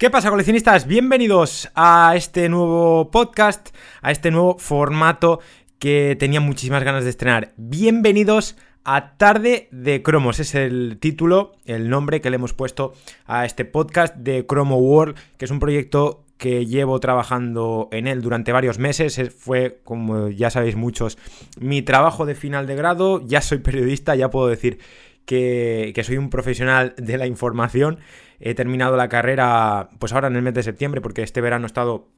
¿Qué 0.00 0.08
pasa, 0.08 0.30
coleccionistas? 0.30 0.86
Bienvenidos 0.86 1.70
a 1.74 2.14
este 2.16 2.48
nuevo 2.48 3.10
podcast, 3.10 3.68
a 4.00 4.10
este 4.10 4.30
nuevo 4.30 4.56
formato 4.56 5.40
que 5.78 6.16
tenía 6.18 6.40
muchísimas 6.40 6.82
ganas 6.84 7.04
de 7.04 7.10
estrenar. 7.10 7.52
Bienvenidos 7.58 8.56
a 8.82 9.18
Tarde 9.18 9.68
de 9.72 10.02
Cromos, 10.02 10.40
es 10.40 10.54
el 10.54 10.96
título, 10.98 11.52
el 11.66 11.90
nombre 11.90 12.22
que 12.22 12.30
le 12.30 12.36
hemos 12.36 12.54
puesto 12.54 12.94
a 13.26 13.44
este 13.44 13.66
podcast 13.66 14.16
de 14.16 14.46
Cromo 14.46 14.78
World, 14.78 15.16
que 15.36 15.44
es 15.44 15.50
un 15.50 15.60
proyecto 15.60 16.24
que 16.38 16.64
llevo 16.64 16.98
trabajando 16.98 17.90
en 17.92 18.06
él 18.06 18.22
durante 18.22 18.52
varios 18.52 18.78
meses. 18.78 19.20
Fue, 19.36 19.80
como 19.84 20.30
ya 20.30 20.48
sabéis 20.48 20.76
muchos, 20.76 21.18
mi 21.60 21.82
trabajo 21.82 22.24
de 22.24 22.34
final 22.34 22.66
de 22.66 22.74
grado. 22.74 23.20
Ya 23.26 23.42
soy 23.42 23.58
periodista, 23.58 24.16
ya 24.16 24.30
puedo 24.30 24.48
decir 24.48 24.78
que, 25.24 26.00
soy 26.04 26.16
un 26.16 26.30
profesional 26.30 26.94
de 26.96 27.18
la 27.18 27.26
información 27.26 27.98
He 28.40 28.54
terminado 28.54 28.96
la 28.96 29.10
carrera, 29.10 29.90
pues 29.98 30.14
ahora 30.14 30.28
en 30.28 30.36
el 30.36 30.42
mes 30.42 30.54
de 30.54 30.62
septiembre, 30.62 31.02
porque 31.02 31.22
este 31.22 31.42
verano 31.42 31.66
he 31.66 31.68
estado 31.68 32.08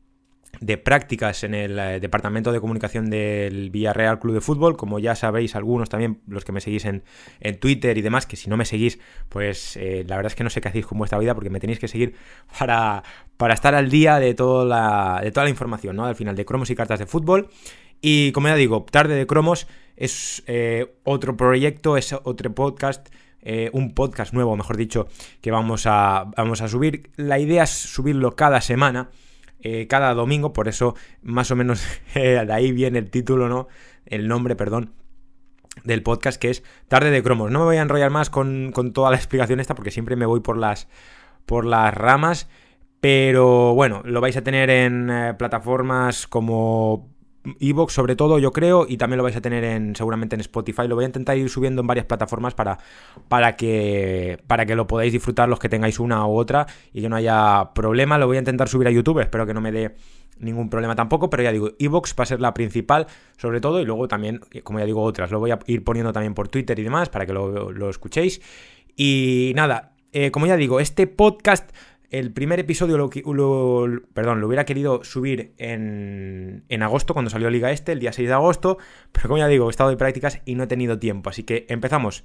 de 0.60 0.78
prácticas 0.78 1.42
en 1.42 1.54
el 1.54 1.78
eh, 1.78 1.98
departamento 1.98 2.52
de 2.52 2.60
comunicación 2.60 3.10
del 3.10 3.70
Villarreal 3.70 4.20
Club 4.20 4.34
de 4.34 4.40
Fútbol. 4.40 4.76
Como 4.76 5.00
ya 5.00 5.16
sabéis, 5.16 5.56
algunos 5.56 5.88
también, 5.88 6.20
los 6.28 6.44
que 6.44 6.52
me 6.52 6.60
seguís 6.60 6.84
en, 6.84 7.02
Twitter 7.58 7.98
y 7.98 8.02
demás, 8.02 8.26
que 8.26 8.36
si 8.36 8.48
no 8.50 8.56
me 8.56 8.64
seguís, 8.64 9.00
pues 9.28 9.76
eh, 9.76 10.04
la 10.06 10.14
verdad 10.14 10.30
es 10.30 10.36
que 10.36 10.44
no 10.44 10.50
sé 10.50 10.60
qué 10.60 10.68
hacéis 10.68 10.86
con 10.86 10.98
vuestra 10.98 11.18
vida 11.18 11.34
porque 11.34 11.50
me 11.50 11.58
tenéis 11.58 11.80
que 11.80 11.88
seguir 11.88 12.14
para, 12.56 13.02
para 13.36 13.54
estar 13.54 13.74
al 13.74 13.90
día 13.90 14.20
de 14.20 14.34
toda, 14.34 14.64
la, 14.64 15.20
de 15.22 15.32
toda 15.32 15.44
la 15.44 15.50
información, 15.50 15.96
¿no? 15.96 16.04
Al 16.04 16.14
final 16.14 16.36
de 16.36 16.44
cromos 16.44 16.70
y 16.70 16.76
cartas 16.76 17.00
de 17.00 17.06
fútbol. 17.06 17.48
Y 18.02 18.32
como 18.32 18.48
ya 18.48 18.56
digo, 18.56 18.84
Tarde 18.90 19.14
de 19.14 19.26
Cromos 19.28 19.68
es 19.96 20.42
eh, 20.48 20.92
otro 21.04 21.36
proyecto, 21.36 21.96
es 21.96 22.12
otro 22.12 22.52
podcast 22.52 23.08
eh, 23.44 23.70
un 23.72 23.92
podcast 23.92 24.32
nuevo, 24.32 24.56
mejor 24.56 24.76
dicho, 24.76 25.08
que 25.40 25.50
vamos 25.50 25.86
a, 25.86 26.26
vamos 26.36 26.60
a 26.62 26.68
subir. 26.68 27.10
La 27.16 27.38
idea 27.38 27.62
es 27.62 27.70
subirlo 27.70 28.36
cada 28.36 28.60
semana, 28.60 29.10
eh, 29.60 29.86
cada 29.88 30.14
domingo, 30.14 30.52
por 30.52 30.68
eso 30.68 30.94
más 31.22 31.50
o 31.50 31.56
menos 31.56 31.84
de 32.14 32.52
ahí 32.52 32.72
viene 32.72 32.98
el 32.98 33.10
título, 33.10 33.48
¿no? 33.48 33.68
El 34.04 34.26
nombre, 34.26 34.56
perdón, 34.56 34.92
del 35.84 36.02
podcast, 36.02 36.40
que 36.40 36.50
es 36.50 36.64
Tarde 36.88 37.10
de 37.10 37.22
Cromos. 37.22 37.52
No 37.52 37.60
me 37.60 37.64
voy 37.66 37.76
a 37.76 37.82
enrollar 37.82 38.10
más 38.10 38.30
con, 38.30 38.72
toda 38.92 39.10
la 39.10 39.16
explicación 39.18 39.60
esta, 39.60 39.76
porque 39.76 39.92
siempre 39.92 40.16
me 40.16 40.26
voy 40.26 40.40
por 40.40 40.56
las, 40.56 40.88
por 41.46 41.64
las 41.64 41.94
ramas. 41.94 42.48
Pero 43.00 43.74
bueno, 43.74 44.02
lo 44.04 44.20
vais 44.20 44.36
a 44.36 44.44
tener 44.44 44.70
en 44.70 45.36
plataformas 45.36 46.28
como 46.28 47.11
Evox 47.60 47.92
sobre 47.92 48.16
todo, 48.16 48.38
yo 48.38 48.52
creo, 48.52 48.86
y 48.88 48.96
también 48.96 49.18
lo 49.18 49.24
vais 49.24 49.36
a 49.36 49.40
tener 49.40 49.64
en 49.64 49.96
seguramente 49.96 50.36
en 50.36 50.40
Spotify. 50.40 50.86
Lo 50.86 50.94
voy 50.94 51.04
a 51.04 51.08
intentar 51.08 51.36
ir 51.36 51.48
subiendo 51.48 51.80
en 51.80 51.86
varias 51.86 52.06
plataformas 52.06 52.54
para, 52.54 52.78
para, 53.28 53.56
que, 53.56 54.38
para 54.46 54.66
que 54.66 54.74
lo 54.74 54.86
podáis 54.86 55.12
disfrutar 55.12 55.48
los 55.48 55.58
que 55.58 55.68
tengáis 55.68 55.98
una 55.98 56.26
u 56.26 56.36
otra 56.36 56.66
y 56.92 57.02
que 57.02 57.08
no 57.08 57.16
haya 57.16 57.70
problema. 57.74 58.18
Lo 58.18 58.26
voy 58.26 58.36
a 58.36 58.40
intentar 58.40 58.68
subir 58.68 58.86
a 58.88 58.90
YouTube, 58.90 59.20
espero 59.20 59.46
que 59.46 59.54
no 59.54 59.60
me 59.60 59.72
dé 59.72 59.94
ningún 60.38 60.68
problema 60.68 60.94
tampoco, 60.94 61.30
pero 61.30 61.42
ya 61.42 61.52
digo, 61.52 61.70
Evox 61.78 62.14
va 62.18 62.24
a 62.24 62.26
ser 62.26 62.40
la 62.40 62.52
principal 62.52 63.06
sobre 63.36 63.60
todo 63.60 63.80
y 63.80 63.84
luego 63.84 64.08
también, 64.08 64.40
como 64.62 64.78
ya 64.78 64.84
digo, 64.84 65.02
otras. 65.02 65.30
Lo 65.30 65.40
voy 65.40 65.50
a 65.50 65.58
ir 65.66 65.84
poniendo 65.84 66.12
también 66.12 66.34
por 66.34 66.48
Twitter 66.48 66.78
y 66.78 66.82
demás 66.82 67.08
para 67.08 67.26
que 67.26 67.32
lo, 67.32 67.90
escuchéis. 67.90 68.40
Y 68.96 69.52
nada, 69.56 69.92
eh, 70.12 70.30
como 70.30 70.46
ya 70.46 70.56
digo, 70.56 70.80
este 70.80 71.06
podcast 71.06 71.70
el 72.12 72.30
primer 72.30 72.60
episodio 72.60 72.98
lo, 72.98 73.08
perdón, 74.12 74.40
lo 74.42 74.46
hubiera 74.46 74.66
querido 74.66 75.02
subir 75.02 75.54
en, 75.56 76.62
en, 76.68 76.82
agosto, 76.82 77.14
cuando 77.14 77.30
salió 77.30 77.48
Liga 77.48 77.72
Este, 77.72 77.92
el 77.92 78.00
día 78.00 78.12
6 78.12 78.28
de 78.28 78.34
agosto, 78.34 78.76
pero 79.12 79.28
como 79.28 79.38
ya 79.38 79.48
digo, 79.48 79.66
he 79.66 79.70
estado 79.70 79.88
de 79.88 79.96
prácticas 79.96 80.42
y 80.44 80.54
no 80.54 80.64
he 80.64 80.66
tenido 80.66 80.98
tiempo, 80.98 81.30
así 81.30 81.42
que 81.42 81.64
empezamos. 81.70 82.22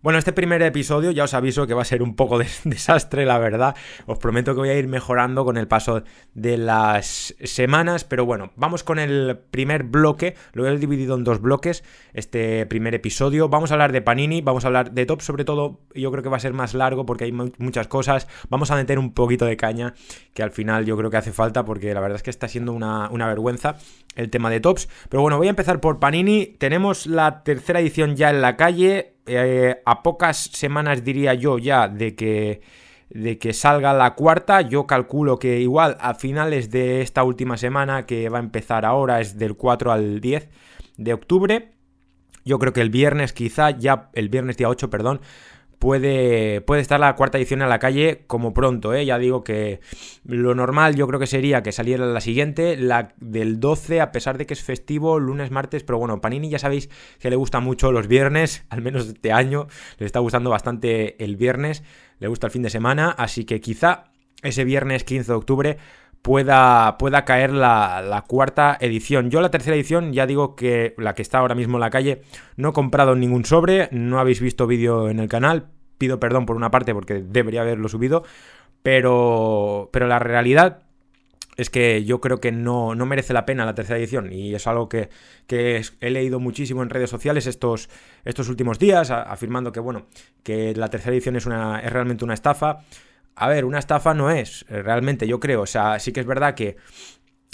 Bueno, 0.00 0.20
este 0.20 0.32
primer 0.32 0.62
episodio 0.62 1.10
ya 1.10 1.24
os 1.24 1.34
aviso 1.34 1.66
que 1.66 1.74
va 1.74 1.82
a 1.82 1.84
ser 1.84 2.04
un 2.04 2.14
poco 2.14 2.38
de 2.38 2.46
desastre, 2.64 3.26
la 3.26 3.36
verdad. 3.38 3.74
Os 4.06 4.18
prometo 4.18 4.54
que 4.54 4.60
voy 4.60 4.68
a 4.68 4.78
ir 4.78 4.86
mejorando 4.86 5.44
con 5.44 5.56
el 5.56 5.66
paso 5.66 6.04
de 6.34 6.56
las 6.56 7.34
semanas, 7.42 8.04
pero 8.04 8.24
bueno, 8.24 8.52
vamos 8.54 8.84
con 8.84 9.00
el 9.00 9.36
primer 9.50 9.82
bloque. 9.82 10.36
Lo 10.52 10.68
he 10.68 10.78
dividido 10.78 11.16
en 11.16 11.24
dos 11.24 11.40
bloques, 11.40 11.82
este 12.14 12.64
primer 12.66 12.94
episodio. 12.94 13.48
Vamos 13.48 13.72
a 13.72 13.74
hablar 13.74 13.90
de 13.90 14.00
Panini, 14.00 14.40
vamos 14.40 14.64
a 14.64 14.68
hablar 14.68 14.92
de 14.92 15.04
Top, 15.04 15.20
sobre 15.20 15.44
todo 15.44 15.80
yo 15.96 16.12
creo 16.12 16.22
que 16.22 16.28
va 16.28 16.36
a 16.36 16.40
ser 16.40 16.52
más 16.52 16.74
largo 16.74 17.04
porque 17.04 17.24
hay 17.24 17.32
muchas 17.32 17.88
cosas. 17.88 18.28
Vamos 18.48 18.70
a 18.70 18.76
meter 18.76 19.00
un 19.00 19.12
poquito 19.12 19.46
de 19.46 19.56
caña, 19.56 19.94
que 20.32 20.44
al 20.44 20.52
final 20.52 20.86
yo 20.86 20.96
creo 20.96 21.10
que 21.10 21.16
hace 21.16 21.32
falta 21.32 21.64
porque 21.64 21.92
la 21.92 21.98
verdad 21.98 22.16
es 22.16 22.22
que 22.22 22.30
está 22.30 22.46
siendo 22.46 22.72
una, 22.72 23.10
una 23.10 23.26
vergüenza 23.26 23.76
el 24.14 24.30
tema 24.30 24.48
de 24.48 24.60
Tops. 24.60 24.88
Pero 25.08 25.22
bueno, 25.22 25.38
voy 25.38 25.48
a 25.48 25.50
empezar 25.50 25.80
por 25.80 25.98
Panini. 25.98 26.46
Tenemos 26.46 27.06
la 27.06 27.42
tercera 27.42 27.80
edición 27.80 28.14
ya 28.14 28.30
en 28.30 28.42
la 28.42 28.56
calle 28.56 29.17
eh, 29.28 29.82
a 29.84 30.02
pocas 30.02 30.36
semanas 30.38 31.04
diría 31.04 31.34
yo 31.34 31.58
ya 31.58 31.88
de 31.88 32.14
que, 32.14 32.62
de 33.10 33.38
que 33.38 33.52
salga 33.52 33.92
la 33.92 34.14
cuarta, 34.14 34.60
yo 34.62 34.86
calculo 34.86 35.38
que 35.38 35.60
igual 35.60 35.96
a 36.00 36.14
finales 36.14 36.70
de 36.70 37.02
esta 37.02 37.22
última 37.24 37.56
semana 37.56 38.06
que 38.06 38.28
va 38.28 38.38
a 38.38 38.42
empezar 38.42 38.84
ahora 38.84 39.20
es 39.20 39.38
del 39.38 39.54
4 39.56 39.92
al 39.92 40.20
10 40.20 40.48
de 40.96 41.12
octubre. 41.12 41.72
Yo 42.44 42.58
creo 42.58 42.72
que 42.72 42.80
el 42.80 42.90
viernes 42.90 43.32
quizá, 43.32 43.70
ya 43.70 44.10
el 44.14 44.28
viernes 44.28 44.56
día 44.56 44.68
8, 44.68 44.88
perdón, 44.88 45.20
puede, 45.78 46.60
puede 46.60 46.80
estar 46.80 46.98
la 47.00 47.14
cuarta 47.16 47.38
edición 47.38 47.62
en 47.62 47.68
la 47.68 47.78
calle 47.78 48.24
como 48.26 48.52
pronto, 48.52 48.94
¿eh? 48.94 49.04
Ya 49.04 49.18
digo 49.18 49.44
que 49.44 49.80
lo 50.24 50.54
normal 50.54 50.96
yo 50.96 51.06
creo 51.06 51.20
que 51.20 51.26
sería 51.26 51.62
que 51.62 51.72
saliera 51.72 52.06
la 52.06 52.20
siguiente, 52.20 52.76
la 52.76 53.14
del 53.18 53.60
12, 53.60 54.00
a 54.00 54.12
pesar 54.12 54.38
de 54.38 54.46
que 54.46 54.54
es 54.54 54.62
festivo, 54.62 55.18
lunes, 55.18 55.50
martes, 55.50 55.84
pero 55.84 55.98
bueno, 55.98 56.20
Panini 56.20 56.48
ya 56.48 56.58
sabéis 56.58 56.90
que 57.18 57.30
le 57.30 57.36
gusta 57.36 57.60
mucho 57.60 57.92
los 57.92 58.08
viernes, 58.08 58.64
al 58.70 58.82
menos 58.82 59.08
este 59.08 59.32
año, 59.32 59.68
le 59.98 60.06
está 60.06 60.18
gustando 60.20 60.50
bastante 60.50 61.22
el 61.22 61.36
viernes, 61.36 61.82
le 62.18 62.28
gusta 62.28 62.48
el 62.48 62.52
fin 62.52 62.62
de 62.62 62.70
semana, 62.70 63.10
así 63.10 63.44
que 63.44 63.60
quizá 63.60 64.04
ese 64.42 64.64
viernes 64.64 65.04
15 65.04 65.32
de 65.32 65.36
octubre 65.36 65.78
pueda, 66.22 66.98
pueda 66.98 67.24
caer 67.24 67.52
la, 67.52 68.02
la, 68.02 68.22
cuarta 68.22 68.76
edición. 68.80 69.30
Yo 69.30 69.40
la 69.40 69.50
tercera 69.50 69.76
edición, 69.76 70.12
ya 70.12 70.26
digo 70.26 70.56
que 70.56 70.94
la 70.98 71.14
que 71.14 71.22
está 71.22 71.38
ahora 71.38 71.54
mismo 71.54 71.76
en 71.76 71.80
la 71.80 71.90
calle, 71.90 72.22
no 72.56 72.70
he 72.70 72.72
comprado 72.72 73.14
ningún 73.14 73.44
sobre, 73.44 73.88
no 73.92 74.18
habéis 74.18 74.40
visto 74.40 74.66
vídeo 74.66 75.08
en 75.08 75.20
el 75.20 75.28
canal, 75.28 75.68
pido 75.98 76.20
perdón 76.20 76.46
por 76.46 76.56
una 76.56 76.70
parte 76.70 76.94
porque 76.94 77.22
debería 77.22 77.62
haberlo 77.62 77.88
subido, 77.88 78.24
pero, 78.82 79.90
pero 79.92 80.06
la 80.06 80.18
realidad 80.18 80.82
es 81.58 81.70
que 81.70 82.04
yo 82.04 82.20
creo 82.20 82.38
que 82.38 82.52
no, 82.52 82.94
no, 82.94 83.04
merece 83.04 83.32
la 83.32 83.44
pena 83.44 83.66
la 83.66 83.74
tercera 83.74 83.98
edición 83.98 84.32
y 84.32 84.54
es 84.54 84.68
algo 84.68 84.88
que, 84.88 85.08
que 85.48 85.82
he 86.00 86.10
leído 86.10 86.38
muchísimo 86.38 86.84
en 86.84 86.88
redes 86.88 87.10
sociales 87.10 87.48
estos, 87.48 87.90
estos 88.24 88.48
últimos 88.48 88.78
días, 88.78 89.10
afirmando 89.10 89.72
que, 89.72 89.80
bueno, 89.80 90.06
que 90.44 90.72
la 90.76 90.88
tercera 90.88 91.12
edición 91.12 91.34
es, 91.34 91.46
una, 91.46 91.80
es 91.80 91.92
realmente 91.92 92.24
una 92.24 92.34
estafa. 92.34 92.84
A 93.40 93.46
ver, 93.46 93.64
una 93.64 93.78
estafa 93.78 94.14
no 94.14 94.30
es, 94.30 94.64
eh, 94.68 94.82
realmente, 94.82 95.28
yo 95.28 95.38
creo. 95.38 95.62
O 95.62 95.66
sea, 95.66 96.00
sí 96.00 96.12
que 96.12 96.18
es 96.20 96.26
verdad 96.26 96.54
que 96.54 96.76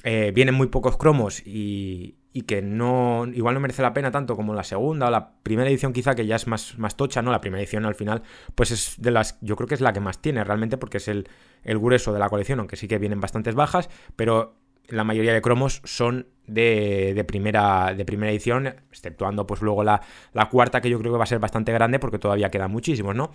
eh, 0.03 0.33
vienen 0.35 0.55
muy 0.55 0.69
pocos 0.69 0.97
cromos 0.97 1.43
y, 1.45 2.17
que 2.47 2.63
no 2.63 3.27
igual 3.33 3.55
no 3.55 3.61
merece 3.61 3.81
la 3.81 3.95
pena 3.95 4.11
tanto 4.11 4.35
como 4.35 4.55
la 4.55 4.65
segunda 4.65 5.07
o 5.07 5.11
la 5.11 5.35
primera 5.43 5.71
edición 5.71 5.93
quizá 5.93 6.15
que 6.15 6.27
ya 6.27 6.37
es 6.37 6.47
más, 6.47 6.79
más 6.79 6.97
tocha, 6.97 7.23
¿no? 7.23 7.31
La 7.31 7.41
primera 7.41 7.63
edición 7.63 7.85
al 7.85 7.95
final 7.95 8.23
pues 8.57 8.73
es 8.73 8.97
de 8.99 9.13
las, 9.13 9.39
yo 9.41 9.55
creo 9.57 9.69
que 9.69 9.75
es 9.75 9.81
la 9.81 9.93
que 9.93 10.01
más 10.01 10.21
tiene 10.21 10.43
realmente 10.43 10.77
porque 10.77 10.97
es 10.97 11.07
el, 11.07 11.29
el 11.63 11.79
grueso 11.79 12.13
de 12.13 12.19
la 12.19 12.29
colección, 12.29 12.59
aunque 12.59 12.77
sí 12.77 12.89
que 12.89 12.99
vienen 12.99 13.21
bastantes 13.21 13.55
bajas, 13.55 13.89
pero 14.17 14.57
la 14.89 15.05
mayoría 15.05 15.33
de 15.33 15.41
cromos 15.41 15.81
son 15.85 16.27
de, 16.47 17.13
de, 17.15 17.25
primera, 17.25 17.95
de 17.95 18.05
primera 18.05 18.33
edición, 18.33 18.67
exceptuando 18.67 19.47
pues 19.47 19.63
luego 19.63 19.85
la, 19.85 20.03
la 20.33 20.49
cuarta 20.49 20.81
que 20.81 20.91
yo 20.91 20.99
creo 20.99 21.13
que 21.13 21.19
va 21.19 21.25
a 21.25 21.29
ser 21.29 21.39
bastante 21.39 21.73
grande 21.73 21.99
porque 21.99 22.19
todavía 22.19 22.51
quedan 22.51 22.73
muchísimos, 22.73 23.15
¿no? 23.15 23.31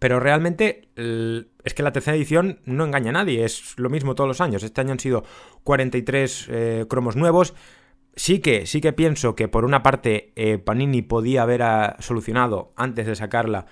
Pero 0.00 0.18
realmente 0.18 0.88
es 0.96 1.74
que 1.74 1.82
la 1.82 1.92
tercera 1.92 2.16
edición 2.16 2.58
no 2.64 2.84
engaña 2.84 3.10
a 3.10 3.12
nadie, 3.12 3.44
es 3.44 3.74
lo 3.76 3.90
mismo 3.90 4.14
todos 4.14 4.26
los 4.26 4.40
años. 4.40 4.62
Este 4.62 4.80
año 4.80 4.92
han 4.92 4.98
sido 4.98 5.24
43 5.62 6.48
eh, 6.50 6.86
cromos 6.88 7.16
nuevos. 7.16 7.54
Sí 8.16 8.40
que, 8.40 8.66
sí 8.66 8.80
que 8.80 8.94
pienso 8.94 9.36
que 9.36 9.46
por 9.46 9.66
una 9.66 9.82
parte 9.82 10.32
eh, 10.36 10.56
Panini 10.56 11.02
podía 11.02 11.42
haber 11.42 11.62
ah, 11.62 11.96
solucionado 12.00 12.72
antes 12.76 13.06
de 13.06 13.14
sacarla 13.14 13.66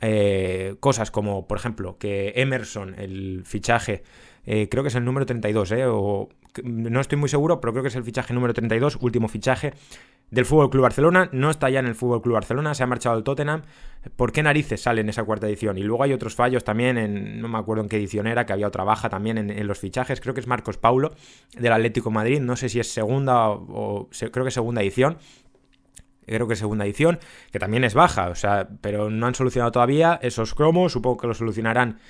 eh, 0.00 0.76
cosas 0.80 1.10
como, 1.10 1.46
por 1.46 1.58
ejemplo, 1.58 1.98
que 1.98 2.32
Emerson, 2.36 2.94
el 2.98 3.42
fichaje, 3.44 4.04
creo 4.44 4.82
que 4.82 4.88
es 4.88 4.94
el 4.94 5.04
número 5.04 5.26
32, 5.26 5.72
o 5.86 6.28
no 6.64 7.00
estoy 7.00 7.18
muy 7.18 7.28
seguro, 7.28 7.60
pero 7.60 7.72
creo 7.72 7.82
que 7.82 7.88
es 7.88 7.96
el 7.96 8.04
fichaje 8.04 8.34
número 8.34 8.54
32, 8.54 8.98
último 9.00 9.28
fichaje, 9.28 9.74
del 10.30 10.44
Fútbol 10.44 10.68
Club 10.70 10.82
Barcelona, 10.82 11.30
no 11.32 11.50
está 11.50 11.70
ya 11.70 11.80
en 11.80 11.86
el 11.86 11.94
Fútbol 11.94 12.20
Club 12.20 12.34
Barcelona, 12.34 12.74
se 12.74 12.82
ha 12.82 12.86
marchado 12.86 13.16
al 13.16 13.24
Tottenham. 13.24 13.62
¿Por 14.16 14.32
qué 14.32 14.42
narices 14.42 14.82
sale 14.82 15.00
en 15.00 15.08
esa 15.08 15.24
cuarta 15.24 15.46
edición? 15.46 15.78
Y 15.78 15.82
luego 15.82 16.02
hay 16.02 16.12
otros 16.12 16.34
fallos 16.34 16.64
también, 16.64 16.98
en, 16.98 17.40
no 17.40 17.48
me 17.48 17.58
acuerdo 17.58 17.82
en 17.82 17.88
qué 17.88 17.96
edición 17.96 18.26
era, 18.26 18.44
que 18.44 18.52
había 18.52 18.68
otra 18.68 18.84
baja 18.84 19.08
también 19.08 19.38
en, 19.38 19.66
los 19.66 19.78
fichajes. 19.78 20.20
Creo 20.20 20.34
que 20.34 20.40
es 20.40 20.46
Marcos 20.46 20.76
Paulo 20.76 21.12
del 21.58 21.72
Atlético 21.72 22.10
Madrid, 22.10 22.40
no 22.40 22.56
sé 22.56 22.68
si 22.68 22.78
es 22.78 22.92
segunda 22.92 23.48
o, 23.48 24.08
creo 24.30 24.44
que 24.44 24.50
segunda 24.50 24.82
edición. 24.82 25.18
Creo 26.26 26.46
que 26.46 26.56
segunda 26.56 26.84
edición, 26.84 27.20
que 27.50 27.58
también 27.58 27.84
es 27.84 27.94
baja, 27.94 28.28
o 28.28 28.34
sea, 28.34 28.68
pero 28.82 29.08
no 29.08 29.26
han 29.26 29.34
solucionado 29.34 29.72
todavía 29.72 30.20
esos 30.20 30.54
cromos. 30.54 30.92
Supongo 30.92 31.16
que 31.16 31.26
lo 31.26 31.32
solucionarán 31.32 32.00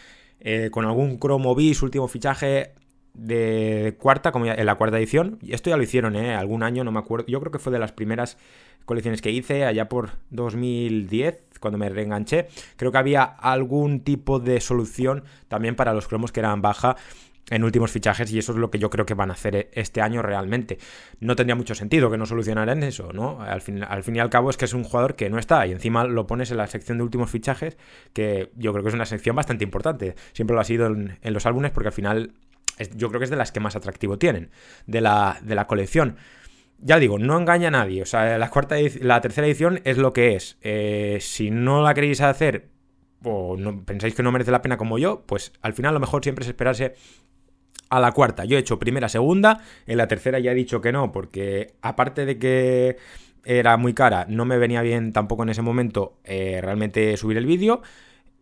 eh, 0.40 0.70
con 0.70 0.84
algún 0.84 1.18
cromo 1.18 1.54
bis, 1.54 1.82
último 1.82 2.08
fichaje 2.08 2.72
de 3.14 3.96
cuarta, 3.98 4.30
como 4.32 4.46
en 4.46 4.66
la 4.66 4.76
cuarta 4.76 4.98
edición. 4.98 5.38
Y 5.42 5.52
esto 5.52 5.70
ya 5.70 5.76
lo 5.76 5.82
hicieron, 5.82 6.16
¿eh? 6.16 6.34
Algún 6.34 6.62
año, 6.62 6.84
no 6.84 6.92
me 6.92 7.00
acuerdo. 7.00 7.26
Yo 7.26 7.40
creo 7.40 7.50
que 7.50 7.58
fue 7.58 7.72
de 7.72 7.78
las 7.78 7.92
primeras 7.92 8.38
colecciones 8.84 9.20
que 9.20 9.30
hice, 9.30 9.64
allá 9.64 9.88
por 9.88 10.10
2010, 10.30 11.40
cuando 11.60 11.78
me 11.78 11.88
reenganché. 11.88 12.48
Creo 12.76 12.92
que 12.92 12.98
había 12.98 13.24
algún 13.24 14.00
tipo 14.00 14.38
de 14.38 14.60
solución 14.60 15.24
también 15.48 15.76
para 15.76 15.92
los 15.92 16.08
cromos 16.08 16.32
que 16.32 16.40
eran 16.40 16.62
baja 16.62 16.96
en 17.50 17.64
últimos 17.64 17.90
fichajes 17.90 18.32
y 18.32 18.38
eso 18.38 18.52
es 18.52 18.58
lo 18.58 18.70
que 18.70 18.78
yo 18.78 18.90
creo 18.90 19.06
que 19.06 19.14
van 19.14 19.30
a 19.30 19.34
hacer 19.34 19.56
e-, 19.56 19.70
este 19.72 20.00
año 20.00 20.22
realmente. 20.22 20.78
No 21.20 21.36
tendría 21.36 21.54
mucho 21.54 21.74
sentido 21.74 22.10
que 22.10 22.18
no 22.18 22.26
solucionaran 22.26 22.82
eso, 22.82 23.12
¿no? 23.12 23.40
Al 23.42 23.60
fin, 23.60 23.82
al 23.82 24.02
fin 24.02 24.16
y 24.16 24.20
al 24.20 24.30
cabo 24.30 24.50
es 24.50 24.56
que 24.56 24.64
es 24.64 24.74
un 24.74 24.84
jugador 24.84 25.16
que 25.16 25.30
no 25.30 25.38
está 25.38 25.66
y 25.66 25.72
encima 25.72 26.04
lo 26.04 26.26
pones 26.26 26.50
en 26.50 26.58
la 26.58 26.66
sección 26.66 26.98
de 26.98 27.04
últimos 27.04 27.30
fichajes, 27.30 27.76
que 28.12 28.50
yo 28.56 28.72
creo 28.72 28.82
que 28.82 28.88
es 28.88 28.94
una 28.94 29.06
sección 29.06 29.36
bastante 29.36 29.64
importante. 29.64 30.14
Siempre 30.32 30.54
lo 30.54 30.60
ha 30.60 30.64
sido 30.64 30.86
en, 30.86 31.18
los 31.22 31.46
álbumes 31.46 31.70
porque 31.70 31.88
al 31.88 31.94
final 31.94 32.32
yo 32.94 33.08
creo 33.08 33.20
que 33.20 33.24
es 33.24 33.30
de 33.30 33.36
las 33.36 33.52
que 33.52 33.60
más 33.60 33.76
atractivo 33.76 34.18
tienen 34.18 34.50
de 34.86 35.00
la, 35.00 35.38
de 35.42 35.54
la 35.54 35.66
colección. 35.66 36.16
Ya 36.80 37.00
digo, 37.00 37.18
no 37.18 37.36
engaña 37.36 37.68
a 37.68 37.72
nadie. 37.72 38.02
O 38.02 38.06
sea, 38.06 38.38
la, 38.38 38.50
cuarta 38.50 38.76
la 39.00 39.20
tercera 39.20 39.48
edición 39.48 39.80
es 39.84 39.98
lo 39.98 40.12
que 40.12 40.36
es. 40.36 40.58
Eh, 40.62 41.18
si 41.20 41.50
no 41.50 41.82
la 41.82 41.92
queréis 41.92 42.20
hacer 42.20 42.68
o 43.24 43.56
no, 43.56 43.84
pensáis 43.84 44.14
que 44.14 44.22
no 44.22 44.32
merece 44.32 44.50
la 44.50 44.62
pena 44.62 44.76
como 44.76 44.98
yo, 44.98 45.24
pues 45.26 45.52
al 45.60 45.74
final 45.74 45.94
lo 45.94 46.00
mejor 46.00 46.22
siempre 46.22 46.44
es 46.44 46.48
esperarse 46.48 46.94
a 47.88 48.00
la 48.00 48.12
cuarta. 48.12 48.44
Yo 48.44 48.56
he 48.56 48.60
hecho 48.60 48.78
primera, 48.78 49.08
segunda, 49.08 49.62
en 49.86 49.98
la 49.98 50.08
tercera 50.08 50.38
ya 50.38 50.52
he 50.52 50.54
dicho 50.54 50.80
que 50.80 50.92
no, 50.92 51.12
porque 51.12 51.74
aparte 51.82 52.26
de 52.26 52.38
que 52.38 52.96
era 53.44 53.76
muy 53.76 53.94
cara, 53.94 54.26
no 54.28 54.44
me 54.44 54.58
venía 54.58 54.82
bien 54.82 55.12
tampoco 55.12 55.42
en 55.42 55.48
ese 55.50 55.62
momento 55.62 56.18
eh, 56.24 56.60
realmente 56.62 57.16
subir 57.16 57.36
el 57.36 57.46
vídeo. 57.46 57.82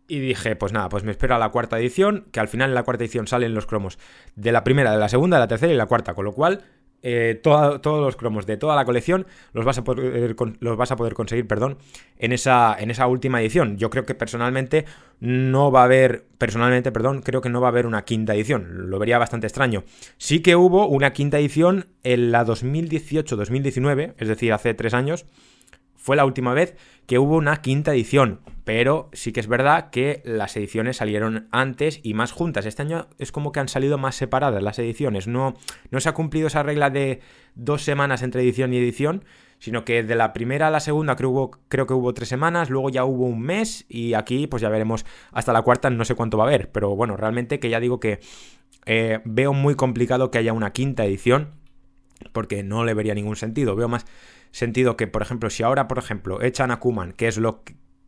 Y 0.09 0.19
dije, 0.19 0.55
pues 0.55 0.71
nada, 0.71 0.87
pues 0.87 1.03
me 1.03 1.11
espero 1.11 1.35
a 1.35 1.39
la 1.39 1.49
cuarta 1.49 1.77
edición, 1.77 2.25
que 2.31 2.39
al 2.39 2.47
final 2.47 2.69
en 2.69 2.75
la 2.75 2.83
cuarta 2.83 3.03
edición 3.03 3.27
salen 3.27 3.53
los 3.53 3.65
cromos 3.65 3.99
de 4.35 4.53
la 4.53 4.63
primera, 4.63 4.91
de 4.91 4.97
la 4.97 5.09
segunda, 5.09 5.35
de 5.35 5.41
la 5.41 5.47
tercera 5.49 5.73
y 5.73 5.75
la 5.75 5.85
cuarta, 5.85 6.13
con 6.13 6.23
lo 6.23 6.31
cual 6.31 6.63
eh, 7.03 7.39
todos 7.41 7.81
los 7.83 8.15
cromos 8.15 8.45
de 8.45 8.57
toda 8.57 8.75
la 8.75 8.83
colección 8.83 9.27
los 9.53 9.65
vas 9.65 9.77
a 9.77 9.83
poder, 9.83 10.35
los 10.59 10.77
vas 10.77 10.91
a 10.91 10.95
poder 10.95 11.13
conseguir 11.13 11.47
perdón, 11.47 11.77
en, 12.17 12.33
esa, 12.33 12.75
en 12.79 12.91
esa 12.91 13.07
última 13.07 13.41
edición. 13.41 13.77
Yo 13.77 13.89
creo 13.89 14.05
que 14.05 14.15
personalmente 14.15 14.85
no 15.19 15.71
va 15.71 15.81
a 15.81 15.85
haber, 15.85 16.25
personalmente, 16.37 16.91
perdón, 16.91 17.21
creo 17.21 17.41
que 17.41 17.49
no 17.49 17.61
va 17.61 17.67
a 17.67 17.71
haber 17.71 17.85
una 17.85 18.03
quinta 18.03 18.35
edición. 18.35 18.89
Lo 18.89 18.99
vería 18.99 19.17
bastante 19.17 19.47
extraño. 19.47 19.83
Sí 20.17 20.41
que 20.41 20.55
hubo 20.55 20.87
una 20.87 21.13
quinta 21.13 21.39
edición 21.39 21.87
en 22.03 22.31
la 22.31 22.45
2018-2019, 22.45 24.13
es 24.17 24.27
decir, 24.27 24.53
hace 24.53 24.73
tres 24.73 24.93
años. 24.93 25.25
Fue 26.07 26.15
la 26.15 26.23
última 26.23 26.53
vez 26.53 26.77
que 27.05 27.19
hubo 27.19 27.35
una 27.35 27.61
quinta 27.61 27.93
edición, 27.93 28.39
pero 28.63 29.09
sí 29.11 29.33
que 29.33 29.41
es 29.41 29.47
verdad 29.49 29.89
que 29.89 30.21
las 30.23 30.55
ediciones 30.55 30.95
salieron 30.95 31.49
antes 31.51 31.99
y 32.01 32.13
más 32.13 32.31
juntas. 32.31 32.65
Este 32.65 32.81
año 32.81 33.09
es 33.17 33.33
como 33.33 33.51
que 33.51 33.59
han 33.59 33.67
salido 33.67 33.97
más 33.97 34.15
separadas 34.15 34.63
las 34.63 34.79
ediciones. 34.79 35.27
No, 35.27 35.55
no 35.91 35.99
se 35.99 36.07
ha 36.07 36.13
cumplido 36.13 36.47
esa 36.47 36.63
regla 36.63 36.89
de 36.89 37.19
dos 37.55 37.81
semanas 37.81 38.21
entre 38.21 38.41
edición 38.41 38.73
y 38.73 38.77
edición, 38.77 39.25
sino 39.59 39.83
que 39.83 40.01
de 40.01 40.15
la 40.15 40.31
primera 40.31 40.67
a 40.67 40.71
la 40.71 40.79
segunda 40.79 41.17
creo, 41.17 41.51
que 41.69 41.93
hubo 41.93 42.13
tres 42.13 42.29
semanas, 42.29 42.69
luego 42.69 42.89
ya 42.89 43.03
hubo 43.03 43.25
un 43.25 43.41
mes 43.41 43.85
y 43.89 44.13
aquí 44.13 44.47
pues 44.47 44.61
ya 44.61 44.69
veremos 44.69 45.05
hasta 45.33 45.51
la 45.51 45.61
cuarta, 45.61 45.89
no 45.89 46.05
sé 46.05 46.15
cuánto 46.15 46.37
va 46.37 46.45
a 46.45 46.47
haber, 46.47 46.71
pero 46.71 46.95
bueno, 46.95 47.17
realmente 47.17 47.59
que 47.59 47.69
ya 47.69 47.81
digo 47.81 47.99
que 47.99 48.21
eh, 48.85 49.19
veo 49.25 49.51
muy 49.51 49.75
complicado 49.75 50.31
que 50.31 50.37
haya 50.37 50.53
una 50.53 50.71
quinta 50.71 51.03
edición 51.03 51.56
porque 52.31 52.63
no 52.63 52.83
le 52.83 52.93
vería 52.93 53.13
ningún 53.13 53.35
sentido. 53.35 53.75
Veo 53.75 53.87
más 53.87 54.05
sentido 54.51 54.97
que, 54.97 55.07
por 55.07 55.21
ejemplo, 55.21 55.49
si 55.49 55.63
ahora, 55.63 55.87
por 55.87 55.97
ejemplo, 55.97 56.41
echan 56.41 56.71
a 56.71 56.79
Kuman, 56.79 57.13
que 57.13 57.27
es 57.27 57.37
lo 57.37 57.63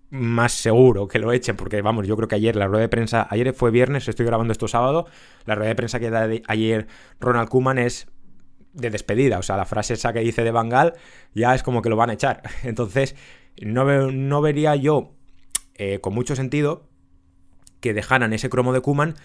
más 0.10 0.54
seguro 0.54 1.08
que 1.08 1.20
lo 1.20 1.32
echen, 1.32 1.56
porque 1.56 1.82
vamos, 1.82 2.08
yo 2.08 2.16
creo 2.16 2.28
que 2.28 2.36
ayer 2.36 2.56
la 2.56 2.68
rueda 2.68 2.82
de 2.82 2.90
prensa, 2.90 3.28
ayer 3.30 3.54
fue 3.54 3.72
viernes, 3.72 4.08
estoy 4.08 4.26
grabando 4.26 4.52
esto 4.52 4.68
sábado, 4.68 5.06
la 5.46 5.56
rueda 5.56 5.70
de 5.70 5.76
prensa 5.76 6.00
que 6.00 6.10
da 6.10 6.28
ayer 6.48 6.88
Ronald 7.20 7.50
Kuman 7.50 7.78
es 7.78 8.08
de 8.74 8.90
despedida, 8.90 9.38
o 9.38 9.44
sea, 9.44 9.58
la 9.58 9.66
frase 9.66 9.94
esa 9.94 10.14
que 10.14 10.20
dice 10.20 10.44
de 10.44 10.52
Bangal 10.52 10.94
ya 11.34 11.54
es 11.54 11.64
como 11.64 11.82
que 11.82 11.90
lo 11.90 11.96
van 11.96 12.10
a 12.10 12.14
echar. 12.14 12.42
Entonces, 12.64 13.16
no, 13.62 14.12
no 14.12 14.42
vería 14.42 14.76
yo 14.76 15.12
eh, 15.76 16.00
con 16.00 16.14
mucho 16.14 16.36
sentido 16.36 16.88
que 17.80 17.94
dejaran 17.94 18.34
ese 18.34 18.50
cromo 18.50 18.74
de 18.74 18.82
Kuman 18.82 19.16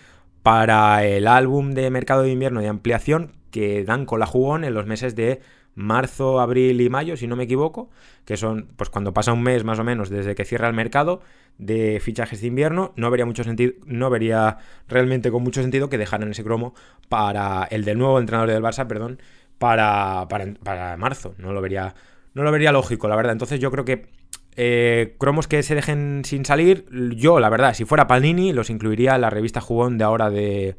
para 0.44 1.06
el 1.06 1.26
álbum 1.26 1.70
de 1.72 1.88
mercado 1.88 2.22
de 2.22 2.30
invierno 2.30 2.60
de 2.60 2.68
ampliación 2.68 3.32
que 3.50 3.82
dan 3.82 4.04
con 4.04 4.20
la 4.20 4.26
jugón 4.26 4.62
en 4.64 4.74
los 4.74 4.84
meses 4.84 5.16
de 5.16 5.40
marzo, 5.74 6.38
abril 6.38 6.82
y 6.82 6.90
mayo, 6.90 7.16
si 7.16 7.26
no 7.26 7.34
me 7.34 7.44
equivoco, 7.44 7.88
que 8.26 8.36
son 8.36 8.68
pues 8.76 8.90
cuando 8.90 9.14
pasa 9.14 9.32
un 9.32 9.42
mes 9.42 9.64
más 9.64 9.78
o 9.78 9.84
menos 9.84 10.10
desde 10.10 10.34
que 10.34 10.44
cierra 10.44 10.68
el 10.68 10.74
mercado 10.74 11.22
de 11.56 11.98
fichajes 11.98 12.42
de 12.42 12.48
invierno, 12.48 12.92
no 12.96 13.10
vería 13.10 13.24
mucho 13.24 13.42
sentido, 13.42 13.72
no 13.86 14.10
vería 14.10 14.58
realmente 14.86 15.30
con 15.30 15.42
mucho 15.42 15.62
sentido 15.62 15.88
que 15.88 15.96
dejaran 15.96 16.30
ese 16.30 16.44
cromo 16.44 16.74
para 17.08 17.64
el 17.70 17.86
del 17.86 17.96
nuevo 17.96 18.20
entrenador 18.20 18.50
del 18.50 18.62
Barça, 18.62 18.86
perdón, 18.86 19.22
para, 19.56 20.28
para, 20.28 20.98
marzo, 20.98 21.34
no 21.38 21.54
lo 21.54 21.62
vería 21.62 21.94
no 22.34 22.42
lo 22.42 22.52
vería 22.52 22.70
lógico, 22.70 23.08
la 23.08 23.16
verdad. 23.16 23.32
Entonces 23.32 23.60
yo 23.60 23.70
creo 23.70 23.86
que 23.86 24.08
eh, 24.56 25.16
cromos 25.18 25.48
que 25.48 25.62
se 25.62 25.74
dejen 25.74 26.22
sin 26.24 26.44
salir, 26.44 26.86
yo, 27.16 27.40
la 27.40 27.48
verdad, 27.48 27.74
si 27.74 27.84
fuera 27.84 28.06
Panini, 28.06 28.52
los 28.52 28.70
incluiría 28.70 29.14
en 29.14 29.20
la 29.20 29.30
revista 29.30 29.60
Jugón 29.60 29.98
de 29.98 30.04
ahora 30.04 30.30
de, 30.30 30.76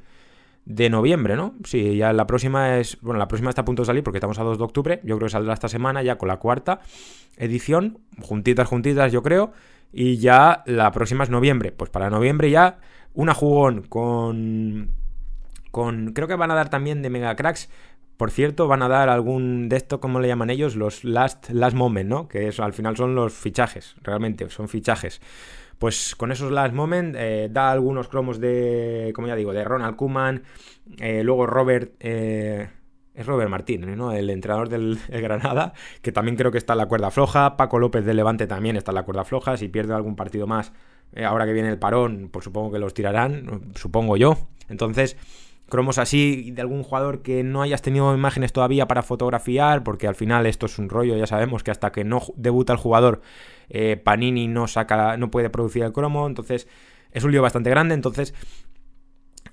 de 0.65 0.89
noviembre, 0.89 1.35
¿no? 1.35 1.53
Sí, 1.63 1.95
ya 1.95 2.11
la 2.11 2.25
próxima 2.25 2.77
es. 2.77 2.97
Bueno, 3.01 3.19
la 3.19 3.27
próxima 3.27 3.49
está 3.49 3.61
a 3.61 3.65
punto 3.65 3.83
de 3.83 3.87
salir 3.87 4.03
porque 4.03 4.17
estamos 4.17 4.39
a 4.39 4.43
2 4.43 4.57
de 4.57 4.63
octubre. 4.63 4.99
Yo 5.03 5.17
creo 5.17 5.27
que 5.27 5.31
saldrá 5.31 5.53
esta 5.53 5.69
semana 5.69 6.01
ya 6.01 6.17
con 6.17 6.27
la 6.27 6.37
cuarta 6.37 6.79
edición. 7.37 7.99
Juntitas, 8.21 8.67
juntitas, 8.67 9.11
yo 9.11 9.21
creo. 9.21 9.53
Y 9.93 10.17
ya 10.17 10.63
la 10.65 10.91
próxima 10.91 11.23
es 11.23 11.29
noviembre. 11.29 11.71
Pues 11.71 11.89
para 11.91 12.09
noviembre 12.09 12.49
ya 12.49 12.79
una 13.13 13.33
jugón 13.33 13.83
con. 13.83 14.91
Con. 15.71 16.13
Creo 16.13 16.27
que 16.27 16.35
van 16.35 16.51
a 16.51 16.55
dar 16.55 16.69
también 16.69 17.01
de 17.01 17.09
Mega 17.09 17.35
Cracks. 17.35 17.69
Por 18.17 18.31
cierto, 18.31 18.67
van 18.67 18.81
a 18.81 18.87
dar 18.87 19.09
algún 19.09 19.67
de 19.67 19.75
esto, 19.75 19.99
¿cómo 19.99 20.19
le 20.19 20.27
llaman 20.27 20.49
ellos? 20.49 20.75
Los 20.75 21.03
last, 21.03 21.49
last 21.49 21.75
moment, 21.75 22.09
¿no? 22.09 22.27
Que 22.29 22.47
eso 22.47 22.63
al 22.63 22.73
final 22.73 22.95
son 22.95 23.13
los 23.13 23.33
fichajes, 23.33 23.95
realmente, 24.03 24.49
son 24.49 24.69
fichajes. 24.69 25.21
Pues 25.79 26.15
con 26.15 26.31
esos 26.31 26.51
last 26.51 26.73
moment 26.73 27.15
eh, 27.17 27.49
da 27.51 27.71
algunos 27.71 28.07
cromos 28.07 28.39
de, 28.39 29.11
como 29.13 29.27
ya 29.27 29.35
digo, 29.35 29.51
de 29.51 29.65
Ronald 29.65 29.95
Kuman, 29.95 30.43
eh, 30.99 31.23
luego 31.23 31.45
Robert... 31.45 31.93
Eh, 31.99 32.69
es 33.13 33.25
Robert 33.25 33.49
Martínez, 33.49 33.95
¿no? 33.95 34.11
El 34.11 34.29
entrenador 34.29 34.67
del 34.69 34.99
Granada, 35.07 35.71
que 36.01 36.11
también 36.11 36.35
creo 36.35 36.51
que 36.51 36.57
está 36.57 36.73
en 36.73 36.79
la 36.79 36.87
cuerda 36.87 37.11
floja. 37.11 37.55
Paco 37.55 37.79
López 37.79 38.03
de 38.03 38.13
Levante 38.13 38.45
también 38.45 38.75
está 38.75 38.91
en 38.91 38.95
la 38.95 39.03
cuerda 39.03 39.23
floja. 39.23 39.55
Si 39.55 39.69
pierde 39.69 39.93
algún 39.93 40.17
partido 40.17 40.47
más, 40.47 40.73
ahora 41.25 41.45
que 41.45 41.53
viene 41.53 41.69
el 41.69 41.79
parón, 41.79 42.27
pues 42.29 42.43
supongo 42.43 42.73
que 42.73 42.79
los 42.79 42.93
tirarán, 42.93 43.71
supongo 43.75 44.17
yo. 44.17 44.49
Entonces, 44.67 45.15
cromos 45.69 45.97
así 45.97 46.51
de 46.51 46.61
algún 46.61 46.83
jugador 46.83 47.21
que 47.21 47.43
no 47.43 47.61
hayas 47.61 47.81
tenido 47.81 48.13
imágenes 48.13 48.53
todavía 48.53 48.87
para 48.87 49.03
fotografiar, 49.03 49.83
porque 49.83 50.07
al 50.07 50.15
final 50.15 50.45
esto 50.45 50.65
es 50.65 50.77
un 50.77 50.89
rollo, 50.89 51.17
ya 51.17 51.27
sabemos 51.27 51.63
que 51.63 51.71
hasta 51.71 51.91
que 51.91 52.03
no 52.03 52.21
debuta 52.35 52.73
el 52.73 52.79
jugador, 52.79 53.21
eh, 53.69 53.97
Panini 53.97 54.47
no 54.47 54.67
saca, 54.67 55.17
no 55.17 55.31
puede 55.31 55.49
producir 55.49 55.83
el 55.83 55.93
cromo, 55.93 56.27
entonces 56.27 56.67
es 57.11 57.23
un 57.23 57.31
lío 57.31 57.41
bastante 57.41 57.69
grande, 57.69 57.95
entonces 57.95 58.33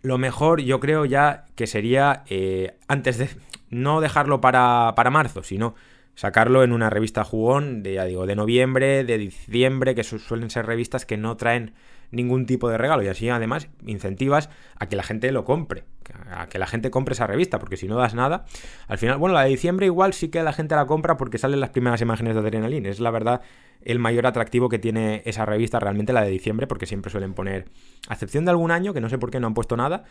lo 0.03 0.19
mejor 0.19 0.61
yo 0.61 0.81
creo 0.81 1.05
ya 1.05 1.47
que 1.55 1.67
sería 1.67 2.25
eh, 2.29 2.77
antes 2.89 3.19
de 3.19 3.29
no 3.71 4.01
dejarlo 4.01 4.41
para, 4.41 4.93
para 4.97 5.11
marzo, 5.11 5.43
sino 5.43 5.75
sacarlo 6.15 6.63
en 6.63 6.73
una 6.73 6.91
revista 6.91 7.25
jugón 7.25 7.83
de, 7.83 7.95
ya 7.95 8.05
digo, 8.05 8.27
de 8.27 8.37
noviembre, 8.37 9.05
de 9.05 9.17
diciembre, 9.17 9.95
que 9.95 10.05
suelen 10.05 10.51
ser 10.51 10.67
revistas 10.67 11.07
que 11.07 11.17
no 11.17 11.37
traen 11.37 11.73
ningún 12.13 12.47
tipo 12.47 12.69
de 12.69 12.79
regalo 12.79 13.03
y 13.03 13.09
así 13.09 13.29
además 13.29 13.69
incentivas 13.85 14.49
a 14.79 14.89
que 14.89 14.95
la 14.95 15.03
gente 15.03 15.33
lo 15.33 15.45
compre, 15.45 15.85
a 16.31 16.49
que 16.49 16.59
la 16.59 16.67
gente 16.67 16.91
compre 16.91 17.15
esa 17.15 17.27
revista, 17.27 17.59
porque 17.59 17.77
si 17.77 17.89
no 17.89 17.97
das 17.97 18.15
nada, 18.15 18.45
al 18.87 18.99
final, 18.99 19.19
bueno, 19.19 19.35
la 19.35 19.43
de 19.43 19.49
diciembre 19.49 19.87
igual 19.87 20.13
sí 20.13 20.29
que 20.29 20.43
la 20.43 20.53
gente 20.53 20.77
la 20.77 20.87
compra 20.87 21.17
porque 21.17 21.39
salen 21.39 21.59
las 21.59 21.71
primeras 21.71 22.01
imágenes 22.01 22.35
de 22.35 22.41
Adrenaline, 22.41 22.87
es 22.87 23.01
la 23.01 23.11
verdad 23.11 23.41
el 23.85 23.99
mayor 23.99 24.27
atractivo 24.27 24.69
que 24.69 24.79
tiene 24.79 25.23
esa 25.25 25.45
revista 25.45 25.81
realmente 25.81 26.13
la 26.13 26.23
de 26.23 26.31
diciembre, 26.31 26.67
porque 26.67 26.87
siempre 26.87 27.11
suelen 27.11 27.35
poner, 27.35 27.67
a 28.09 28.15
excepción 28.15 28.45
de 28.45 28.53
algún 28.53 28.71
año, 28.71 28.95
que 28.95 29.01
no 29.01 29.09
sé 29.09 29.19
por 29.19 29.31
qué 29.31 29.41
no 29.41 29.49
han 29.49 29.55
puesto 29.55 29.77
nada, 29.77 30.05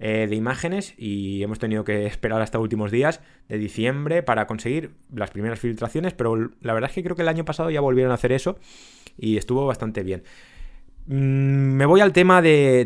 eh, 0.00 0.26
de 0.28 0.34
imágenes 0.34 0.92
y 0.98 1.42
hemos 1.44 1.60
tenido 1.60 1.84
que 1.84 2.06
esperar 2.06 2.42
hasta 2.42 2.58
últimos 2.58 2.90
días 2.90 3.20
de 3.48 3.58
diciembre 3.58 4.22
para 4.22 4.46
conseguir 4.46 4.90
las 5.14 5.30
primeras 5.30 5.60
filtraciones, 5.60 6.14
pero 6.14 6.50
la 6.60 6.74
verdad 6.74 6.90
es 6.90 6.94
que 6.94 7.04
creo 7.04 7.16
que 7.16 7.22
el 7.22 7.28
año 7.28 7.44
pasado 7.44 7.70
ya 7.70 7.80
volvieron 7.80 8.10
a 8.10 8.14
hacer 8.14 8.32
eso 8.32 8.58
y 9.16 9.36
estuvo 9.36 9.66
bastante 9.66 10.02
bien. 10.02 10.24
Mm, 11.06 11.76
me 11.76 11.84
voy 11.86 12.00
al 12.00 12.12
tema 12.12 12.40
de, 12.40 12.82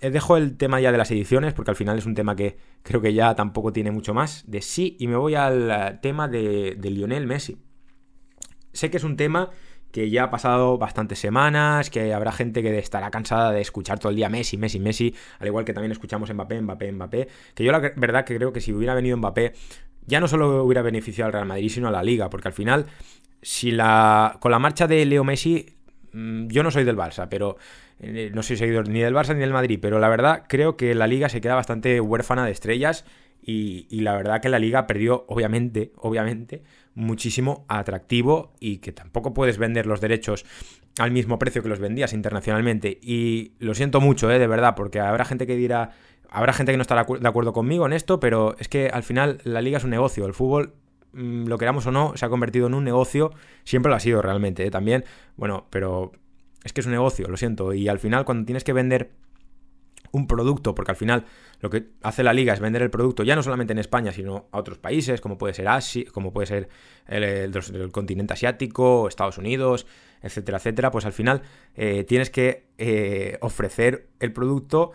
eh, 0.00 0.10
Dejo 0.10 0.36
el 0.36 0.56
tema 0.56 0.80
ya 0.80 0.92
de 0.92 0.98
las 0.98 1.10
ediciones, 1.10 1.54
porque 1.54 1.70
al 1.70 1.76
final 1.76 1.98
es 1.98 2.06
un 2.06 2.14
tema 2.14 2.36
que 2.36 2.58
creo 2.82 3.00
que 3.00 3.14
ya 3.14 3.34
tampoco 3.34 3.72
tiene 3.72 3.90
mucho 3.90 4.12
más 4.12 4.44
de 4.46 4.60
sí, 4.60 4.96
y 5.00 5.08
me 5.08 5.16
voy 5.16 5.34
al 5.34 5.70
eh, 5.70 5.98
tema 6.02 6.28
de, 6.28 6.76
Lionel 6.82 7.26
Messi. 7.26 7.56
Sé 8.72 8.90
que 8.90 8.98
es 8.98 9.04
un 9.04 9.16
tema 9.16 9.50
que 9.90 10.10
ya 10.10 10.24
ha 10.24 10.30
pasado 10.30 10.78
bastantes 10.78 11.18
semanas, 11.18 11.90
que 11.90 12.14
habrá 12.14 12.32
gente 12.32 12.62
que 12.62 12.78
estará 12.78 13.10
cansada 13.10 13.52
de 13.52 13.60
escuchar 13.60 13.98
todo 13.98 14.10
el 14.10 14.16
día 14.16 14.28
Messi, 14.30 14.56
Messi, 14.56 14.80
Messi, 14.80 15.14
al 15.38 15.46
igual 15.46 15.64
que 15.66 15.74
también 15.74 15.92
escuchamos 15.92 16.32
Mbappé, 16.32 16.62
Mbappé, 16.62 16.92
Mbappé, 16.92 17.28
que 17.54 17.64
yo 17.64 17.72
la 17.72 17.80
verdad 17.80 18.24
que 18.24 18.36
creo 18.36 18.52
que 18.52 18.60
si 18.60 18.72
hubiera 18.72 18.94
venido 18.94 19.16
Mbappé, 19.18 19.52
ya 20.06 20.18
no 20.20 20.28
solo 20.28 20.64
hubiera 20.64 20.82
beneficiado 20.82 21.26
al 21.26 21.32
Real 21.34 21.46
Madrid, 21.46 21.68
sino 21.68 21.88
a 21.88 21.90
la 21.90 22.02
liga, 22.02 22.30
porque 22.30 22.48
al 22.48 22.54
final, 22.54 22.86
si 23.42 23.70
la 23.70 24.38
con 24.40 24.50
la 24.50 24.58
marcha 24.58 24.86
de 24.86 25.04
Leo 25.04 25.24
Messi 25.24 25.76
yo 26.12 26.62
no 26.62 26.70
soy 26.70 26.84
del 26.84 26.96
Barça, 26.96 27.28
pero 27.28 27.56
eh, 28.00 28.30
no 28.34 28.42
soy 28.42 28.56
seguidor 28.56 28.88
ni 28.88 29.00
del 29.00 29.14
Barça 29.14 29.34
ni 29.34 29.40
del 29.40 29.52
Madrid, 29.52 29.78
pero 29.80 29.98
la 29.98 30.08
verdad 30.08 30.44
creo 30.48 30.76
que 30.76 30.94
la 30.94 31.06
liga 31.06 31.28
se 31.28 31.40
queda 31.40 31.54
bastante 31.54 32.00
huérfana 32.00 32.44
de 32.44 32.52
estrellas 32.52 33.04
y, 33.40 33.86
y 33.90 34.00
la 34.00 34.14
verdad 34.14 34.40
que 34.40 34.48
la 34.48 34.58
liga 34.58 34.86
perdió, 34.86 35.24
obviamente, 35.28 35.92
obviamente, 35.96 36.62
muchísimo 36.94 37.64
atractivo 37.68 38.52
y 38.60 38.78
que 38.78 38.92
tampoco 38.92 39.34
puedes 39.34 39.58
vender 39.58 39.86
los 39.86 40.00
derechos 40.00 40.44
al 40.98 41.10
mismo 41.10 41.38
precio 41.38 41.62
que 41.62 41.68
los 41.68 41.78
vendías 41.78 42.12
internacionalmente. 42.12 42.98
Y 43.02 43.52
lo 43.58 43.74
siento 43.74 44.00
mucho, 44.00 44.30
¿eh? 44.30 44.38
de 44.38 44.46
verdad, 44.46 44.74
porque 44.76 45.00
habrá 45.00 45.24
gente 45.24 45.46
que 45.46 45.56
dirá, 45.56 45.90
habrá 46.28 46.52
gente 46.52 46.72
que 46.72 46.76
no 46.76 46.82
estará 46.82 47.04
de 47.04 47.28
acuerdo 47.28 47.52
conmigo 47.52 47.86
en 47.86 47.92
esto, 47.92 48.20
pero 48.20 48.56
es 48.58 48.68
que 48.68 48.88
al 48.88 49.02
final 49.02 49.40
la 49.44 49.62
liga 49.62 49.78
es 49.78 49.84
un 49.84 49.90
negocio, 49.90 50.26
el 50.26 50.34
fútbol 50.34 50.74
mm, 50.74 50.81
lo 51.12 51.58
queramos 51.58 51.86
o 51.86 51.92
no, 51.92 52.12
se 52.16 52.24
ha 52.24 52.28
convertido 52.28 52.66
en 52.66 52.74
un 52.74 52.84
negocio, 52.84 53.32
siempre 53.64 53.90
lo 53.90 53.96
ha 53.96 54.00
sido 54.00 54.22
realmente, 54.22 54.66
¿eh? 54.66 54.70
también, 54.70 55.04
bueno, 55.36 55.66
pero 55.70 56.12
es 56.64 56.72
que 56.72 56.80
es 56.80 56.86
un 56.86 56.92
negocio, 56.92 57.28
lo 57.28 57.36
siento, 57.36 57.72
y 57.72 57.88
al 57.88 57.98
final 57.98 58.24
cuando 58.24 58.44
tienes 58.44 58.64
que 58.64 58.72
vender 58.72 59.10
un 60.12 60.26
producto, 60.26 60.74
porque 60.74 60.92
al 60.92 60.96
final 60.96 61.24
lo 61.60 61.70
que 61.70 61.86
hace 62.02 62.22
la 62.22 62.32
liga 62.32 62.52
es 62.52 62.60
vender 62.60 62.82
el 62.82 62.90
producto 62.90 63.22
ya 63.22 63.34
no 63.34 63.42
solamente 63.42 63.72
en 63.72 63.78
España, 63.78 64.12
sino 64.12 64.48
a 64.52 64.58
otros 64.58 64.78
países, 64.78 65.20
como 65.20 65.38
puede 65.38 65.54
ser 65.54 65.68
Asia, 65.68 66.04
como 66.12 66.32
puede 66.32 66.46
ser 66.46 66.68
el, 67.06 67.90
continente 67.92 68.34
asiático, 68.34 69.08
Estados 69.08 69.38
Unidos, 69.38 69.86
etcétera, 70.20 70.58
etcétera, 70.58 70.90
pues 70.90 71.06
al 71.06 71.12
final 71.12 71.42
eh, 71.74 72.04
tienes 72.04 72.30
que 72.30 72.66
eh, 72.78 73.38
ofrecer 73.40 74.08
el 74.20 74.32
producto 74.32 74.92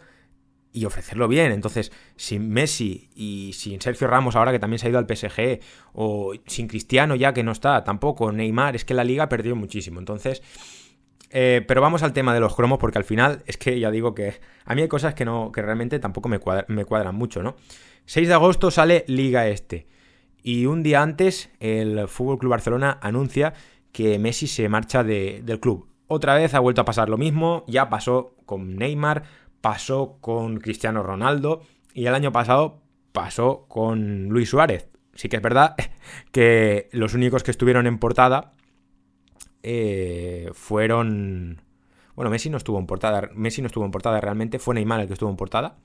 y 0.78 0.86
ofrecerlo 0.86 1.28
bien. 1.28 1.52
Entonces, 1.52 1.92
sin 2.16 2.50
Messi 2.50 3.10
y 3.16 3.54
sin 3.54 3.82
Sergio 3.82 4.08
Ramos 4.08 4.36
ahora 4.36 4.52
que 4.52 4.60
también 4.60 4.80
se 4.80 4.88
ha 4.88 4.90
ido 4.90 5.00
al 5.00 5.08
PSG, 5.08 5.60
o 5.94 6.34
sin 6.46 6.68
Cristiano 6.68 7.16
ya 7.16 7.34
que 7.34 7.44
no 7.44 7.52
está, 7.52 7.84
tampoco 7.84 8.32
Neymar, 8.32 8.76
es 8.76 8.86
que 8.86 8.94
la 8.94 9.04
liga 9.04 9.24
ha 9.24 9.30
perdido 9.30 9.56
muchísimo. 9.56 10.00
Entonces, 10.00 10.44
eh, 11.32 11.66
pero 11.68 11.82
vamos 11.82 12.04
al 12.04 12.14
tema 12.14 12.34
de 12.34 12.40
los 12.40 12.56
cromos, 12.56 12.78
porque 12.78 13.00
al 13.00 13.04
final 13.04 13.44
es 13.48 13.58
que 13.58 13.80
ya 13.80 13.90
digo 13.90 14.14
que 14.14 14.40
a 14.66 14.76
mí 14.76 14.84
hay 14.84 14.88
cosas 14.88 15.14
que, 15.14 15.26
no, 15.26 15.52
que 15.52 15.62
realmente 15.62 16.00
tampoco 16.00 16.30
me, 16.30 16.40
me 16.68 16.86
cuadran 16.86 17.16
mucho, 17.16 17.42
¿no? 17.42 17.56
6 18.06 18.28
de 18.28 18.34
agosto 18.34 18.72
sale 18.72 19.04
Liga 19.08 19.48
Este. 19.48 19.88
Y 20.44 20.66
un 20.66 20.82
día 20.82 21.02
antes, 21.02 21.50
el 21.60 22.08
Club 22.08 22.48
Barcelona 22.48 23.00
anuncia 23.02 23.54
que 23.92 24.18
Messi 24.20 24.48
se 24.48 24.70
marcha 24.70 25.04
del 25.04 25.60
club. 25.60 25.90
Otra 26.08 26.36
vez 26.36 26.54
ha 26.54 26.60
vuelto 26.60 26.82
a 26.82 26.86
pasar 26.86 27.10
lo 27.10 27.18
mismo, 27.18 27.66
ya 27.68 27.90
pasó 27.90 28.36
con 28.46 28.78
Neymar, 28.78 29.24
pasó 29.68 30.18
con 30.22 30.62
Cristiano 30.62 31.04
Ronaldo 31.04 31.62
y 31.94 32.06
el 32.06 32.16
año 32.16 32.32
pasado 32.32 32.80
pasó 33.12 33.66
con 33.68 34.30
Luis 34.30 34.48
Suárez. 34.48 34.88
Sí 35.14 35.28
que 35.28 35.36
es 35.36 35.42
verdad 35.42 35.76
que 36.32 36.88
los 36.94 37.14
únicos 37.14 37.44
que 37.44 37.52
estuvieron 37.52 37.86
en 37.86 37.98
portada 37.98 38.54
eh, 39.64 40.52
fueron... 40.54 41.62
Bueno, 42.16 42.32
Messi 42.32 42.50
no 42.50 42.56
estuvo 42.56 42.80
en 42.80 42.88
portada. 42.88 43.30
Messi 43.36 43.62
no 43.62 43.68
estuvo 43.68 43.84
en 43.84 43.92
portada 43.92 44.22
realmente. 44.22 44.58
Fue 44.58 44.74
Neymar 44.74 45.02
el 45.02 45.08
que 45.08 45.14
estuvo 45.14 45.30
en 45.30 45.36
portada. 45.36 45.80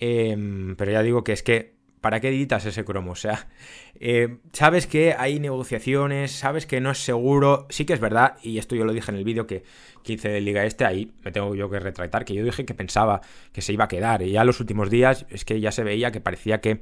Em, 0.00 0.74
pero 0.74 0.90
ya 0.90 1.02
digo 1.02 1.22
que 1.22 1.32
es 1.32 1.44
que. 1.44 1.75
¿Para 2.06 2.20
qué 2.20 2.28
editas 2.28 2.64
ese 2.66 2.84
cromo? 2.84 3.10
O 3.16 3.16
sea, 3.16 3.48
eh, 3.98 4.36
sabes 4.52 4.86
que 4.86 5.16
hay 5.18 5.40
negociaciones, 5.40 6.30
sabes 6.30 6.64
que 6.64 6.80
no 6.80 6.92
es 6.92 6.98
seguro. 6.98 7.66
Sí 7.68 7.84
que 7.84 7.94
es 7.94 7.98
verdad, 7.98 8.36
y 8.44 8.58
esto 8.58 8.76
yo 8.76 8.84
lo 8.84 8.92
dije 8.92 9.10
en 9.10 9.16
el 9.16 9.24
vídeo 9.24 9.48
que, 9.48 9.64
que 10.04 10.12
hice 10.12 10.28
de 10.28 10.40
Liga 10.40 10.64
Este, 10.64 10.84
ahí 10.84 11.10
me 11.24 11.32
tengo 11.32 11.52
yo 11.56 11.68
que 11.68 11.80
retractar, 11.80 12.24
que 12.24 12.32
yo 12.32 12.44
dije 12.44 12.64
que 12.64 12.74
pensaba 12.74 13.22
que 13.52 13.60
se 13.60 13.72
iba 13.72 13.86
a 13.86 13.88
quedar. 13.88 14.22
Y 14.22 14.30
ya 14.30 14.44
los 14.44 14.60
últimos 14.60 14.88
días 14.88 15.26
es 15.30 15.44
que 15.44 15.58
ya 15.58 15.72
se 15.72 15.82
veía 15.82 16.12
que 16.12 16.20
parecía 16.20 16.60
que 16.60 16.80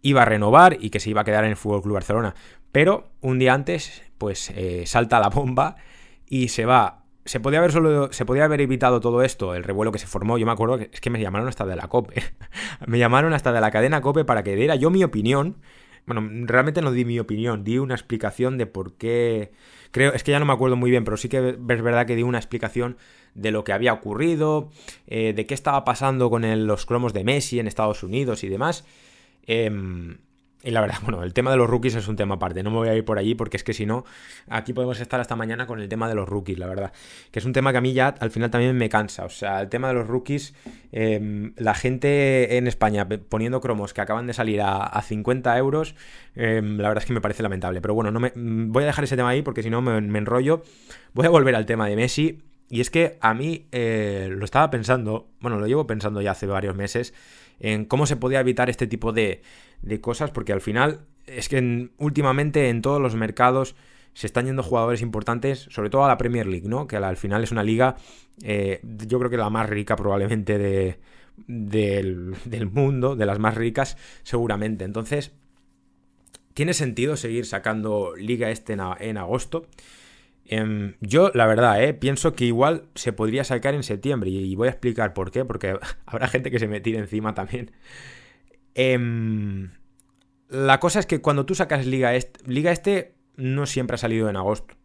iba 0.00 0.22
a 0.22 0.24
renovar 0.24 0.78
y 0.80 0.88
que 0.88 0.98
se 0.98 1.10
iba 1.10 1.20
a 1.20 1.24
quedar 1.24 1.44
en 1.44 1.50
el 1.50 1.56
Fútbol 1.56 1.82
Club 1.82 1.94
Barcelona. 1.96 2.34
Pero 2.72 3.10
un 3.20 3.38
día 3.38 3.52
antes, 3.52 4.02
pues 4.16 4.48
eh, 4.56 4.84
salta 4.86 5.20
la 5.20 5.28
bomba 5.28 5.76
y 6.26 6.48
se 6.48 6.64
va. 6.64 7.04
Se 7.26 7.40
podía 7.40 7.58
haber. 7.58 7.72
Se 8.12 8.24
podía 8.24 8.44
haber 8.44 8.60
evitado 8.60 9.00
todo 9.00 9.22
esto, 9.22 9.54
el 9.54 9.64
revuelo 9.64 9.92
que 9.92 9.98
se 9.98 10.06
formó. 10.06 10.38
Yo 10.38 10.46
me 10.46 10.52
acuerdo 10.52 10.78
que 10.78 10.90
es 10.92 11.00
que 11.00 11.10
me 11.10 11.20
llamaron 11.20 11.48
hasta 11.48 11.66
de 11.66 11.76
la 11.76 11.88
COPE. 11.88 12.22
me 12.86 12.98
llamaron 12.98 13.34
hasta 13.34 13.52
de 13.52 13.60
la 13.60 13.70
cadena 13.70 14.00
COPE 14.00 14.24
para 14.24 14.42
que 14.42 14.56
diera 14.56 14.76
yo 14.76 14.90
mi 14.90 15.04
opinión. 15.04 15.56
Bueno, 16.06 16.28
realmente 16.46 16.82
no 16.82 16.92
di 16.92 17.04
mi 17.04 17.18
opinión, 17.18 17.64
di 17.64 17.78
una 17.78 17.94
explicación 17.94 18.58
de 18.58 18.66
por 18.66 18.94
qué. 18.94 19.50
Creo, 19.90 20.12
es 20.12 20.22
que 20.22 20.30
ya 20.30 20.38
no 20.38 20.46
me 20.46 20.52
acuerdo 20.52 20.76
muy 20.76 20.90
bien, 20.90 21.04
pero 21.04 21.16
sí 21.16 21.28
que 21.28 21.50
es 21.50 21.58
verdad 21.82 22.06
que 22.06 22.14
di 22.14 22.22
una 22.22 22.38
explicación 22.38 22.96
de 23.34 23.50
lo 23.50 23.64
que 23.64 23.72
había 23.72 23.92
ocurrido, 23.92 24.70
eh, 25.08 25.32
de 25.34 25.46
qué 25.46 25.54
estaba 25.54 25.84
pasando 25.84 26.30
con 26.30 26.66
los 26.66 26.86
cromos 26.86 27.12
de 27.12 27.24
Messi 27.24 27.58
en 27.58 27.66
Estados 27.66 28.04
Unidos 28.04 28.44
y 28.44 28.48
demás. 28.48 28.84
Em, 29.46 30.18
y 30.66 30.72
la 30.72 30.80
verdad, 30.80 30.96
bueno, 31.02 31.22
el 31.22 31.32
tema 31.32 31.52
de 31.52 31.56
los 31.56 31.70
rookies 31.70 31.94
es 31.94 32.08
un 32.08 32.16
tema 32.16 32.34
aparte. 32.34 32.62
No 32.62 32.70
me 32.70 32.76
voy 32.78 32.88
a 32.88 32.94
ir 32.94 33.04
por 33.04 33.18
allí 33.18 33.34
porque 33.34 33.56
es 33.56 33.62
que 33.62 33.72
si 33.72 33.86
no, 33.86 34.04
aquí 34.48 34.72
podemos 34.72 35.00
estar 35.00 35.20
hasta 35.20 35.36
mañana 35.36 35.66
con 35.66 35.80
el 35.80 35.88
tema 35.88 36.08
de 36.08 36.16
los 36.16 36.28
rookies, 36.28 36.58
la 36.58 36.66
verdad. 36.66 36.92
Que 37.30 37.38
es 37.38 37.44
un 37.44 37.52
tema 37.52 37.70
que 37.70 37.78
a 37.78 37.80
mí 37.80 37.92
ya 37.92 38.08
al 38.08 38.30
final 38.30 38.50
también 38.50 38.76
me 38.76 38.88
cansa. 38.88 39.24
O 39.24 39.28
sea, 39.30 39.60
el 39.60 39.68
tema 39.68 39.88
de 39.88 39.94
los 39.94 40.08
rookies, 40.08 40.54
em, 40.90 41.52
la 41.56 41.74
gente 41.74 42.56
en 42.56 42.66
España 42.66 43.08
poniendo 43.08 43.60
cromos 43.60 43.94
que 43.94 44.00
acaban 44.00 44.26
de 44.26 44.32
salir 44.32 44.60
a, 44.60 45.00
50 45.06 45.56
euros, 45.56 45.94
em, 46.34 46.78
la 46.78 46.88
verdad 46.88 47.02
es 47.02 47.06
que 47.06 47.12
me 47.12 47.20
parece 47.20 47.44
lamentable. 47.44 47.80
Pero 47.80 47.94
bueno, 47.94 48.10
no 48.10 48.18
me, 48.18 48.32
mm, 48.34 48.72
voy 48.72 48.82
a 48.82 48.86
dejar 48.86 49.04
ese 49.04 49.16
tema 49.16 49.28
ahí 49.28 49.42
porque 49.42 49.62
si 49.62 49.70
no 49.70 49.80
me, 49.82 50.18
enrollo. 50.18 50.62
Voy 51.14 51.26
a 51.26 51.30
volver 51.30 51.54
al 51.54 51.66
tema 51.66 51.86
de 51.86 51.94
Messi. 51.94 52.42
Y 52.68 52.80
es 52.80 52.90
que 52.90 53.16
a 53.20 53.32
mí 53.32 53.68
eh, 53.70 54.26
lo 54.28 54.44
estaba 54.44 54.70
pensando, 54.70 55.28
bueno, 55.38 55.60
lo 55.60 55.68
llevo 55.68 55.86
pensando 55.86 56.20
ya 56.20 56.32
hace 56.32 56.46
varios 56.46 56.74
meses 56.74 57.14
en 57.60 57.84
cómo 57.84 58.06
se 58.06 58.16
podía 58.16 58.40
evitar 58.40 58.68
este 58.70 58.86
tipo 58.86 59.12
de, 59.12 59.42
cosas, 60.00 60.30
porque 60.30 60.52
al 60.52 60.60
final 60.60 61.00
es 61.26 61.48
que 61.48 61.90
últimamente 61.98 62.68
en 62.68 62.82
todos 62.82 63.00
los 63.00 63.14
mercados 63.14 63.74
se 64.14 64.26
están 64.26 64.46
yendo 64.46 64.62
jugadores 64.62 65.02
importantes, 65.02 65.66
sobre 65.70 65.90
todo 65.90 66.04
a 66.04 66.08
la 66.08 66.16
Premier 66.16 66.46
League, 66.46 66.68
¿no? 66.68 66.86
Que 66.86 66.96
al 66.96 67.16
final 67.16 67.44
es 67.44 67.52
una 67.52 67.62
liga, 67.62 67.96
eh, 68.42 68.80
yo 68.82 69.18
creo 69.18 69.30
que 69.30 69.36
la 69.36 69.50
más 69.50 69.68
rica 69.68 69.94
probablemente 69.94 70.56
de, 70.56 70.98
del, 71.46 72.34
del, 72.44 72.70
mundo, 72.70 73.14
de 73.14 73.26
las 73.26 73.38
más 73.38 73.54
ricas, 73.54 73.98
seguramente. 74.22 74.84
Entonces, 74.84 75.32
tiene 76.54 76.72
sentido 76.72 77.16
seguir 77.16 77.44
sacando 77.44 78.14
liga 78.16 78.50
este 78.50 78.72
en 78.72 79.18
agosto. 79.18 79.66
Em, 80.46 80.94
yo, 81.00 81.30
la 81.34 81.46
verdad, 81.46 81.82
eh, 81.82 81.92
pienso 81.92 82.34
que 82.34 82.44
igual 82.44 82.84
se 82.94 83.12
podría 83.12 83.44
sacar 83.44 83.74
en 83.74 83.82
septiembre 83.82 84.30
y 84.30 84.54
voy 84.54 84.68
a 84.68 84.70
explicar 84.70 85.12
por 85.12 85.30
qué, 85.30 85.44
porque 85.44 85.78
habrá 86.06 86.28
gente 86.28 86.50
que 86.50 86.58
se 86.58 86.68
me 86.68 86.80
tire 86.80 86.98
encima 86.98 87.34
también. 87.34 87.72
Em, 88.78 89.70
la 90.50 90.78
cosa 90.80 91.00
es 91.00 91.06
que 91.06 91.22
cuando 91.22 91.46
tú 91.46 91.54
sacas 91.54 91.86
Liga 91.86 92.14
Este, 92.14 92.38
Liga 92.46 92.70
Este 92.70 93.14
no 93.34 93.64
siempre 93.64 93.94
ha 93.94 93.98
salido 93.98 94.28
en 94.28 94.36
agosto. 94.36 94.76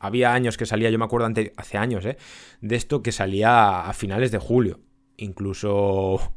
había 0.00 0.34
años 0.34 0.56
que 0.56 0.66
salía, 0.66 0.90
yo 0.90 0.98
me 0.98 1.04
acuerdo 1.04 1.28
hace 1.56 1.78
años, 1.78 2.04
eh, 2.04 2.18
de 2.60 2.76
esto 2.76 3.02
que 3.04 3.12
salía 3.12 3.86
a 3.86 3.92
finales 3.92 4.32
de 4.32 4.38
julio. 4.38 4.80
Incluso 5.16 6.34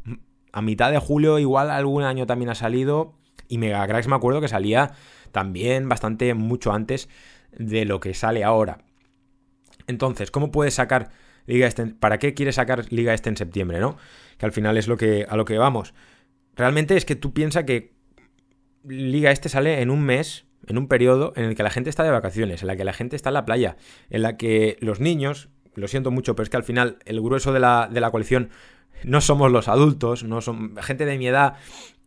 a 0.51 0.61
mitad 0.61 0.91
de 0.91 0.99
julio, 0.99 1.39
igual 1.39 1.71
algún 1.71 2.03
año 2.03 2.27
también 2.27 2.49
ha 2.49 2.55
salido. 2.55 3.15
Y 3.47 3.57
Megacracks 3.57 4.07
me 4.07 4.15
acuerdo 4.15 4.39
que 4.39 4.47
salía 4.47 4.91
también 5.31 5.89
bastante 5.89 6.35
mucho 6.35 6.71
antes 6.71 7.09
de 7.51 7.85
lo 7.85 7.99
que 7.99 8.13
sale 8.13 8.43
ahora. 8.43 8.77
Entonces, 9.87 10.29
¿cómo 10.29 10.51
puedes 10.51 10.75
sacar 10.75 11.09
Liga 11.47 11.65
Este? 11.65 11.87
¿Para 11.87 12.19
qué 12.19 12.35
quieres 12.35 12.55
sacar 12.55 12.85
Liga 12.93 13.15
Este 13.15 13.29
en 13.29 13.37
septiembre, 13.37 13.79
no? 13.79 13.97
Que 14.37 14.45
al 14.45 14.51
final 14.51 14.77
es 14.77 14.87
lo 14.87 14.95
que, 14.95 15.25
a 15.27 15.35
lo 15.35 15.45
que 15.45 15.57
vamos. 15.57 15.95
Realmente 16.59 16.97
es 16.97 17.05
que 17.05 17.15
tú 17.15 17.31
piensas 17.31 17.63
que 17.63 17.93
Liga 18.83 19.31
Este 19.31 19.47
sale 19.47 19.81
en 19.81 19.89
un 19.89 20.03
mes, 20.03 20.45
en 20.67 20.77
un 20.77 20.89
periodo 20.89 21.31
en 21.37 21.45
el 21.45 21.55
que 21.55 21.63
la 21.63 21.69
gente 21.69 21.89
está 21.89 22.03
de 22.03 22.11
vacaciones, 22.11 22.61
en 22.61 22.67
la 22.67 22.75
que 22.75 22.83
la 22.83 22.91
gente 22.91 23.15
está 23.15 23.29
en 23.29 23.35
la 23.35 23.45
playa, 23.45 23.77
en 24.09 24.23
la 24.23 24.35
que 24.35 24.75
los 24.81 24.99
niños, 24.99 25.47
lo 25.75 25.87
siento 25.87 26.11
mucho, 26.11 26.35
pero 26.35 26.43
es 26.43 26.49
que 26.49 26.57
al 26.57 26.65
final 26.65 26.97
el 27.05 27.21
grueso 27.21 27.53
de 27.53 27.61
la, 27.61 27.87
de 27.89 28.01
la 28.01 28.11
colección 28.11 28.49
no 29.05 29.21
somos 29.21 29.49
los 29.53 29.69
adultos, 29.69 30.25
no 30.25 30.41
son 30.41 30.75
gente 30.81 31.05
de 31.05 31.17
mi 31.17 31.27
edad. 31.27 31.53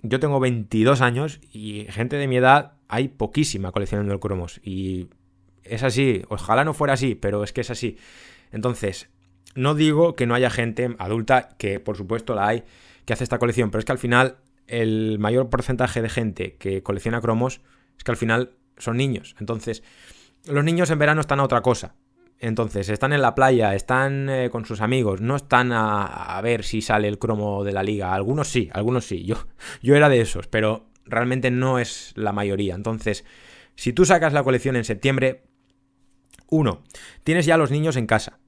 Yo 0.02 0.20
tengo 0.20 0.38
22 0.38 1.00
años 1.00 1.40
y 1.50 1.86
gente 1.88 2.16
de 2.16 2.28
mi 2.28 2.36
edad 2.36 2.74
hay 2.88 3.08
poquísima 3.08 3.72
coleccionando 3.72 4.20
cromos 4.20 4.60
y 4.62 5.08
es 5.64 5.82
así, 5.82 6.24
ojalá 6.28 6.62
no 6.64 6.74
fuera 6.74 6.92
así, 6.92 7.14
pero 7.14 7.42
es 7.42 7.54
que 7.54 7.62
es 7.62 7.70
así. 7.70 7.96
Entonces, 8.50 9.08
no 9.54 9.74
digo 9.74 10.14
que 10.14 10.26
no 10.26 10.34
haya 10.34 10.50
gente 10.50 10.94
adulta, 10.98 11.48
que 11.56 11.80
por 11.80 11.96
supuesto 11.96 12.34
la 12.34 12.48
hay, 12.48 12.64
que 13.04 13.12
hace 13.12 13.24
esta 13.24 13.38
colección, 13.38 13.70
pero 13.70 13.80
es 13.80 13.84
que 13.84 13.92
al 13.92 13.98
final 13.98 14.38
el 14.66 15.18
mayor 15.18 15.50
porcentaje 15.50 16.02
de 16.02 16.08
gente 16.08 16.56
que 16.56 16.82
colecciona 16.82 17.20
cromos 17.20 17.60
es 17.96 18.04
que 18.04 18.10
al 18.10 18.16
final 18.16 18.56
son 18.78 18.96
niños. 18.96 19.36
Entonces, 19.38 19.82
los 20.46 20.64
niños 20.64 20.90
en 20.90 20.98
verano 20.98 21.20
están 21.20 21.40
a 21.40 21.44
otra 21.44 21.62
cosa. 21.62 21.94
Entonces, 22.38 22.88
están 22.88 23.12
en 23.12 23.22
la 23.22 23.36
playa, 23.36 23.74
están 23.74 24.28
eh, 24.28 24.50
con 24.50 24.64
sus 24.64 24.80
amigos, 24.80 25.20
no 25.20 25.36
están 25.36 25.70
a, 25.72 26.40
ver 26.42 26.64
si 26.64 26.82
sale 26.82 27.06
el 27.06 27.18
cromo 27.18 27.62
de 27.62 27.72
la 27.72 27.84
liga. 27.84 28.14
Algunos 28.14 28.48
sí, 28.48 28.68
algunos 28.72 29.04
sí. 29.04 29.24
Yo, 29.24 29.36
yo 29.82 29.94
era 29.94 30.08
de 30.08 30.20
esos, 30.20 30.48
pero 30.48 30.86
realmente 31.04 31.50
no 31.50 31.78
es 31.78 32.12
la 32.16 32.32
mayoría. 32.32 32.74
Entonces, 32.74 33.24
si 33.76 33.92
tú 33.92 34.04
sacas 34.04 34.32
la 34.32 34.42
colección 34.42 34.74
en 34.74 34.84
septiembre, 34.84 35.44
uno, 36.48 36.82
tienes 37.22 37.46
ya 37.46 37.56
los 37.56 37.70
niños 37.70 37.96
en 37.96 38.06
casa. 38.06 38.40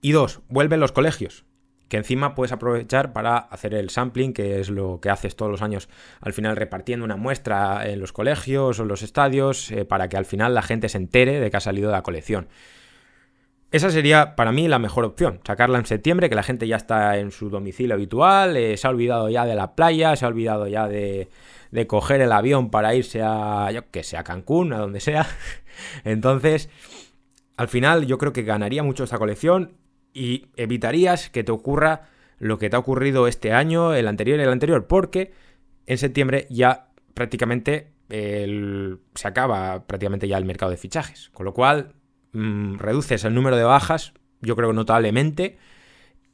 Y 0.00 0.10
dos, 0.10 0.40
vuelven 0.48 0.80
los 0.80 0.90
colegios. 0.90 1.44
Que 1.92 1.98
encima 1.98 2.34
puedes 2.34 2.52
aprovechar 2.52 3.12
para 3.12 3.36
hacer 3.36 3.74
el 3.74 3.90
sampling, 3.90 4.32
que 4.32 4.60
es 4.60 4.70
lo 4.70 4.98
que 5.02 5.10
haces 5.10 5.36
todos 5.36 5.52
los 5.52 5.60
años 5.60 5.90
al 6.22 6.32
final 6.32 6.56
repartiendo 6.56 7.04
una 7.04 7.16
muestra 7.16 7.86
en 7.86 8.00
los 8.00 8.14
colegios 8.14 8.78
o 8.78 8.82
en 8.84 8.88
los 8.88 9.02
estadios 9.02 9.70
eh, 9.70 9.84
para 9.84 10.08
que 10.08 10.16
al 10.16 10.24
final 10.24 10.54
la 10.54 10.62
gente 10.62 10.88
se 10.88 10.96
entere 10.96 11.38
de 11.38 11.50
que 11.50 11.56
ha 11.58 11.60
salido 11.60 11.90
de 11.90 11.92
la 11.92 12.02
colección. 12.02 12.48
Esa 13.72 13.90
sería 13.90 14.36
para 14.36 14.52
mí 14.52 14.68
la 14.68 14.78
mejor 14.78 15.04
opción, 15.04 15.40
sacarla 15.46 15.76
en 15.76 15.84
septiembre, 15.84 16.30
que 16.30 16.34
la 16.34 16.42
gente 16.42 16.66
ya 16.66 16.76
está 16.76 17.18
en 17.18 17.30
su 17.30 17.50
domicilio 17.50 17.92
habitual, 17.92 18.56
eh, 18.56 18.78
se 18.78 18.86
ha 18.86 18.90
olvidado 18.90 19.28
ya 19.28 19.44
de 19.44 19.54
la 19.54 19.74
playa, 19.74 20.16
se 20.16 20.24
ha 20.24 20.28
olvidado 20.28 20.68
ya 20.68 20.88
de, 20.88 21.28
coger 21.88 22.22
el 22.22 22.32
avión 22.32 22.70
para 22.70 22.94
irse 22.94 23.20
a, 23.22 23.68
que 23.90 24.02
a 24.16 24.24
Cancún, 24.24 24.72
a 24.72 24.78
donde 24.78 25.00
sea. 25.00 25.26
Entonces, 26.04 26.70
al 27.58 27.68
final 27.68 28.06
yo 28.06 28.16
creo 28.16 28.32
que 28.32 28.44
ganaría 28.44 28.82
mucho 28.82 29.04
esta 29.04 29.18
colección 29.18 29.81
y 30.12 30.46
evitarías 30.56 31.30
que 31.30 31.44
te 31.44 31.52
ocurra 31.52 32.08
lo 32.38 32.58
que 32.58 32.68
te 32.68 32.76
ha 32.76 32.78
ocurrido 32.78 33.28
este 33.28 33.52
año, 33.52 33.94
el 33.94 34.08
anterior 34.08 34.38
y 34.38 34.42
el 34.42 34.48
anterior, 34.48 34.86
porque 34.86 35.32
en 35.86 35.98
septiembre 35.98 36.46
ya 36.50 36.88
prácticamente 37.14 37.92
se 38.08 39.28
acaba 39.28 39.86
prácticamente 39.86 40.28
ya 40.28 40.36
el 40.36 40.44
mercado 40.44 40.70
de 40.70 40.76
fichajes, 40.76 41.30
con 41.30 41.46
lo 41.46 41.54
cual 41.54 41.94
mm, 42.32 42.76
reduces 42.76 43.24
el 43.24 43.34
número 43.34 43.56
de 43.56 43.64
bajas, 43.64 44.12
yo 44.42 44.54
creo 44.54 44.72
notablemente, 44.72 45.56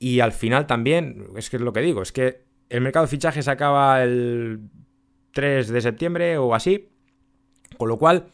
y 0.01 0.21
al 0.21 0.33
final 0.33 0.67
también, 0.67 1.29
es 1.37 1.51
que 1.51 1.57
es 1.57 1.63
lo 1.63 1.73
que 1.73 1.81
digo, 1.81 2.03
es 2.03 2.11
que 2.11 2.43
el 2.69 2.81
mercado 2.81 3.07
de 3.07 3.11
fichajes 3.11 3.47
acaba 3.49 4.03
el 4.03 4.61
3 5.33 5.69
de 5.69 5.81
septiembre 5.81 6.39
o 6.39 6.55
así, 6.55 6.89
con 7.77 7.89
lo 7.89 7.99
cual 7.99 8.27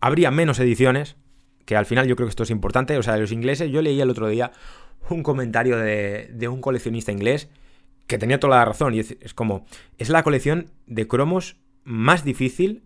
habría 0.00 0.30
menos 0.30 0.58
ediciones, 0.60 1.16
que 1.64 1.76
al 1.76 1.86
final 1.86 2.06
yo 2.06 2.16
creo 2.16 2.26
que 2.26 2.30
esto 2.30 2.44
es 2.44 2.50
importante. 2.50 2.96
O 2.96 3.02
sea, 3.02 3.16
los 3.18 3.32
ingleses, 3.32 3.70
yo 3.70 3.82
leí 3.82 4.00
el 4.00 4.10
otro 4.10 4.28
día 4.28 4.52
un 5.10 5.22
comentario 5.22 5.76
de, 5.76 6.48
un 6.48 6.60
coleccionista 6.60 7.12
inglés 7.12 7.48
que 8.06 8.18
tenía 8.18 8.40
toda 8.40 8.56
la 8.56 8.64
razón. 8.64 8.94
Y 8.94 9.00
es, 9.00 9.34
como, 9.34 9.66
es 9.98 10.08
la 10.08 10.22
colección 10.22 10.70
de 10.86 11.06
cromos 11.06 11.56
más 11.84 12.24
difícil 12.24 12.84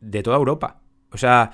de 0.00 0.22
toda 0.22 0.36
Europa. 0.36 0.80
O 1.10 1.18
sea, 1.18 1.52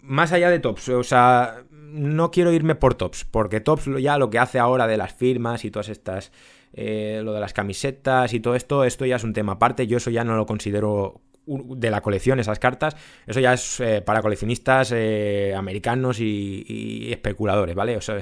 más 0.00 0.32
allá 0.32 0.50
de 0.50 0.58
tops. 0.58 0.88
O 0.90 1.02
sea, 1.02 1.64
no 1.70 2.30
quiero 2.30 2.52
irme 2.52 2.74
por 2.74 2.94
tops, 2.94 3.24
porque 3.24 3.60
tops 3.60 3.86
ya 4.00 4.18
lo 4.18 4.30
que 4.30 4.38
hace 4.38 4.58
ahora 4.58 4.86
de 4.86 4.96
las 4.96 5.12
firmas 5.14 5.64
y 5.64 5.70
todas 5.70 5.88
estas... 5.88 6.32
Eh, 6.78 7.22
lo 7.24 7.32
de 7.32 7.40
las 7.40 7.54
camisetas 7.54 8.34
y 8.34 8.40
todo 8.40 8.54
esto, 8.54 8.84
esto 8.84 9.06
ya 9.06 9.16
es 9.16 9.24
un 9.24 9.32
tema 9.32 9.52
aparte, 9.52 9.86
yo 9.86 9.96
eso 9.96 10.10
ya 10.10 10.24
no 10.24 10.36
lo 10.36 10.44
considero 10.44 11.22
de 11.46 11.90
la 11.90 12.00
colección, 12.00 12.40
esas 12.40 12.58
cartas, 12.58 12.96
eso 13.26 13.40
ya 13.40 13.52
es 13.52 13.80
eh, 13.80 14.02
para 14.02 14.22
coleccionistas 14.22 14.92
eh, 14.92 15.54
americanos 15.56 16.20
y, 16.20 17.08
especuladores, 17.10 17.74
¿vale? 17.74 17.94
eso 17.94 18.18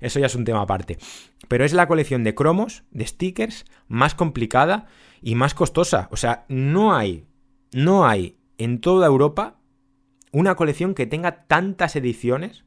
ya 0.00 0.26
es 0.26 0.34
un 0.34 0.44
tema 0.44 0.62
aparte. 0.62 0.98
Pero 1.48 1.64
es 1.64 1.72
la 1.72 1.88
colección 1.88 2.24
de 2.24 2.34
cromos, 2.34 2.84
de 2.90 3.06
stickers, 3.06 3.64
más 3.88 4.14
complicada 4.14 4.86
y 5.22 5.34
más 5.34 5.54
costosa. 5.54 6.08
O 6.10 6.16
sea, 6.16 6.44
no 6.48 6.94
hay, 6.94 7.24
no 7.72 8.06
hay 8.06 8.36
en 8.58 8.80
toda 8.80 9.06
Europa 9.06 9.56
una 10.32 10.54
colección 10.54 10.94
que 10.94 11.06
tenga 11.06 11.46
tantas 11.46 11.96
ediciones 11.96 12.64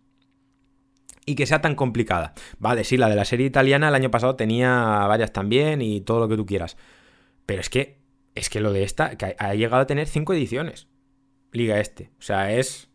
y 1.25 1.35
que 1.35 1.45
sea 1.45 1.61
tan 1.61 1.75
complicada. 1.75 2.33
Vale, 2.57 2.83
sí, 2.83 2.97
la 2.97 3.09
de 3.09 3.15
la 3.15 3.25
serie 3.25 3.45
italiana 3.45 3.89
el 3.89 3.95
año 3.95 4.09
pasado 4.09 4.35
tenía 4.35 5.05
varias 5.07 5.31
también 5.31 5.81
y 5.81 6.01
todo 6.01 6.19
lo 6.19 6.27
que 6.27 6.35
tú 6.35 6.45
quieras. 6.45 6.77
Pero 7.45 7.61
es 7.61 7.69
que 7.69 7.98
es 8.39 8.49
que 8.49 8.61
lo 8.61 8.71
de 8.71 8.83
esta, 8.83 9.17
que 9.17 9.35
ha 9.37 9.53
llegado 9.53 9.81
a 9.81 9.87
tener 9.87 10.07
cinco 10.07 10.33
ediciones. 10.33 10.87
Liga 11.51 11.79
este. 11.79 12.11
O 12.19 12.21
sea, 12.21 12.53
es 12.53 12.89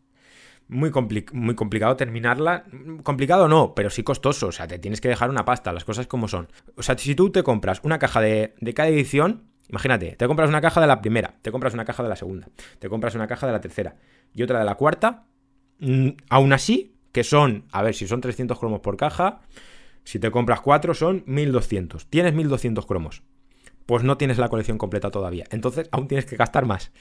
muy, 0.68 0.90
muy 1.32 1.54
complicado 1.54 1.96
terminarla. 1.96 2.64
Complicado 3.02 3.48
no, 3.48 3.74
pero 3.74 3.90
sí 3.90 4.02
costoso. 4.02 4.48
O 4.48 4.52
sea, 4.52 4.66
te 4.66 4.78
tienes 4.78 5.00
que 5.00 5.08
dejar 5.08 5.30
una 5.30 5.44
pasta, 5.44 5.72
las 5.72 5.84
cosas 5.84 6.06
como 6.06 6.28
son. 6.28 6.48
O 6.76 6.82
sea, 6.82 6.96
si 6.96 7.14
tú 7.14 7.30
te 7.30 7.42
compras 7.42 7.80
una 7.82 7.98
caja 7.98 8.20
de, 8.20 8.54
cada 8.74 8.88
edición, 8.88 9.44
imagínate, 9.68 10.16
te 10.16 10.26
compras 10.26 10.48
una 10.48 10.60
caja 10.60 10.80
de 10.80 10.86
la 10.86 11.00
primera, 11.00 11.34
te 11.42 11.52
compras 11.52 11.74
una 11.74 11.84
caja 11.84 12.02
de 12.02 12.08
la 12.08 12.16
segunda, 12.16 12.48
te 12.78 12.88
compras 12.88 13.14
una 13.14 13.26
caja 13.26 13.46
de 13.46 13.52
la 13.52 13.60
tercera 13.60 13.96
y 14.32 14.42
otra 14.42 14.58
de 14.58 14.64
la 14.64 14.74
cuarta, 14.76 15.26
mm, 15.80 16.08
aún 16.30 16.52
así, 16.52 16.96
que 17.12 17.24
son, 17.24 17.66
a 17.70 17.82
ver, 17.82 17.94
si 17.94 18.06
son 18.06 18.20
300 18.20 18.58
cromos 18.58 18.80
por 18.80 18.96
caja, 18.96 19.40
si 20.04 20.18
te 20.18 20.30
compras 20.30 20.60
cuatro 20.60 20.94
son 20.94 21.22
1200. 21.26 22.06
Tienes 22.06 22.34
1200 22.34 22.86
cromos 22.86 23.22
pues 23.86 24.02
no 24.02 24.16
tienes 24.16 24.38
la 24.38 24.48
colección 24.48 24.78
completa 24.78 25.10
todavía. 25.10 25.44
Entonces 25.50 25.88
aún 25.92 26.08
tienes 26.08 26.26
que 26.26 26.36
gastar 26.36 26.66
más. 26.66 26.92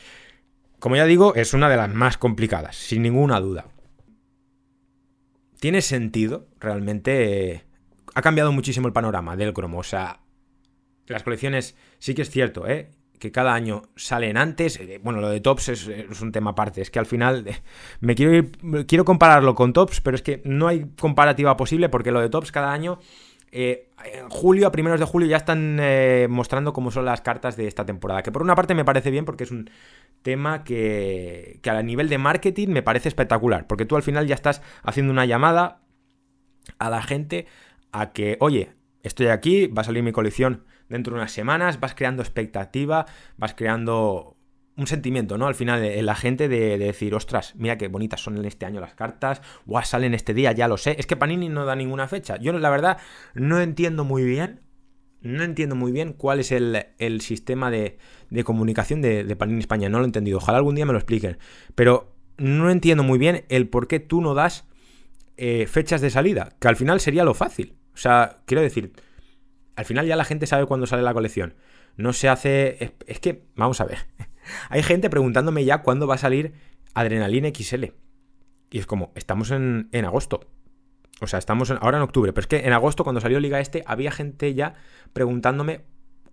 Como 0.79 0.95
ya 0.95 1.05
digo, 1.05 1.35
es 1.35 1.53
una 1.53 1.69
de 1.69 1.77
las 1.77 1.93
más 1.93 2.17
complicadas, 2.17 2.75
sin 2.75 3.03
ninguna 3.03 3.39
duda. 3.39 3.67
Tiene 5.59 5.81
sentido, 5.81 6.48
realmente. 6.59 7.63
ha 8.13 8.22
cambiado 8.22 8.51
muchísimo 8.51 8.87
el 8.87 8.93
panorama 8.93 9.37
del 9.37 9.53
cromo. 9.53 9.79
O 9.79 9.83
sea, 9.83 10.19
las 11.07 11.24
colecciones 11.24 11.77
sí 12.00 12.13
que 12.13 12.24
es 12.24 12.29
cierto, 12.29 12.67
¿eh? 12.67 12.91
que 13.24 13.31
cada 13.31 13.53
año 13.53 13.83
salen 13.96 14.35
antes. 14.35 14.77
Eh, 14.81 15.00
bueno, 15.01 15.22
lo 15.22 15.29
de 15.29 15.39
Tops 15.39 15.69
es, 15.69 16.22
un 16.22 16.33
tema 16.33 16.51
aparte. 16.51 16.81
Es 16.81 16.91
que 16.91 17.00
al 17.00 17.05
final 17.05 17.48
eh, 17.48 17.61
me 18.01 18.15
quiero 18.15 18.33
ir, 18.33 18.51
quiero 18.85 19.05
compararlo 19.05 19.55
con 19.55 19.72
Tops, 19.72 20.01
pero 20.01 20.15
es 20.15 20.22
que 20.22 20.41
no 20.43 20.67
hay 20.67 20.87
comparativa 21.00 21.55
posible 21.55 21.87
porque 21.87 22.11
lo 22.11 22.19
de 22.19 22.27
Tops 22.27 22.51
cada 22.51 22.74
año 22.74 23.00
eh, 23.55 23.92
en 24.03 24.29
julio, 24.29 24.66
a 24.66 24.72
primeros 24.72 25.00
de 25.00 25.05
julio, 25.05 25.27
ya 25.27 25.37
están 25.37 25.77
eh, 25.79 26.25
mostrando 26.27 26.74
cómo 26.74 26.89
son 26.89 27.05
las 27.05 27.22
cartas 27.22 27.55
de 27.55 27.68
esta 27.68 27.85
temporada. 27.85 28.24
Que 28.24 28.31
por 28.31 28.42
una 28.42 28.55
parte 28.55 28.74
me 28.74 28.83
parece 28.83 29.11
bien 29.11 29.25
porque 29.25 29.44
es 29.44 29.51
un 29.51 29.70
tema 30.24 30.63
que, 30.63 31.59
que 31.61 31.70
a 31.70 31.83
nivel 31.83 32.09
de 32.09 32.18
marketing 32.18 32.70
me 32.70 32.81
parece 32.81 33.09
espectacular. 33.09 33.68
Porque 33.68 33.85
tú 33.85 33.96
al 33.96 34.01
final 34.01 34.25
ya 34.25 34.33
estás 34.33 34.63
haciendo 34.81 35.13
una 35.13 35.25
llamada 35.25 35.81
a 36.79 36.89
la 36.89 37.03
gente 37.03 37.46
a 37.92 38.11
que, 38.11 38.37
oye, 38.39 38.72
estoy 39.03 39.27
aquí, 39.27 39.68
va 39.68 39.81
a 39.81 39.85
salir 39.85 40.01
mi 40.01 40.11
colección 40.11 40.63
dentro 40.89 41.13
de 41.13 41.20
unas 41.20 41.31
semanas, 41.31 41.79
vas 41.79 41.94
creando 41.94 42.24
expectativa, 42.24 43.05
vas 43.37 43.53
creando 43.53 44.32
un 44.75 44.88
sentimiento, 44.88 45.38
¿no? 45.38 45.48
Al 45.48 45.55
final, 45.55 45.83
en 45.83 46.05
la 46.05 46.16
gente 46.16 46.48
de, 46.48 46.77
decir, 46.77 47.14
ostras, 47.14 47.53
mira 47.55 47.77
qué 47.77 47.88
bonitas 47.88 48.22
son 48.22 48.38
en 48.38 48.46
este 48.46 48.66
año 48.66 48.81
las 48.81 48.96
cartas, 48.96 49.42
guau, 49.66 49.83
salen 49.86 50.14
este 50.14 50.33
día, 50.33 50.51
ya 50.51 50.68
lo 50.68 50.77
sé. 50.77 50.96
Es 50.98 51.05
que 51.05 51.16
Panini 51.16 51.50
no 51.50 51.66
da 51.66 51.75
ninguna 51.75 52.07
fecha. 52.07 52.38
Yo, 52.38 52.53
la 52.53 52.70
verdad, 52.70 52.98
no 53.36 53.62
entiendo 53.62 54.03
muy 54.03 54.24
bien, 54.24 54.62
no 55.22 55.44
entiendo 55.44 55.75
muy 55.75 55.92
bien 55.92 56.14
cuál 56.14 56.40
es 56.40 56.51
el, 56.51 57.22
sistema 57.22 57.70
de, 57.70 57.98
comunicación 58.44 59.01
de, 59.01 59.36
Panini 59.36 59.59
España. 59.59 59.90
No 59.90 60.00
lo 60.00 60.05
he 60.05 60.07
entendido. 60.07 60.38
Ojalá 60.38 60.57
algún 60.57 60.75
día 60.75 60.86
me 60.86 60.94
lo 60.94 61.00
expliquen. 61.00 61.38
Pero 61.75 62.16
no 62.38 62.70
entiendo 62.72 63.03
muy 63.03 63.20
bien 63.20 63.46
el 63.50 63.70
por 63.70 63.88
qué 63.88 64.00
tú 64.00 64.22
no 64.22 64.33
das 64.33 64.66
eh, 65.38 65.68
fechas 65.68 66.01
de 66.01 66.09
salida, 66.09 66.55
que 66.59 66.68
al 66.68 66.75
final 66.75 67.00
sería 67.00 67.24
lo 67.24 67.36
fácil. 67.36 67.75
O 67.94 67.98
sea, 67.98 68.40
quiero 68.46 68.64
decir, 68.64 68.92
al 69.75 69.86
final 69.86 70.07
ya 70.07 70.16
la 70.16 70.25
gente 70.25 70.48
sabe 70.48 70.66
cuándo 70.66 70.88
sale 70.88 71.03
la 71.03 71.14
colección. 71.14 71.53
No 71.96 72.12
se 72.12 72.27
hace... 72.27 72.96
es 73.05 73.20
que, 73.20 73.44
vamos 73.55 73.79
a 73.79 73.86
ver. 73.86 74.00
Hay 74.70 74.84
gente 74.84 75.10
preguntándome 75.10 75.66
ya 75.66 75.82
cuándo 75.82 76.08
va 76.08 76.16
a 76.16 76.20
salir 76.20 76.53
Adrenalina 76.94 77.50
XL. 77.50 77.86
Y 78.70 78.79
es 78.79 78.86
como, 78.86 79.12
estamos 79.16 79.51
en, 79.51 79.90
agosto. 80.06 80.48
O 81.22 81.27
sea, 81.27 81.40
estamos 81.40 81.72
ahora 81.72 81.98
en 81.98 82.03
octubre. 82.03 82.34
Pero 82.34 82.44
es 82.44 82.48
que 82.48 82.68
en 82.68 82.74
agosto, 82.74 83.03
cuando 83.03 83.22
salió 83.22 83.40
Liga 83.40 83.60
Este, 83.60 83.84
había 83.86 84.12
gente 84.12 84.53
ya 84.53 84.75
preguntándome 85.14 85.82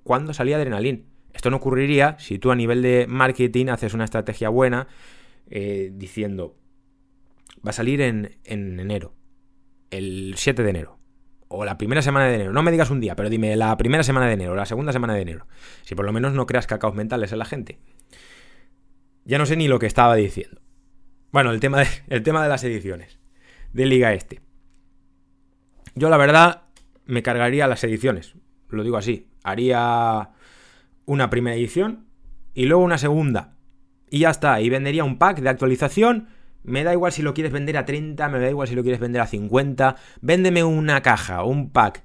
cuándo 0.03 0.33
salía 0.33 0.57
Adrenalin. 0.57 1.07
Esto 1.33 1.51
no 1.51 1.59
ocurriría 1.59 2.17
si 2.19 2.39
tú 2.39 2.51
a 2.51 2.57
nivel 2.57 2.83
de 2.83 3.07
marketing 3.09 3.67
haces 3.67 3.95
una 3.95 4.05
estrategia 4.05 4.49
buena 4.49 4.89
eh, 5.49 5.91
diciendo, 5.95 6.57
va 7.65 7.71
a 7.71 7.75
salir 7.75 8.01
en, 8.01 8.39
en 8.45 8.81
enero, 8.81 9.15
el 9.91 10.35
7 10.37 10.63
de 10.63 10.71
enero 10.71 11.01
o 11.53 11.65
la 11.65 11.77
primera 11.77 12.01
semana 12.01 12.27
de 12.27 12.37
enero. 12.37 12.53
No 12.53 12.63
me 12.63 12.71
digas 12.71 12.91
un 12.91 13.01
día, 13.01 13.17
pero 13.17 13.29
dime 13.29 13.57
la 13.57 13.77
primera 13.77 14.05
semana 14.05 14.29
de 14.29 14.35
enero, 14.35 14.53
o 14.53 14.55
la 14.55 14.67
segunda 14.67 14.93
semana 14.93 15.15
de 15.15 15.23
enero. 15.23 15.49
Si 15.83 15.97
por 15.97 16.05
lo 16.05 16.13
menos 16.13 16.33
no 16.33 16.47
creas 16.47 16.69
cacaos 16.69 16.95
mentales 16.95 17.33
en 17.33 17.41
la 17.41 17.45
gente. 17.45 17.81
Ya 19.25 19.39
no 19.39 19.47
sé 19.47 19.57
ni 19.57 19.69
lo 19.69 19.79
que 19.79 19.87
estaba 19.87 20.15
diciendo. 20.17 20.61
Bueno, 21.33 21.51
el 21.51 21.61
tema 21.61 21.79
de, 21.81 21.89
el 22.09 22.23
tema 22.23 22.43
de 22.43 22.49
las 22.49 22.65
ediciones 22.65 23.19
de 23.73 23.87
Liga 23.87 24.13
Este. 24.13 24.41
Yo 25.95 26.09
la 26.09 26.17
verdad 26.17 26.63
me 27.05 27.23
cargaría 27.23 27.67
las 27.67 27.83
ediciones. 27.85 28.35
Lo 28.69 28.83
digo 28.83 28.97
así. 28.97 29.29
Haría 29.43 30.31
una 31.05 31.31
primera 31.31 31.57
edición 31.57 32.07
y 32.55 32.67
luego 32.67 32.83
una 32.83 32.99
segunda. 32.99 33.57
Y 34.11 34.21
ya 34.21 34.31
está. 34.31 34.61
Y 34.61 34.69
vendería 34.69 35.05
un 35.05 35.19
pack 35.19 35.41
de 35.41 35.49
actualización 35.49 36.29
me 36.63 36.85
da 36.85 36.93
igual 36.93 37.13
si 37.13 37.23
lo 37.23 37.35
quieres 37.35 37.53
vender 37.53 37.77
a 37.77 37.85
30, 37.85 38.29
me 38.29 38.39
da 38.39 38.51
igual 38.51 38.69
si 38.69 38.75
lo 38.75 38.83
quieres 38.83 39.01
vender 39.01 39.23
a 39.23 39.27
50. 39.27 39.97
Véndeme 40.21 40.65
una 40.65 41.01
caja, 41.03 41.45
un 41.45 41.71
pack 41.71 42.05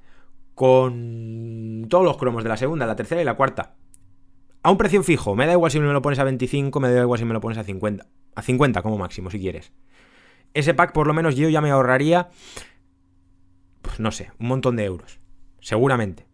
con 0.54 1.86
todos 1.90 2.06
los 2.06 2.18
cromos 2.18 2.44
de 2.44 2.50
la 2.50 2.58
segunda, 2.58 2.86
la 2.86 2.96
tercera 2.96 3.22
y 3.22 3.26
la 3.26 3.36
cuarta. 3.36 3.76
A 4.66 4.72
un 4.72 4.80
precio 4.80 5.04
fijo, 5.04 5.36
me 5.36 5.46
da 5.46 5.54
igual 5.54 5.70
si 5.70 5.80
me 5.80 5.94
lo 5.94 6.02
pones 6.02 6.18
a 6.18 6.24
25, 6.24 6.80
me 6.80 6.90
da 6.90 7.02
igual 7.02 7.20
si 7.20 7.24
me 7.24 7.36
lo 7.36 7.40
pones 7.40 7.60
a 7.60 7.64
50. 7.64 8.08
A 8.34 8.42
50 8.42 8.82
como 8.82 8.98
máximo, 8.98 9.30
si 9.30 9.40
quieres. 9.40 9.72
Ese 10.56 10.74
pack 10.74 10.92
por 10.92 11.06
lo 11.06 11.14
menos 11.14 11.36
yo 11.36 11.48
ya 11.50 11.62
me 11.62 11.70
ahorraría, 11.70 12.30
pues 13.84 14.00
no 14.00 14.10
sé, 14.10 14.32
un 14.40 14.48
montón 14.48 14.76
de 14.76 14.86
euros. 14.86 15.20
Seguramente. 15.60 16.26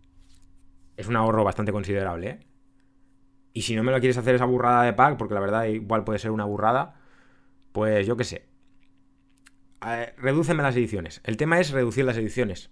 Es 0.96 1.10
un 1.10 1.17
ahorro 1.17 1.44
bastante 1.44 1.74
considerable, 1.74 2.30
¿eh? 2.30 2.39
Y 3.52 3.63
si 3.63 3.76
no 3.76 3.84
me 3.84 3.91
lo 3.91 4.00
quieres 4.00 4.17
hacer 4.17 4.36
esa 4.36 4.46
burrada 4.46 4.84
de 4.84 4.94
pack, 4.94 5.17
porque 5.17 5.34
la 5.34 5.41
verdad 5.41 5.65
igual 5.65 6.06
puede 6.06 6.20
ser 6.20 6.32
una 6.32 6.46
burrada, 6.46 7.02
pues 7.74 8.08
yo 8.08 8.15
qué 8.15 8.24
sé. 8.24 8.48
redúceme 10.15 10.63
las 10.63 10.78
ediciones. 10.78 11.20
El 11.26 11.36
tema 11.36 11.60
es 11.60 11.72
reducir 11.72 12.06
las 12.06 12.15
ediciones. 12.15 12.70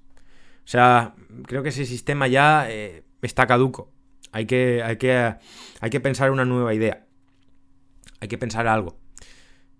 O 0.60 0.69
sea, 0.69 1.15
creo 1.48 1.63
que 1.63 1.69
ese 1.69 1.86
sistema 1.86 2.30
ya 2.30 2.72
eh, 2.72 3.04
está 3.22 3.45
caduco. 3.45 3.91
Hay 4.32 4.46
que, 4.46 4.84
hay, 4.84 4.98
que, 4.98 5.36
hay 5.82 5.89
que 5.89 6.00
pensar 6.00 6.32
una 6.32 6.46
nueva 6.46 6.74
idea. 6.74 7.06
Hay 8.20 8.28
que 8.28 8.38
pensar 8.38 8.68
algo. 8.68 8.98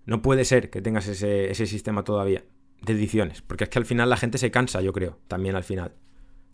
No 0.06 0.22
puede 0.22 0.46
ser 0.46 0.70
que 0.70 0.82
tengas 0.82 1.08
ese, 1.08 1.52
ese 1.52 1.66
sistema 1.66 2.04
todavía 2.04 2.44
de 2.82 2.94
ediciones, 2.94 3.42
porque 3.42 3.66
es 3.66 3.70
que 3.70 3.80
al 3.80 3.86
final 3.86 4.10
la 4.10 4.18
gente 4.18 4.38
se 4.38 4.52
cansa, 4.52 4.82
yo 4.82 4.94
creo, 4.94 5.20
también 5.28 5.56
al 5.56 5.64
final. 5.64 5.94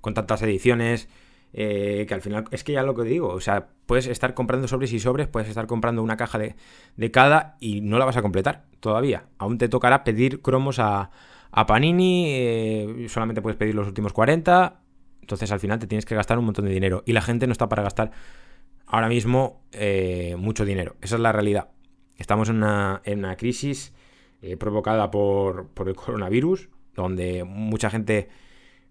Con 0.02 0.14
tantas 0.14 0.42
ediciones, 0.42 1.08
eh, 1.54 2.06
que 2.08 2.14
al 2.14 2.22
final 2.22 2.46
es 2.52 2.64
que 2.64 2.74
ya 2.74 2.84
lo 2.84 2.96
que 2.96 3.04
digo, 3.04 3.30
o 3.30 3.40
sea, 3.40 3.70
puedes 3.86 4.08
estar 4.08 4.34
comprando 4.34 4.68
sobres 4.68 4.92
y 4.92 5.00
sobres, 5.00 5.28
puedes 5.28 5.48
estar 5.48 5.68
comprando 5.68 6.04
una 6.04 6.18
caja 6.18 6.38
de, 6.38 6.56
de 6.98 7.12
cada 7.12 7.56
y 7.62 7.82
no 7.82 7.98
la 7.98 8.06
vas 8.06 8.18
a 8.18 8.22
completar 8.22 8.66
todavía. 8.82 9.28
Aún 9.38 9.58
te 9.58 9.70
tocará 9.70 10.04
pedir 10.04 10.42
cromos 10.42 10.80
a, 10.80 11.12
a 11.52 11.66
Panini, 11.66 12.26
eh, 12.28 13.06
solamente 13.08 13.42
puedes 13.42 13.56
pedir 13.56 13.74
los 13.74 13.88
últimos 13.88 14.12
40, 14.12 14.82
entonces 15.26 15.52
al 15.52 15.60
final 15.60 15.80
te 15.80 15.88
tienes 15.88 16.06
que 16.06 16.14
gastar 16.14 16.38
un 16.38 16.46
montón 16.46 16.66
de 16.66 16.72
dinero 16.72 17.02
y 17.08 17.14
la 17.14 17.22
gente 17.22 17.48
no 17.48 17.52
está 17.52 17.68
para 17.68 17.82
gastar 17.82 18.12
ahora 18.86 19.08
mismo 19.08 19.64
eh, 19.72 20.36
mucho 20.38 20.66
dinero. 20.66 20.98
Esa 21.02 21.16
es 21.16 21.22
la 21.22 21.32
realidad. 21.32 21.70
Estamos 22.16 22.48
en 22.50 22.58
una, 22.58 23.02
en 23.06 23.20
una 23.20 23.36
crisis 23.36 23.92
eh, 24.44 24.56
provocada 24.56 25.10
por, 25.10 25.70
por, 25.70 25.90
el 25.90 25.96
coronavirus, 25.96 26.70
donde 26.94 27.44
mucha 27.44 27.90
gente 27.90 28.30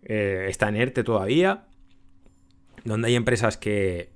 eh, 0.03 0.47
está 0.49 0.69
inerte 0.71 1.05
todavía, 1.05 1.69
donde 2.85 3.07
hay 3.07 3.15
empresas 3.15 3.57
que 3.57 4.11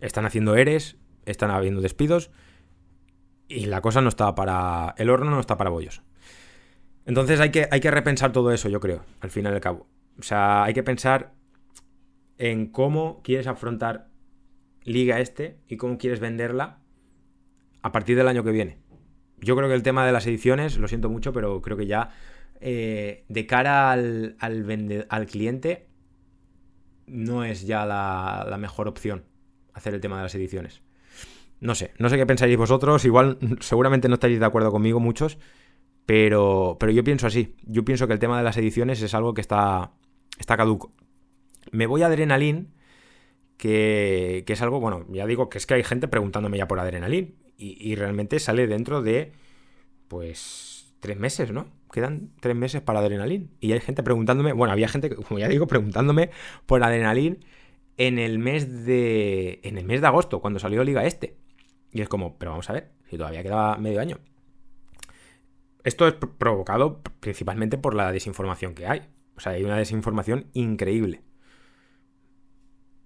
están 0.00 0.24
haciendo 0.24 0.56
ERES, 0.56 0.96
están 1.26 1.50
habiendo 1.50 1.82
despidos, 1.82 2.30
y 3.46 3.66
la 3.66 3.82
cosa 3.82 4.00
no 4.00 4.08
está 4.08 4.34
para... 4.34 4.94
El 4.96 5.10
horno 5.10 5.30
no 5.30 5.38
está 5.38 5.58
para 5.58 5.68
bollos. 5.68 6.00
Entonces 7.04 7.40
hay 7.40 7.50
que, 7.50 7.68
hay 7.70 7.80
que 7.80 7.90
repensar 7.90 8.32
todo 8.32 8.52
eso, 8.52 8.70
yo 8.70 8.80
creo, 8.80 9.04
al 9.20 9.30
fin 9.30 9.44
y 9.44 9.48
al 9.48 9.60
cabo. 9.60 9.86
O 10.18 10.22
sea, 10.22 10.64
hay 10.64 10.74
que 10.74 10.82
pensar 10.82 11.32
en 12.42 12.66
cómo 12.66 13.20
quieres 13.22 13.46
afrontar 13.46 14.08
Liga 14.82 15.20
este 15.20 15.58
y 15.68 15.76
cómo 15.76 15.96
quieres 15.96 16.18
venderla 16.18 16.80
a 17.82 17.92
partir 17.92 18.16
del 18.16 18.26
año 18.26 18.42
que 18.42 18.50
viene. 18.50 18.78
Yo 19.38 19.54
creo 19.54 19.68
que 19.68 19.76
el 19.76 19.84
tema 19.84 20.04
de 20.04 20.10
las 20.10 20.26
ediciones, 20.26 20.76
lo 20.76 20.88
siento 20.88 21.08
mucho, 21.08 21.32
pero 21.32 21.62
creo 21.62 21.76
que 21.76 21.86
ya 21.86 22.10
eh, 22.60 23.24
de 23.28 23.46
cara 23.46 23.92
al, 23.92 24.36
cliente 25.30 25.86
no 27.06 27.44
es 27.44 27.64
ya 27.64 27.86
la, 27.86 28.44
la, 28.50 28.58
mejor 28.58 28.88
opción 28.88 29.22
hacer 29.72 29.94
el 29.94 30.00
tema 30.00 30.16
de 30.16 30.24
las 30.24 30.34
ediciones. 30.34 30.82
No 31.60 31.76
sé, 31.76 31.92
no 31.98 32.08
sé 32.08 32.16
qué 32.16 32.26
pensáis 32.26 32.56
vosotros, 32.56 33.04
igual 33.04 33.38
seguramente 33.60 34.08
no 34.08 34.14
estaréis 34.14 34.40
de 34.40 34.46
acuerdo 34.46 34.72
conmigo 34.72 34.98
muchos, 34.98 35.38
pero, 36.06 36.76
pero 36.80 36.90
yo 36.90 37.04
pienso 37.04 37.28
así, 37.28 37.54
yo 37.62 37.84
pienso 37.84 38.08
que 38.08 38.14
el 38.14 38.18
tema 38.18 38.36
de 38.36 38.42
las 38.42 38.56
ediciones 38.56 39.00
es 39.00 39.14
algo 39.14 39.32
que 39.32 39.42
está, 39.42 39.92
está 40.40 40.56
caduco. 40.56 40.92
Me 41.70 41.86
voy 41.86 42.02
a 42.02 42.06
Adrenalin, 42.06 42.72
que, 43.56 44.44
que, 44.46 44.52
es 44.52 44.62
algo, 44.62 44.80
bueno, 44.80 45.06
ya 45.10 45.26
digo 45.26 45.48
que 45.48 45.58
es 45.58 45.66
que 45.66 45.74
hay 45.74 45.84
gente 45.84 46.08
preguntándome 46.08 46.58
ya 46.58 46.66
por 46.66 46.80
Adrenalin 46.80 47.36
y, 47.56 47.94
realmente 47.94 48.40
sale 48.40 48.66
dentro 48.66 49.02
de, 49.02 49.32
pues, 50.08 50.94
tres 51.00 51.16
meses, 51.16 51.52
¿no? 51.52 51.66
Quedan 51.92 52.30
tres 52.40 52.56
meses 52.56 52.80
para 52.80 53.00
Adrenalin. 53.00 53.50
Y 53.60 53.72
hay 53.72 53.80
gente 53.80 54.02
preguntándome, 54.02 54.52
bueno, 54.52 54.72
había 54.72 54.88
gente, 54.88 55.14
como 55.14 55.38
ya 55.38 55.48
digo, 55.48 55.66
preguntándome 55.66 56.30
por 56.66 56.82
Adrenalin 56.82 57.44
en 57.98 58.18
el 58.18 58.38
mes 58.38 58.84
de, 58.84 59.60
en 59.62 59.78
el 59.78 59.84
mes 59.84 60.00
de 60.00 60.06
agosto, 60.06 60.40
cuando 60.40 60.58
salió 60.58 60.82
Liga 60.82 61.04
Este. 61.04 61.36
Y 61.92 62.00
es 62.00 62.08
como, 62.08 62.38
pero 62.38 62.52
vamos 62.52 62.68
a 62.70 62.72
ver, 62.72 62.92
si 63.08 63.16
todavía 63.16 63.42
quedaba 63.42 63.76
medio 63.76 64.00
año. 64.00 64.18
Esto 65.84 66.06
es 66.06 66.14
provocado 66.14 67.02
principalmente 67.20 67.76
por 67.76 67.94
la 67.94 68.12
desinformación 68.12 68.74
que 68.74 68.86
hay. 68.86 69.02
O 69.36 69.40
sea, 69.40 69.52
hay 69.52 69.64
una 69.64 69.76
desinformación 69.76 70.46
increíble. 70.52 71.22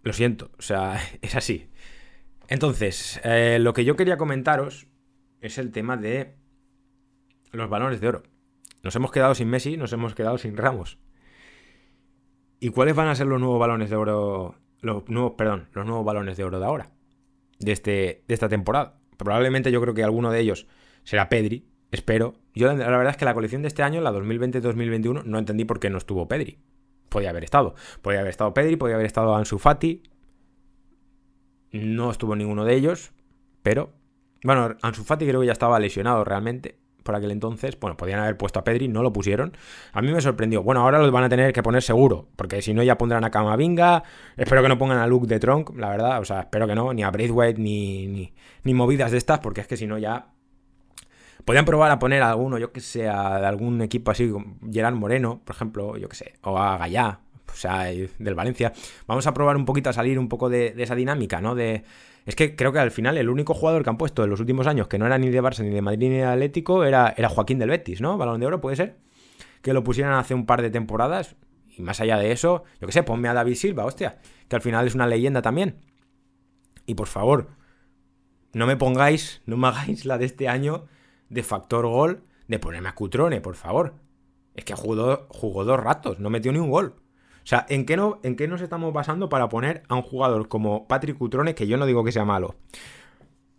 Lo 0.06 0.12
siento, 0.12 0.52
o 0.56 0.62
sea, 0.62 1.00
es 1.20 1.34
así. 1.34 1.68
Entonces, 2.46 3.20
eh, 3.24 3.58
lo 3.60 3.72
que 3.72 3.84
yo 3.84 3.96
quería 3.96 4.16
comentaros 4.16 4.86
es 5.40 5.58
el 5.58 5.72
tema 5.72 5.96
de 5.96 6.36
los 7.50 7.68
balones 7.68 8.00
de 8.00 8.06
oro. 8.06 8.22
Nos 8.84 8.94
hemos 8.94 9.10
quedado 9.10 9.34
sin 9.34 9.48
Messi, 9.48 9.76
nos 9.76 9.92
hemos 9.92 10.14
quedado 10.14 10.38
sin 10.38 10.56
Ramos. 10.56 11.00
¿Y 12.60 12.68
cuáles 12.68 12.94
van 12.94 13.08
a 13.08 13.16
ser 13.16 13.26
los 13.26 13.40
nuevos 13.40 13.58
balones 13.58 13.90
de 13.90 13.96
oro? 13.96 14.54
Los 14.80 15.08
nuevos, 15.08 15.32
perdón, 15.36 15.70
los 15.72 15.84
nuevos 15.84 16.04
balones 16.04 16.36
de 16.36 16.44
oro 16.44 16.60
de 16.60 16.66
ahora. 16.66 16.92
De, 17.58 17.72
este, 17.72 18.22
de 18.28 18.34
esta 18.34 18.48
temporada. 18.48 19.00
Probablemente 19.16 19.72
yo 19.72 19.80
creo 19.80 19.94
que 19.94 20.04
alguno 20.04 20.30
de 20.30 20.38
ellos 20.38 20.68
será 21.02 21.28
Pedri, 21.28 21.66
espero. 21.90 22.34
Yo 22.54 22.72
la 22.72 22.96
verdad 22.96 23.10
es 23.10 23.16
que 23.16 23.24
la 23.24 23.34
colección 23.34 23.62
de 23.62 23.68
este 23.68 23.82
año, 23.82 24.00
la 24.00 24.12
2020-2021, 24.12 25.24
no 25.24 25.38
entendí 25.40 25.64
por 25.64 25.80
qué 25.80 25.90
no 25.90 25.98
estuvo 25.98 26.28
Pedri. 26.28 26.60
Podía 27.08 27.30
haber 27.30 27.44
estado. 27.44 27.74
Podía 28.02 28.20
haber 28.20 28.30
estado 28.30 28.52
Pedri, 28.54 28.76
podía 28.76 28.94
haber 28.94 29.06
estado 29.06 29.34
Ansu 29.34 29.58
Fati, 29.58 30.02
no 31.72 32.10
estuvo 32.10 32.36
ninguno 32.36 32.64
de 32.64 32.74
ellos, 32.74 33.12
pero. 33.62 33.92
Bueno, 34.42 34.76
Ansu 34.82 35.02
Fati 35.02 35.26
creo 35.26 35.40
que 35.40 35.46
ya 35.46 35.52
estaba 35.52 35.78
lesionado 35.80 36.22
realmente 36.24 36.78
por 37.02 37.14
aquel 37.14 37.30
entonces. 37.30 37.78
Bueno, 37.80 37.96
podían 37.96 38.20
haber 38.20 38.36
puesto 38.36 38.58
a 38.58 38.64
Pedri, 38.64 38.88
no 38.88 39.02
lo 39.02 39.12
pusieron. 39.12 39.56
A 39.92 40.02
mí 40.02 40.12
me 40.12 40.20
sorprendió. 40.20 40.62
Bueno, 40.62 40.82
ahora 40.82 40.98
lo 40.98 41.10
van 41.10 41.24
a 41.24 41.28
tener 41.28 41.52
que 41.52 41.62
poner 41.62 41.82
seguro, 41.82 42.28
porque 42.36 42.60
si 42.60 42.74
no 42.74 42.82
ya 42.82 42.98
pondrán 42.98 43.24
a 43.24 43.30
Camavinga. 43.30 44.02
Espero 44.36 44.62
que 44.62 44.68
no 44.68 44.78
pongan 44.78 44.98
a 44.98 45.06
Luke 45.06 45.26
de 45.26 45.40
Tronk, 45.40 45.76
la 45.78 45.88
verdad. 45.88 46.20
O 46.20 46.24
sea, 46.24 46.40
espero 46.40 46.66
que 46.66 46.74
no, 46.74 46.92
ni 46.92 47.02
a 47.02 47.10
Braithwaite, 47.10 47.60
ni, 47.60 48.34
ni 48.62 48.74
movidas 48.74 49.12
de 49.12 49.18
estas, 49.18 49.38
porque 49.38 49.62
es 49.62 49.66
que 49.66 49.76
si 49.76 49.86
no 49.86 49.96
ya 49.98 50.36
Podrían 51.46 51.64
probar 51.64 51.92
a 51.92 52.00
poner 52.00 52.24
a 52.24 52.30
alguno, 52.30 52.59
yo 52.59 52.72
que 52.72 52.80
sé, 52.80 53.02
de 53.02 53.09
algún 53.09 53.80
equipo 53.80 54.11
así, 54.11 54.28
Gerard 54.68 54.96
Moreno, 54.96 55.42
por 55.44 55.54
ejemplo, 55.54 55.96
yo 55.96 56.09
que 56.09 56.16
sé, 56.16 56.35
o 56.42 56.59
a 56.59 56.76
Gallá, 56.76 57.20
o 57.48 57.54
sea, 57.54 57.85
del 57.85 58.35
Valencia. 58.35 58.72
Vamos 59.06 59.28
a 59.28 59.32
probar 59.32 59.56
un 59.56 59.64
poquito 59.64 59.88
a 59.88 59.92
salir 59.92 60.18
un 60.18 60.28
poco 60.28 60.48
de, 60.48 60.74
esa 60.76 60.96
dinámica, 60.96 61.40
¿no? 61.40 61.54
De, 61.54 61.85
es 62.24 62.35
que 62.35 62.56
creo 62.56 62.72
que 62.72 62.80
al 62.80 62.90
final 62.90 63.16
el 63.16 63.28
único 63.28 63.54
jugador 63.54 63.85
que 63.85 63.90
han 63.90 63.96
puesto 63.96 64.24
en 64.24 64.30
los 64.30 64.40
últimos 64.40 64.66
años 64.66 64.88
que 64.88 64.98
no 64.98 65.06
era 65.06 65.18
ni 65.18 65.30
de 65.30 65.40
Barça, 65.40 65.62
ni 65.62 65.70
de 65.70 65.82
Madrid, 65.82 66.09
ni 66.09 66.16
de 66.16 66.24
Atlético, 66.24 66.82
era, 66.82 67.14
era 67.16 67.28
Joaquín 67.28 67.61
del 67.61 67.70
Betis, 67.70 68.00
¿no? 68.00 68.18
Balón 68.18 68.40
de 68.40 68.46
oro, 68.46 68.61
puede 68.61 68.74
ser. 68.74 68.96
Que 69.62 69.72
lo 69.72 69.85
pusieran 69.85 70.14
hace 70.14 70.35
un 70.35 70.46
par 70.46 70.62
de 70.62 70.70
temporadas. 70.70 71.37
Y 71.78 71.80
más 71.80 72.00
allá 72.00 72.18
de 72.18 72.32
eso, 72.32 72.64
yo 72.80 72.88
que 72.88 72.92
sé, 72.92 73.04
ponme 73.04 73.28
a 73.28 73.35
David 73.35 73.54
Silva, 73.54 73.85
hostia. 73.85 74.18
Que 74.48 74.56
al 74.56 74.62
final 74.62 74.85
es 74.85 74.96
una 74.96 75.06
leyenda 75.06 75.42
también. 75.42 75.76
Y 76.87 76.96
por 76.96 77.06
favor, 77.06 77.50
no 78.52 78.66
me 78.66 78.76
pongáis, 78.76 79.42
no 79.46 79.56
me 79.56 79.68
hagáis 79.68 80.04
la 80.06 80.18
de 80.18 80.24
este 80.24 80.48
año 80.48 80.87
de 81.28 81.42
factor 81.42 81.86
gol 81.86 82.22
de 82.48 82.58
ponerme 82.58 82.88
a 82.88 82.94
Cutrone, 82.94 83.40
por 83.40 83.56
favor. 83.56 83.94
Es 84.54 84.64
que 84.64 84.74
jugó, 84.74 85.26
jugó 85.28 85.64
dos 85.64 85.80
ratos, 85.80 86.18
no 86.18 86.30
metió 86.30 86.52
ni 86.52 86.58
un 86.58 86.70
gol. 86.70 86.94
O 87.46 87.48
sea, 87.48 87.64
¿en 87.68 87.86
qué, 87.86 87.96
no, 87.96 88.18
¿en 88.22 88.34
qué 88.34 88.48
nos 88.48 88.60
estamos 88.60 88.92
basando 88.92 89.28
para 89.28 89.48
poner 89.48 89.82
a 89.88 89.94
un 89.94 90.02
jugador 90.02 90.48
como 90.48 90.88
Patrick 90.88 91.16
Cutrone, 91.16 91.54
que 91.54 91.66
yo 91.66 91.76
no 91.76 91.86
digo 91.86 92.02
que 92.02 92.10
sea 92.10 92.24
malo, 92.24 92.56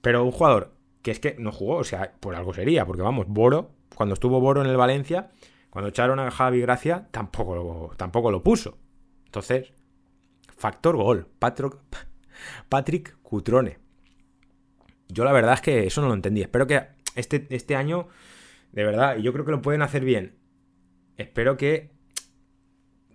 pero 0.01 0.23
un 0.23 0.32
jugador 0.32 0.73
que 1.01 1.12
es 1.12 1.19
que 1.19 1.36
no 1.39 1.53
jugó, 1.53 1.77
o 1.77 1.84
sea, 1.86 2.12
por 2.19 2.36
algo 2.36 2.53
sería, 2.53 2.86
porque 2.86 3.01
vamos, 3.01 3.27
Boro, 3.30 3.71
cuando 3.95 4.13
estuvo 4.13 4.41
Boro 4.41 4.62
en 4.62 4.67
el 4.67 4.75
Valencia, 4.75 5.32
cuando 5.69 5.89
echaron 5.89 6.19
a 6.19 6.32
Javi 6.32 6.60
Gracia, 6.60 7.08
tampoco 7.12 7.56
lo, 7.56 7.91
tampoco 7.95 8.30
lo 8.30 8.43
puso. 8.43 8.77
Entonces, 9.25 9.71
factor 10.58 10.97
gol, 10.97 11.27
Patrick, 11.39 11.77
Patrick 12.69 13.17
Cutrone. 13.21 13.80
Yo 15.08 15.23
la 15.23 15.32
verdad 15.32 15.53
es 15.53 15.62
que 15.62 15.88
eso 15.88 16.01
no 16.01 16.08
lo 16.08 16.13
entendí. 16.13 16.41
Espero 16.41 16.67
que 16.67 16.82
este, 17.17 17.47
este 17.49 17.75
año, 17.75 18.08
de 18.71 18.84
verdad, 18.84 19.17
y 19.17 19.23
yo 19.23 19.34
creo 19.34 19.45
que 19.45 19.51
lo 19.51 19.62
pueden 19.62 19.82
hacer 19.82 20.03
bien. 20.06 20.36
Espero 21.17 21.58
que 21.58 21.91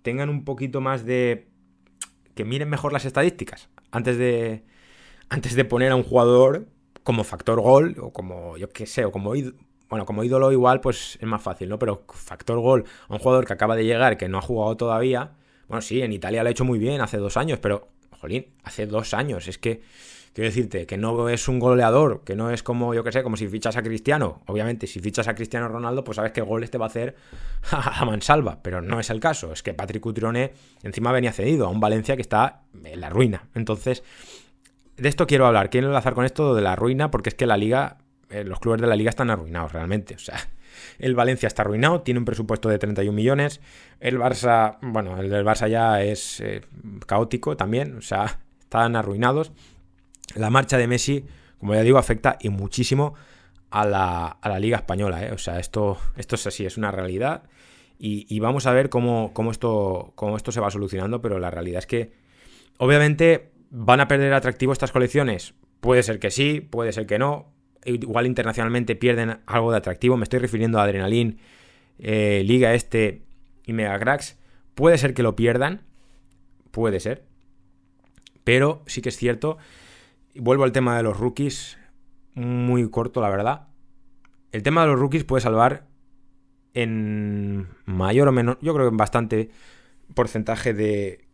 tengan 0.03 0.29
un 0.29 0.45
poquito 0.45 0.81
más 0.81 1.07
de... 1.07 1.49
que 2.35 2.45
miren 2.45 2.69
mejor 2.69 2.93
las 2.93 3.05
estadísticas 3.05 3.69
antes 3.91 4.19
de, 4.19 4.65
antes 5.29 5.55
de 5.55 5.65
poner 5.65 5.93
a 5.93 5.97
un 5.97 6.03
jugador 6.03 6.67
como 7.03 7.25
factor 7.25 7.61
gol 7.61 7.97
o 8.01 8.13
como, 8.13 8.57
yo 8.57 8.69
qué 8.69 8.87
sé, 8.87 9.05
o 9.05 9.13
como 9.13 9.33
bueno, 9.89 10.07
como 10.07 10.25
ídolo 10.25 10.53
igual 10.53 10.81
pues 10.81 11.19
es 11.21 11.29
más 11.29 11.43
fácil, 11.43 11.69
¿no? 11.69 11.79
Pero 11.79 12.05
factor 12.09 12.59
gol 12.61 12.85
a 13.09 13.13
un 13.13 13.19
jugador 13.19 13.47
que 13.47 13.53
acaba 13.53 13.77
de 13.77 13.85
llegar, 13.85 14.17
que 14.17 14.29
no 14.29 14.39
ha 14.39 14.43
jugado 14.43 14.77
todavía, 14.77 15.33
bueno, 15.73 15.81
sí, 15.81 16.03
en 16.03 16.13
Italia 16.13 16.43
lo 16.43 16.49
ha 16.49 16.53
hecho 16.53 16.65
muy 16.67 16.79
bien 16.79 17.01
hace 17.01 17.17
dos 17.17 17.39
años, 17.39 17.59
pero, 17.59 17.89
jolín, 18.21 18.49
hace 18.63 18.87
dos 18.87 19.15
años, 19.15 19.49
es 19.49 19.57
que 19.57 19.81
Quiero 20.33 20.49
decirte 20.49 20.87
que 20.87 20.97
no 20.97 21.29
es 21.29 21.47
un 21.47 21.59
goleador, 21.59 22.23
que 22.25 22.35
no 22.35 22.51
es 22.51 22.63
como, 22.63 22.95
yo 22.95 23.05
que 23.05 23.13
sé, 23.13 23.23
como 23.23 23.37
si 23.37 23.49
fichas 23.49 23.77
a 23.77 23.83
Cristiano. 23.83 24.41
Obviamente, 24.47 24.87
si 24.87 24.99
fichas 24.99 25.29
a 25.29 25.35
Cristiano 25.35 25.69
Ronaldo, 25.69 26.05
pues 26.05 26.17
sabes 26.17 26.33
que 26.33 26.41
goles 26.41 26.71
te 26.71 26.79
va 26.79 26.87
a 26.87 26.89
hacer 26.89 27.17
a 27.71 28.05
mansalva, 28.07 28.63
pero 28.63 28.81
no 28.81 28.99
es 28.99 29.11
el 29.11 29.21
caso. 29.21 29.53
Es 29.53 29.63
que 29.63 29.75
Patrick 29.75 30.05
Utrone 30.07 30.53
encima 30.83 31.13
venía 31.13 31.33
cedido 31.33 31.67
a 31.67 31.69
un 31.69 31.81
Valencia 31.81 32.17
que 32.17 32.23
está 32.23 32.63
en 32.83 33.01
la 33.01 33.11
ruina. 33.11 33.49
Entonces, 33.55 34.03
de 34.97 35.09
esto 35.09 35.27
quiero 35.27 35.47
hablar. 35.47 35.69
Quiero 35.69 35.89
enlazar 35.89 36.15
con 36.15 36.25
esto 36.25 36.55
de 36.55 36.63
la 36.63 36.77
ruina, 36.77 37.11
porque 37.11 37.29
es 37.29 37.35
que 37.35 37.45
la 37.45 37.59
liga, 37.59 37.99
eh, 38.31 38.45
los 38.45 38.59
clubes 38.59 38.81
de 38.81 38.87
la 38.87 38.97
liga 38.97 39.11
están 39.11 39.29
arruinados 39.29 39.73
realmente. 39.73 40.15
O 40.15 40.19
sea, 40.19 40.39
el 40.99 41.15
Valencia 41.15 41.47
está 41.47 41.61
arruinado, 41.61 42.01
tiene 42.01 42.21
un 42.21 42.25
presupuesto 42.25 42.71
de 42.71 42.79
31 42.79 43.15
millones. 43.15 43.61
El 44.01 44.19
Barça, 44.19 44.79
bueno, 44.81 45.19
el 45.21 45.29
del 45.29 45.45
Barça 45.45 45.69
ya 45.69 46.03
es 46.03 46.41
eh, 46.41 46.63
caótico 47.07 47.55
también, 47.55 47.99
o 47.99 48.03
sea, 48.03 48.41
están 48.61 48.97
arruinados 48.97 49.53
la 50.35 50.51
marcha 50.51 50.79
de 50.79 50.87
Messi, 50.87 51.25
como 51.59 51.75
ya 51.75 51.83
digo, 51.83 51.99
afecta 51.99 52.39
y 52.41 52.49
muchísimo 52.49 53.15
a 53.71 53.87
la, 53.87 54.59
Liga 54.59 54.77
Española. 54.77 55.25
¿eh? 55.25 55.33
O 55.33 55.39
sea, 55.39 55.59
esto, 55.59 55.99
esto 56.17 56.37
es 56.37 56.47
así, 56.47 56.67
es 56.67 56.77
una 56.77 56.91
realidad. 56.91 57.45
y, 57.99 58.41
vamos 58.41 58.67
a 58.67 58.73
ver 58.73 58.89
cómo, 58.89 59.31
cómo, 59.33 59.51
esto, 59.51 60.13
cómo 60.17 60.37
esto 60.37 60.51
se 60.53 60.61
va 60.61 60.71
solucionando, 60.71 61.23
pero 61.23 61.39
la 61.39 61.51
realidad 61.51 61.79
es 61.79 61.87
que 61.87 62.13
obviamente 62.79 63.53
van 63.71 64.01
a 64.01 64.09
perder 64.09 64.33
atractivo 64.35 64.73
estas 64.73 64.93
colecciones. 64.93 65.55
Puede 65.81 66.03
ser 66.03 66.19
que 66.19 66.31
sí, 66.31 66.61
puede 66.61 66.93
ser 66.93 67.07
que 67.07 67.19
no. 67.19 67.53
Igual 67.85 68.27
internacionalmente 68.27 68.95
pierden 68.95 69.41
algo 69.47 69.73
de 69.73 69.79
atractivo. 69.79 70.17
Me 70.17 70.25
estoy 70.25 70.39
refiriendo 70.39 70.79
a 70.79 70.85
Adrenalin, 70.85 71.39
eh, 71.99 72.43
Liga 72.45 72.75
Este 72.75 73.23
y 73.67 73.73
Mega 73.73 73.99
Cracks. 73.99 74.39
Puede 74.75 74.99
ser 74.99 75.15
que 75.15 75.23
lo 75.23 75.35
pierdan. 75.35 75.83
Puede 76.71 77.01
ser. 77.01 77.25
Pero 78.45 78.83
sí 78.87 79.01
que 79.01 79.09
es 79.09 79.17
cierto. 79.17 79.59
Vuelvo 80.35 80.65
al 80.65 80.73
tema 80.73 80.97
de 80.97 81.03
los 81.03 81.19
rookies. 81.19 81.79
Muy 82.35 82.89
corto, 82.89 83.21
la 83.21 83.29
verdad. 83.29 83.69
El 84.51 84.63
tema 84.63 84.83
de 84.83 84.89
los 84.89 84.99
rookies 84.99 85.25
puede 85.25 85.43
salvar 85.43 85.87
en 86.75 87.69
mayor 87.85 88.29
o 88.29 88.33
menor, 88.33 88.59
yo 88.63 88.73
creo 88.73 88.87
que 88.87 88.93
en 88.93 88.97
bastante 88.97 89.51
porcentaje 90.15 90.73
de 90.73 91.29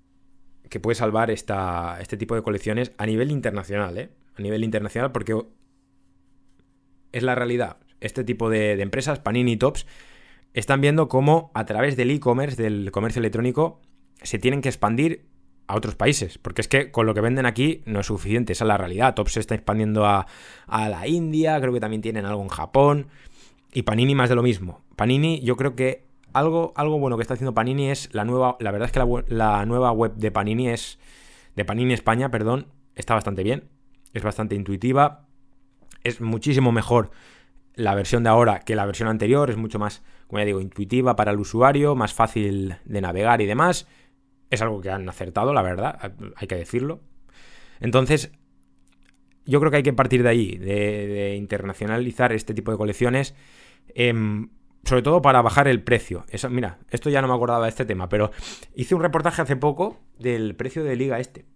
que 0.69 0.81
puede 0.81 0.97
salvar 0.97 1.31
esta, 1.31 1.99
este 2.01 2.17
tipo 2.17 2.35
de 2.35 2.43
colecciones 2.43 2.93
a 2.99 3.07
nivel 3.07 3.31
internacional, 3.31 3.97
¿eh? 3.97 4.11
A 4.37 4.43
nivel 4.43 4.65
internacional 4.65 5.13
porque 5.13 5.41
es 7.13 7.23
la 7.23 7.35
realidad. 7.35 7.79
Este 8.01 8.25
tipo 8.25 8.51
de, 8.51 8.77
de 8.77 8.83
empresas, 8.83 9.21
Panini 9.21 9.57
Tops, 9.57 9.87
están 10.55 10.81
viendo 10.81 11.09
cómo 11.09 11.51
a 11.55 11.65
través 11.65 11.97
del 11.97 12.11
e-commerce, 12.11 12.61
del 12.61 12.91
comercio 12.91 13.21
electrónico, 13.21 13.81
se 14.23 14.39
tienen 14.39 14.61
que 14.61 14.69
expandir 14.69 15.28
a 15.69 15.77
otros 15.77 15.95
países. 15.95 16.39
Porque 16.39 16.63
es 16.63 16.69
que 16.69 16.91
con 16.91 17.07
lo 17.07 17.15
que 17.15 17.21
venden 17.21 17.47
aquí 17.47 17.83
no 17.87 18.01
es 18.01 18.07
suficiente, 18.07 18.53
esa 18.53 18.65
es 18.65 18.69
la 18.69 18.79
realidad. 18.79 19.15
Tops 19.15 19.33
se 19.33 19.41
está 19.41 19.55
expandiendo 19.55 20.07
a, 20.07 20.27
a 20.67 20.89
la 20.89 21.07
India, 21.07 21.61
creo 21.61 21.73
que 21.73 21.81
también 21.81 22.03
tienen 22.03 22.25
algo 22.25 22.43
en 22.43 22.49
Japón. 22.49 23.09
Y 23.73 23.83
Panini 23.83 24.15
más 24.15 24.29
de 24.29 24.35
lo 24.35 24.43
mismo. 24.43 24.81
Panini, 24.97 25.41
yo 25.41 25.57
creo 25.57 25.77
que 25.77 26.09
algo, 26.33 26.73
algo 26.77 26.99
bueno 26.99 27.17
que 27.17 27.23
está 27.23 27.35
haciendo 27.35 27.55
Panini 27.55 27.91
es 27.91 28.13
la 28.13 28.25
nueva. 28.25 28.57
La 28.61 28.71
verdad 28.71 28.87
es 28.87 28.93
que 28.93 29.35
la, 29.35 29.67
nueva 29.67 29.93
web 29.93 30.15
de 30.15 30.31
Panini 30.31 30.69
es. 30.69 30.99
De 31.55 31.65
Panini 31.65 31.93
España, 31.93 32.31
perdón. 32.31 32.69
Está 32.95 33.15
bastante 33.15 33.43
bien. 33.43 33.69
Es 34.15 34.23
bastante 34.23 34.55
intuitiva. 34.55 35.27
Es 36.05 36.21
muchísimo 36.21 36.73
mejor 36.73 37.11
la 37.75 37.95
versión 37.95 38.23
de 38.23 38.31
ahora 38.31 38.61
que 38.61 38.77
la 38.77 38.87
versión 38.87 39.09
anterior. 39.09 39.51
Es 39.51 39.57
mucho 39.57 39.79
más, 39.79 40.03
como 40.29 40.39
ya 40.39 40.45
digo, 40.45 40.61
intuitiva 40.61 41.17
para 41.17 41.33
el 41.33 41.39
usuario, 41.39 41.95
más 41.95 42.15
fácil 42.15 42.77
de 42.85 43.01
navegar 43.01 43.41
y 43.41 43.47
demás. 43.47 43.87
Es 44.51 44.63
algo 44.63 44.81
que 44.81 44.91
han 44.91 45.09
acertado, 45.09 45.53
la 45.53 45.63
verdad, 45.63 46.13
hay 46.37 46.47
que 46.47 46.57
decirlo. 46.57 47.01
Entonces, 47.81 48.33
yo 49.45 49.61
creo 49.61 49.71
que 49.71 49.79
hay 49.79 49.83
que 49.83 49.93
partir 49.93 50.23
de 50.23 50.29
ahí, 50.29 50.57
de, 50.57 51.35
internacionalizar 51.37 52.33
este 52.33 52.55
tipo 52.55 52.71
de 52.71 52.77
colecciones, 52.77 53.35
em, 53.95 54.51
sobre 54.85 55.03
todo 55.03 55.23
para 55.23 55.43
bajar 55.43 55.69
el 55.69 55.83
precio. 55.83 56.25
Eso, 56.29 56.51
mira, 56.51 56.79
esto 56.91 57.11
ya 57.11 57.23
no 57.23 57.29
me 57.29 57.35
acordaba 57.35 57.65
de 57.65 57.71
este 57.71 57.85
tema, 57.85 58.09
pero 58.09 58.31
hice 58.75 58.95
un 58.95 59.03
reportaje 59.03 59.43
hace 59.43 59.57
poco 59.57 60.01
del 60.19 60.55
precio 60.55 60.85
de 60.85 60.97
liga 60.97 61.19
este, 61.19 61.47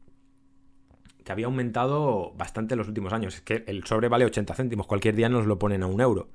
que 1.23 1.33
había 1.33 1.47
aumentado 1.47 2.33
bastante 2.37 2.75
en 2.75 2.79
los 2.79 2.89
últimos 2.89 3.13
años. 3.13 3.35
Es 3.35 3.41
que 3.43 3.65
el 3.67 3.85
sobre 3.85 4.09
vale 4.09 4.25
80 4.25 4.55
céntimos, 4.55 4.87
cualquier 4.87 5.15
día 5.15 5.29
nos 5.29 5.47
lo 5.47 5.59
ponen 5.59 5.83
a 5.83 5.87
un 5.87 6.01
euro. 6.01 6.31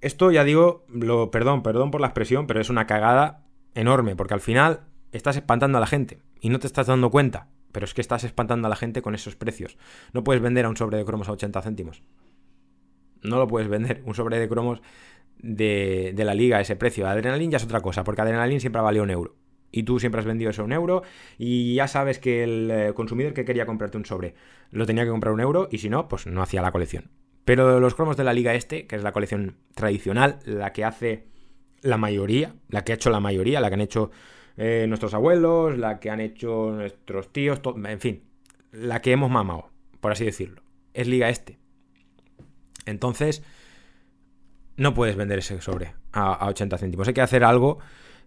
Esto 0.00 0.30
ya 0.30 0.42
digo, 0.42 0.84
lo, 0.88 1.30
perdón, 1.30 1.62
perdón 1.62 1.90
por 1.90 2.00
la 2.00 2.08
expresión, 2.08 2.46
pero 2.46 2.60
es 2.60 2.70
una 2.70 2.86
cagada 2.86 3.44
enorme, 3.74 4.16
porque 4.16 4.34
al 4.34 4.40
final 4.40 4.80
estás 5.12 5.36
espantando 5.36 5.78
a 5.78 5.80
la 5.80 5.86
gente 5.86 6.18
y 6.40 6.48
no 6.48 6.58
te 6.58 6.66
estás 6.66 6.86
dando 6.86 7.10
cuenta. 7.10 7.48
Pero 7.70 7.84
es 7.84 7.94
que 7.94 8.02
estás 8.02 8.24
espantando 8.24 8.66
a 8.66 8.70
la 8.70 8.76
gente 8.76 9.00
con 9.00 9.14
esos 9.14 9.34
precios. 9.34 9.78
No 10.12 10.24
puedes 10.24 10.42
vender 10.42 10.66
a 10.66 10.68
un 10.68 10.76
sobre 10.76 10.98
de 10.98 11.04
cromos 11.04 11.28
a 11.28 11.32
80 11.32 11.62
céntimos. 11.62 12.02
No 13.22 13.38
lo 13.38 13.46
puedes 13.46 13.68
vender. 13.68 14.02
Un 14.04 14.14
sobre 14.14 14.38
de 14.38 14.48
cromos 14.48 14.82
de, 15.38 16.14
la 16.16 16.34
liga 16.34 16.58
a 16.58 16.60
ese 16.60 16.76
precio. 16.76 17.06
Adrenalin 17.06 17.50
ya 17.50 17.56
es 17.56 17.64
otra 17.64 17.80
cosa, 17.80 18.04
porque 18.04 18.20
Adrenalin 18.20 18.60
siempre 18.60 18.80
ha 18.80 18.82
valido 18.82 19.04
un 19.04 19.10
euro. 19.10 19.36
Y 19.70 19.84
tú 19.84 19.98
siempre 19.98 20.20
has 20.20 20.26
vendido 20.26 20.50
eso 20.50 20.64
un 20.64 20.72
euro. 20.72 21.02
Y 21.38 21.74
ya 21.74 21.88
sabes 21.88 22.18
que 22.18 22.44
el 22.44 22.70
eh, 22.70 22.92
consumidor 22.94 23.32
que 23.32 23.46
quería 23.46 23.64
comprarte 23.64 23.96
un 23.96 24.04
sobre 24.04 24.34
lo 24.70 24.84
tenía 24.84 25.04
que 25.04 25.10
comprar 25.10 25.32
un 25.32 25.40
euro. 25.40 25.68
Y 25.70 25.78
si 25.78 25.88
no, 25.88 26.08
pues 26.08 26.26
no 26.26 26.42
hacía 26.42 26.60
la 26.60 26.72
colección. 26.72 27.10
Pero 27.44 27.80
los 27.80 27.94
cromos 27.94 28.16
de 28.16 28.24
la 28.24 28.34
liga 28.34 28.54
este, 28.54 28.86
que 28.86 28.96
es 28.96 29.02
la 29.02 29.12
colección 29.12 29.56
tradicional, 29.74 30.40
la 30.44 30.72
que 30.72 30.84
hace 30.84 31.26
la 31.80 31.96
mayoría, 31.96 32.54
la 32.68 32.84
que 32.84 32.92
ha 32.92 32.94
hecho 32.94 33.10
la 33.10 33.18
mayoría, 33.18 33.60
la 33.60 33.68
que 33.68 33.74
han 33.74 33.80
hecho 33.80 34.10
eh, 34.56 34.86
nuestros 34.88 35.14
abuelos, 35.14 35.78
la 35.78 36.00
que 36.00 36.10
han 36.10 36.20
hecho 36.20 36.70
nuestros 36.72 37.32
tíos, 37.32 37.60
en 37.84 38.00
fin, 38.00 38.22
la 38.70 39.00
que 39.00 39.12
hemos 39.12 39.30
mamado, 39.30 39.70
por 40.00 40.12
así 40.12 40.24
decirlo. 40.24 40.62
Es 40.94 41.06
Liga 41.06 41.28
Este. 41.28 41.58
Entonces, 42.84 43.42
no 44.76 44.94
puedes 44.94 45.16
vender 45.16 45.38
ese 45.38 45.60
sobre 45.60 45.94
a, 46.12 46.46
80 46.48 46.78
céntimos. 46.78 47.08
Hay 47.08 47.14
que 47.14 47.20
hacer 47.22 47.44
algo, 47.44 47.78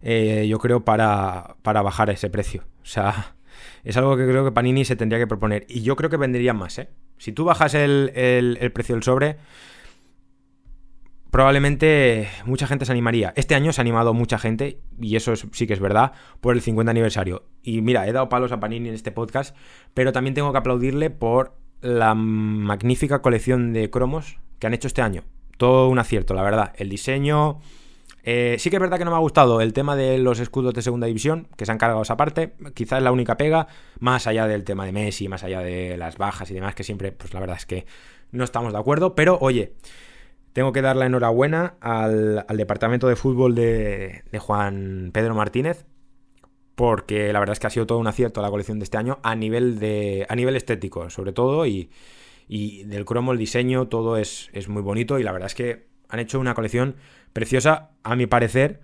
eh, 0.01 0.47
yo 0.47 0.57
creo, 0.59 0.83
para, 0.83 1.57
para 1.61 1.81
bajar 1.81 2.09
ese 2.09 2.29
precio. 2.29 2.63
O 2.81 2.85
sea, 2.85 3.35
es 3.83 3.97
algo 3.97 4.17
que 4.17 4.25
creo 4.25 4.45
que 4.45 4.51
Panini 4.51 4.85
se 4.85 4.95
tendría 4.95 5.19
que 5.19 5.27
proponer. 5.27 5.65
Y 5.67 5.81
yo 5.81 5.95
creo 5.95 6.09
que 6.09 6.17
venderían 6.17 6.57
más, 6.57 6.79
¿eh? 6.79 6.89
Si 7.17 7.31
tú 7.31 7.45
bajas 7.45 7.73
el, 7.75 8.11
el 8.15 8.71
precio 8.73 8.95
del 8.95 9.03
sobre, 9.03 9.37
probablemente 11.35 12.29
mucha 12.45 12.65
gente 12.65 12.85
se 12.85 12.93
animaría. 12.93 13.33
Este 13.35 13.55
año 13.55 13.73
se 13.73 13.81
ha 13.81 13.83
animado 13.83 14.13
mucha 14.13 14.37
gente, 14.37 14.79
y 15.01 15.17
eso 15.17 15.35
sí 15.35 15.67
que 15.67 15.73
es 15.73 15.81
verdad, 15.81 16.13
por 16.39 16.55
el 16.55 16.61
50 16.61 16.89
aniversario. 16.89 17.43
Y 17.61 17.81
mira, 17.81 18.07
he 18.07 18.13
dado 18.13 18.29
palos 18.29 18.53
a 18.53 18.61
Panini 18.61 18.87
en 18.87 18.95
este 18.95 19.11
podcast, 19.11 19.53
pero 19.93 20.13
también 20.13 20.33
tengo 20.33 20.53
que 20.53 20.59
aplaudirle 20.59 21.09
por 21.09 21.57
la 21.81 22.15
magnífica 22.15 23.21
colección 23.21 23.73
de 23.73 23.89
cromos 23.89 24.39
que 24.59 24.67
han 24.67 24.73
hecho 24.73 24.87
este 24.87 25.01
año. 25.01 25.25
Todo 25.57 25.89
un 25.89 25.99
acierto, 25.99 26.33
la 26.35 26.41
verdad. 26.41 26.71
El 26.77 26.87
diseño... 26.87 27.59
Eh, 28.23 28.55
sí 28.57 28.69
que 28.69 28.77
es 28.77 28.81
verdad 28.81 28.97
que 28.97 29.03
no 29.03 29.11
me 29.11 29.17
ha 29.17 29.19
gustado 29.19 29.59
el 29.59 29.73
tema 29.73 29.97
de 29.97 30.17
los 30.19 30.39
escudos 30.39 30.73
de 30.73 30.81
segunda 30.81 31.07
división, 31.07 31.49
que 31.57 31.65
se 31.65 31.71
han 31.73 31.77
cargado 31.77 32.01
esa 32.01 32.15
parte. 32.15 32.53
Quizás 32.73 32.99
es 32.99 33.03
la 33.03 33.11
única 33.11 33.35
pega, 33.35 33.67
más 33.99 34.25
allá 34.25 34.47
del 34.47 34.63
tema 34.63 34.85
de 34.85 34.93
Messi, 34.93 35.27
más 35.27 35.43
allá 35.43 35.59
de 35.59 35.97
las 35.97 36.17
bajas 36.17 36.49
y 36.49 36.53
demás, 36.53 36.75
que 36.75 36.85
siempre, 36.85 37.11
pues 37.11 37.33
la 37.33 37.41
verdad 37.41 37.57
es 37.57 37.65
que 37.65 37.85
no 38.31 38.45
estamos 38.45 38.71
de 38.71 38.79
acuerdo. 38.79 39.15
Pero 39.15 39.37
oye, 39.41 39.73
tengo 40.55 40.71
que 40.71 40.81
dar 40.81 40.95
la 40.95 41.05
enhorabuena 41.05 41.75
al, 41.81 42.45
departamento 42.55 43.09
de 43.09 43.17
fútbol 43.17 43.55
de, 43.55 44.23
Juan 44.39 45.11
Pedro 45.13 45.35
Martínez, 45.35 45.85
porque 46.75 47.33
la 47.33 47.41
verdad 47.41 47.51
es 47.51 47.59
que 47.59 47.67
ha 47.67 47.69
sido 47.69 47.85
todo 47.85 47.97
un 47.97 48.07
acierto 48.07 48.41
la 48.41 48.49
colección 48.49 48.79
de 48.79 48.85
este 48.85 48.97
año 48.97 49.19
a 49.21 49.35
nivel, 49.35 49.79
de, 49.79 50.25
a 50.29 50.33
nivel 50.33 50.55
estético, 50.55 51.09
sobre 51.09 51.33
todo, 51.33 51.65
y, 51.65 51.89
del 52.85 53.03
cromo, 53.03 53.33
el 53.33 53.37
diseño, 53.37 53.89
todo 53.89 54.15
es, 54.15 54.49
es, 54.53 54.69
muy 54.69 54.81
bonito, 54.81 55.19
y 55.19 55.23
la 55.23 55.33
verdad 55.33 55.47
es 55.47 55.55
que 55.55 55.87
han 56.07 56.21
hecho 56.21 56.39
una 56.39 56.53
colección 56.53 56.95
preciosa, 57.33 57.91
a 58.03 58.15
mi 58.15 58.25
parecer. 58.25 58.79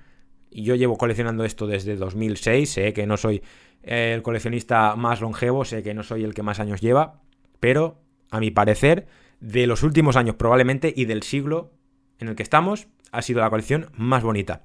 Yo 0.52 0.76
llevo 0.76 0.98
coleccionando 0.98 1.46
esto 1.46 1.68
desde 1.68 1.96
2006, 1.96 2.70
sé 2.70 2.92
que 2.92 3.08
no 3.08 3.16
soy 3.16 3.44
el 3.82 4.22
coleccionista 4.24 4.98
más 4.98 5.22
longevo, 5.22 5.64
sé 5.64 5.84
que 5.84 5.94
no 5.94 6.04
soy 6.04 6.26
el 6.26 6.34
que 6.34 6.44
más 6.44 6.60
años 6.60 6.82
lleva, 6.82 7.22
pero 7.62 8.02
a 8.30 8.42
mi 8.42 8.52
parecer 8.52 9.08
de 9.42 9.68
los 9.68 9.84
últimos 9.84 10.16
años 10.16 10.36
probablemente 10.36 10.94
y 10.96 11.06
del 11.06 11.24
siglo 11.24 11.72
en 12.20 12.30
el 12.30 12.36
que 12.36 12.44
estamos, 12.44 12.88
ha 13.12 13.22
sido 13.22 13.42
la 13.42 13.50
colección 13.50 13.90
más 13.98 14.24
bonita. 14.24 14.62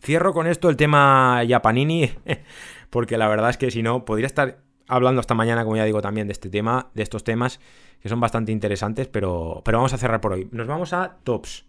Cierro 0.00 0.32
con 0.32 0.48
esto 0.48 0.68
el 0.68 0.76
tema 0.76 1.42
Japanini, 1.46 2.10
porque 2.90 3.16
la 3.16 3.28
verdad 3.28 3.50
es 3.50 3.58
que 3.58 3.70
si 3.70 3.82
no, 3.82 4.04
podría 4.04 4.26
estar 4.26 4.58
hablando 4.88 5.20
hasta 5.20 5.34
mañana, 5.34 5.62
como 5.62 5.76
ya 5.76 5.84
digo, 5.84 6.00
también 6.02 6.26
de 6.26 6.32
este 6.32 6.50
tema, 6.50 6.90
de 6.94 7.02
estos 7.02 7.22
temas, 7.22 7.60
que 8.00 8.08
son 8.08 8.18
bastante 8.18 8.50
interesantes, 8.50 9.06
pero, 9.06 9.62
pero 9.64 9.78
vamos 9.78 9.92
a 9.92 9.98
cerrar 9.98 10.20
por 10.20 10.32
hoy. 10.32 10.48
Nos 10.50 10.66
vamos 10.66 10.92
a 10.92 11.18
tops. 11.22 11.66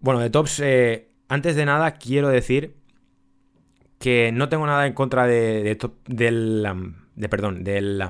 Bueno, 0.00 0.20
de 0.20 0.30
tops, 0.30 0.60
eh, 0.60 1.10
antes 1.28 1.54
de 1.54 1.64
nada, 1.64 1.92
quiero 1.92 2.28
decir 2.28 2.74
que 3.98 4.32
no 4.32 4.48
tengo 4.48 4.66
nada 4.66 4.86
en 4.86 4.94
contra 4.94 5.26
de, 5.26 5.62
de, 5.62 5.90
del, 6.06 6.66
de 7.14 7.28
perdón, 7.28 7.62
del 7.62 8.02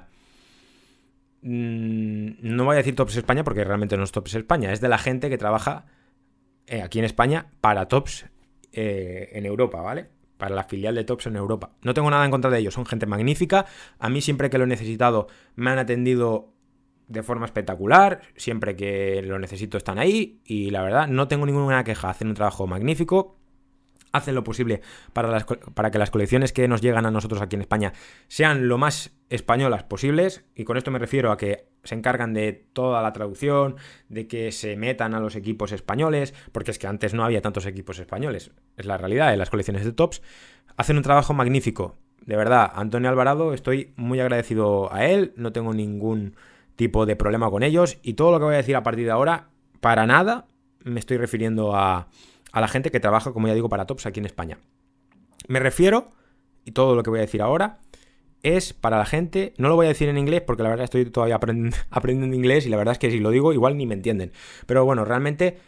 no 1.44 2.64
voy 2.64 2.74
a 2.74 2.78
decir 2.78 2.96
Tops 2.96 3.16
España 3.16 3.44
porque 3.44 3.64
realmente 3.64 3.96
no 3.98 4.04
es 4.04 4.12
Tops 4.12 4.34
España, 4.34 4.72
es 4.72 4.80
de 4.80 4.88
la 4.88 4.96
gente 4.96 5.28
que 5.28 5.36
trabaja 5.36 5.84
eh, 6.66 6.80
aquí 6.80 6.98
en 6.98 7.04
España 7.04 7.50
para 7.60 7.86
Tops 7.86 8.26
eh, 8.72 9.28
en 9.32 9.44
Europa, 9.44 9.82
¿vale? 9.82 10.08
Para 10.38 10.54
la 10.54 10.64
filial 10.64 10.94
de 10.94 11.04
Tops 11.04 11.26
en 11.26 11.36
Europa. 11.36 11.72
No 11.82 11.92
tengo 11.92 12.10
nada 12.10 12.24
en 12.24 12.30
contra 12.30 12.50
de 12.50 12.58
ellos, 12.58 12.72
son 12.72 12.86
gente 12.86 13.04
magnífica. 13.04 13.66
A 13.98 14.08
mí 14.08 14.22
siempre 14.22 14.48
que 14.48 14.56
lo 14.56 14.64
he 14.64 14.68
necesitado 14.68 15.26
me 15.54 15.70
han 15.70 15.78
atendido 15.78 16.54
de 17.08 17.22
forma 17.22 17.44
espectacular, 17.44 18.22
siempre 18.36 18.74
que 18.74 19.20
lo 19.22 19.38
necesito 19.38 19.76
están 19.76 19.98
ahí 19.98 20.40
y 20.46 20.70
la 20.70 20.82
verdad 20.82 21.08
no 21.08 21.28
tengo 21.28 21.44
ninguna 21.44 21.84
queja, 21.84 22.08
hacen 22.08 22.28
un 22.28 22.34
trabajo 22.34 22.66
magnífico 22.66 23.36
hacen 24.14 24.34
lo 24.34 24.44
posible 24.44 24.80
para, 25.12 25.44
para, 25.74 25.90
que 25.90 25.98
las 25.98 26.10
colecciones 26.10 26.52
que 26.52 26.68
nos 26.68 26.80
llegan 26.80 27.04
a 27.04 27.10
nosotros 27.10 27.42
aquí 27.42 27.56
en 27.56 27.62
España 27.62 27.92
sean 28.28 28.68
lo 28.68 28.78
más 28.78 29.12
españolas 29.28 29.82
posibles. 29.82 30.44
Y 30.54 30.64
con 30.64 30.76
esto 30.76 30.92
me 30.92 31.00
refiero 31.00 31.32
a 31.32 31.36
que 31.36 31.66
se 31.82 31.96
encargan 31.96 32.32
de 32.32 32.52
toda 32.52 33.02
la 33.02 33.12
traducción, 33.12 33.76
de 34.08 34.28
que 34.28 34.52
se 34.52 34.76
metan 34.76 35.14
a 35.14 35.20
los 35.20 35.34
equipos 35.34 35.72
españoles, 35.72 36.32
porque 36.52 36.70
es 36.70 36.78
que 36.78 36.86
antes 36.86 37.12
no 37.12 37.24
había 37.24 37.42
tantos 37.42 37.66
equipos 37.66 37.98
españoles. 37.98 38.52
Es 38.76 38.86
la 38.86 38.96
realidad 38.96 39.30
de 39.30 39.36
las 39.36 39.50
colecciones 39.50 39.84
de 39.84 39.92
tops. 39.92 40.22
Hacen 40.76 40.96
un 40.96 41.02
trabajo 41.02 41.34
magnífico. 41.34 41.96
De 42.24 42.36
verdad, 42.36 42.70
Antonio 42.72 43.10
Alvarado, 43.10 43.52
estoy 43.52 43.92
muy 43.96 44.20
agradecido 44.20 44.92
a 44.94 45.06
él, 45.06 45.32
no 45.36 45.52
tengo 45.52 45.74
ningún 45.74 46.36
tipo 46.76 47.04
de 47.04 47.16
problema 47.16 47.50
con 47.50 47.64
ellos 47.64 47.98
y 48.02 48.14
todo 48.14 48.30
lo 48.30 48.38
que 48.38 48.44
voy 48.44 48.54
a 48.54 48.58
decir 48.58 48.76
a 48.76 48.82
partir 48.82 49.04
de 49.04 49.10
ahora, 49.10 49.48
para 49.80 50.06
nada 50.06 50.46
me 50.84 51.00
estoy 51.00 51.16
refiriendo 51.16 51.74
a 51.74 52.08
a 52.54 52.60
la 52.60 52.68
gente 52.68 52.92
que 52.92 53.00
trabaja, 53.00 53.32
como 53.32 53.48
ya 53.48 53.54
digo, 53.54 53.68
para 53.68 53.84
Tops 53.84 54.06
aquí 54.06 54.20
en 54.20 54.26
España. 54.26 54.58
Me 55.48 55.58
refiero, 55.58 56.12
y 56.64 56.70
todo 56.70 56.94
lo 56.94 57.02
que 57.02 57.10
voy 57.10 57.18
a 57.18 57.22
decir 57.22 57.42
ahora, 57.42 57.80
es 58.44 58.72
para 58.72 58.96
la 58.96 59.06
gente, 59.06 59.54
no 59.58 59.68
lo 59.68 59.74
voy 59.74 59.86
a 59.86 59.88
decir 59.88 60.08
en 60.08 60.16
inglés 60.16 60.42
porque 60.42 60.62
la 60.62 60.68
verdad 60.68 60.84
estoy 60.84 61.04
todavía 61.10 61.34
aprendiendo 61.90 62.36
inglés 62.36 62.64
y 62.64 62.68
la 62.68 62.76
verdad 62.76 62.92
es 62.92 63.00
que 63.00 63.10
si 63.10 63.18
lo 63.18 63.30
digo 63.30 63.52
igual 63.52 63.76
ni 63.76 63.86
me 63.86 63.94
entienden. 63.94 64.30
Pero 64.66 64.84
bueno, 64.84 65.04
realmente 65.04 65.58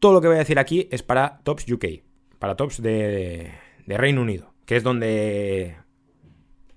todo 0.00 0.12
lo 0.12 0.20
que 0.20 0.26
voy 0.26 0.34
a 0.34 0.40
decir 0.40 0.58
aquí 0.58 0.88
es 0.90 1.04
para 1.04 1.38
Tops 1.44 1.70
UK, 1.70 1.84
para 2.40 2.56
Tops 2.56 2.82
de, 2.82 3.52
Reino 3.86 4.20
Unido, 4.20 4.52
que 4.66 4.74
es 4.74 4.82
donde, 4.82 5.76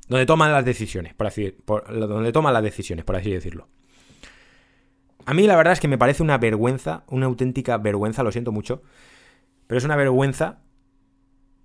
donde 0.07 0.27
toman 0.27 0.51
las 0.51 0.63
decisiones, 0.63 1.15
por 1.15 1.25
así, 1.25 1.55
donde 1.65 2.31
toman 2.31 2.53
las 2.53 2.61
decisiones, 2.61 3.03
por 3.03 3.15
así 3.15 3.31
decirlo. 3.31 3.67
A 5.25 5.33
mí 5.33 5.47
la 5.47 5.55
verdad 5.55 5.73
es 5.73 5.79
que 5.79 5.87
me 5.87 5.97
parece 5.97 6.21
una 6.21 6.37
vergüenza, 6.37 7.03
una 7.07 7.25
auténtica 7.25 7.79
vergüenza, 7.79 8.21
lo 8.21 8.31
siento 8.31 8.51
mucho, 8.51 8.83
pero 9.67 9.77
es 9.77 9.85
una 9.85 9.95
vergüenza 9.95 10.61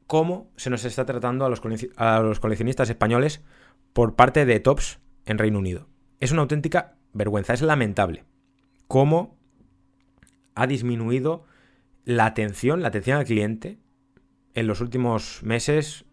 cómo 0.06 0.50
se 0.56 0.70
nos 0.70 0.84
está 0.84 1.04
tratando 1.04 1.44
a 1.44 1.48
los, 1.48 1.60
a 1.96 2.20
los 2.20 2.40
coleccionistas 2.40 2.90
españoles 2.90 3.42
por 3.92 4.16
parte 4.16 4.44
de 4.44 4.60
Tops 4.60 5.00
en 5.24 5.38
Reino 5.38 5.58
Unido. 5.58 5.88
Es 6.18 6.32
una 6.32 6.42
auténtica 6.42 6.96
vergüenza, 7.12 7.54
es 7.54 7.62
lamentable 7.62 8.24
cómo 8.88 9.38
ha 10.54 10.66
disminuido 10.66 11.44
la 12.04 12.26
atención, 12.26 12.82
la 12.82 12.88
atención 12.88 13.18
al 13.18 13.24
cliente 13.24 13.78
en 14.54 14.66
los 14.66 14.80
últimos 14.80 15.42
meses, 15.42 16.04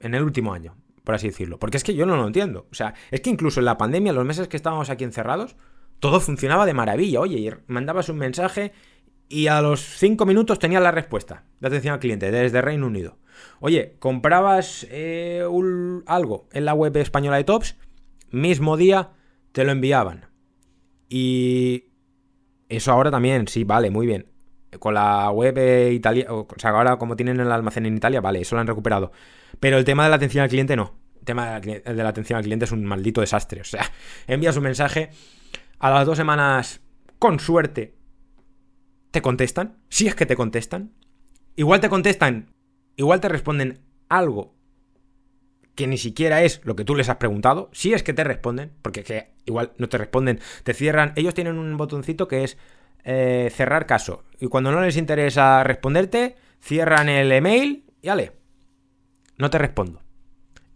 en 0.00 0.14
el 0.14 0.22
último 0.22 0.52
año, 0.52 0.76
por 1.02 1.14
así 1.14 1.28
decirlo. 1.28 1.58
Porque 1.58 1.78
es 1.78 1.84
que 1.84 1.94
yo 1.94 2.04
no 2.04 2.16
lo 2.16 2.26
entiendo. 2.26 2.66
O 2.70 2.74
sea, 2.74 2.94
es 3.10 3.22
que 3.22 3.30
incluso 3.30 3.60
en 3.60 3.66
la 3.66 3.78
pandemia, 3.78 4.12
los 4.12 4.26
meses 4.26 4.48
que 4.48 4.56
estábamos 4.56 4.90
aquí 4.90 5.04
encerrados, 5.04 5.56
todo 5.98 6.20
funcionaba 6.20 6.66
de 6.66 6.74
maravilla. 6.74 7.20
Oye, 7.20 7.56
mandabas 7.66 8.08
un 8.08 8.18
mensaje 8.18 8.72
y 9.30 9.46
a 9.46 9.62
los 9.62 9.80
cinco 9.80 10.26
minutos 10.26 10.58
tenías 10.58 10.82
la 10.82 10.90
respuesta 10.90 11.44
de 11.60 11.68
atención 11.68 11.94
al 11.94 12.00
cliente 12.00 12.30
desde 12.30 12.60
Reino 12.60 12.88
Unido. 12.88 13.16
Oye, 13.60 13.96
comprabas 14.00 14.86
eh, 14.90 15.46
algo 16.06 16.48
en 16.52 16.64
la 16.64 16.74
web 16.74 16.94
española 16.96 17.36
de 17.36 17.44
Tops, 17.44 17.76
mismo 18.30 18.76
día 18.76 19.10
te 19.52 19.64
lo 19.64 19.70
enviaban. 19.70 20.26
Y 21.08 21.84
eso 22.68 22.92
ahora 22.92 23.10
también, 23.10 23.46
sí, 23.46 23.64
vale, 23.64 23.90
muy 23.90 24.06
bien. 24.06 24.26
Con 24.80 24.94
la 24.94 25.30
web 25.30 25.92
italiana, 25.92 26.32
o 26.32 26.46
sea, 26.56 26.70
ahora 26.70 26.96
como 26.96 27.16
tienen 27.16 27.38
el 27.38 27.50
almacén 27.52 27.86
en 27.86 27.96
Italia, 27.96 28.20
vale, 28.20 28.40
eso 28.40 28.56
lo 28.56 28.60
han 28.60 28.66
recuperado. 28.66 29.12
Pero 29.60 29.78
el 29.78 29.84
tema 29.84 30.04
de 30.04 30.10
la 30.10 30.16
atención 30.16 30.42
al 30.42 30.50
cliente 30.50 30.74
no. 30.74 30.96
El 31.20 31.24
tema 31.24 31.60
de 31.60 31.94
la 31.94 32.08
atención 32.08 32.36
al 32.36 32.44
cliente 32.44 32.64
es 32.64 32.72
un 32.72 32.84
maldito 32.84 33.20
desastre. 33.20 33.60
O 33.60 33.64
sea, 33.64 33.84
envías 34.26 34.56
un 34.56 34.64
mensaje, 34.64 35.10
a 35.78 35.90
las 35.90 36.04
dos 36.04 36.16
semanas, 36.16 36.80
con 37.18 37.38
suerte, 37.38 37.99
te 39.10 39.22
contestan. 39.22 39.78
Si 39.88 40.06
es 40.06 40.14
que 40.14 40.26
te 40.26 40.36
contestan. 40.36 40.92
Igual 41.56 41.80
te 41.80 41.88
contestan 41.88 42.54
igual 43.00 43.20
te 43.20 43.28
responden 43.28 43.80
algo 44.08 44.54
que 45.74 45.86
ni 45.86 45.96
siquiera 45.96 46.42
es 46.42 46.60
lo 46.64 46.76
que 46.76 46.84
tú 46.84 46.94
les 46.94 47.08
has 47.08 47.16
preguntado, 47.16 47.70
si 47.72 47.94
es 47.94 48.02
que 48.02 48.12
te 48.12 48.24
responden, 48.24 48.72
porque 48.82 49.02
que 49.02 49.30
igual 49.46 49.72
no 49.78 49.88
te 49.88 49.96
responden, 49.96 50.40
te 50.62 50.74
cierran, 50.74 51.12
ellos 51.16 51.32
tienen 51.32 51.58
un 51.58 51.76
botoncito 51.78 52.28
que 52.28 52.44
es 52.44 52.58
eh, 53.04 53.50
cerrar 53.54 53.86
caso, 53.86 54.24
y 54.38 54.48
cuando 54.48 54.72
no 54.72 54.82
les 54.82 54.98
interesa 54.98 55.64
responderte, 55.64 56.36
cierran 56.60 57.08
el 57.08 57.32
email 57.32 57.84
y 58.02 58.08
ale, 58.08 58.32
no 59.38 59.48
te 59.48 59.56
respondo. 59.56 60.02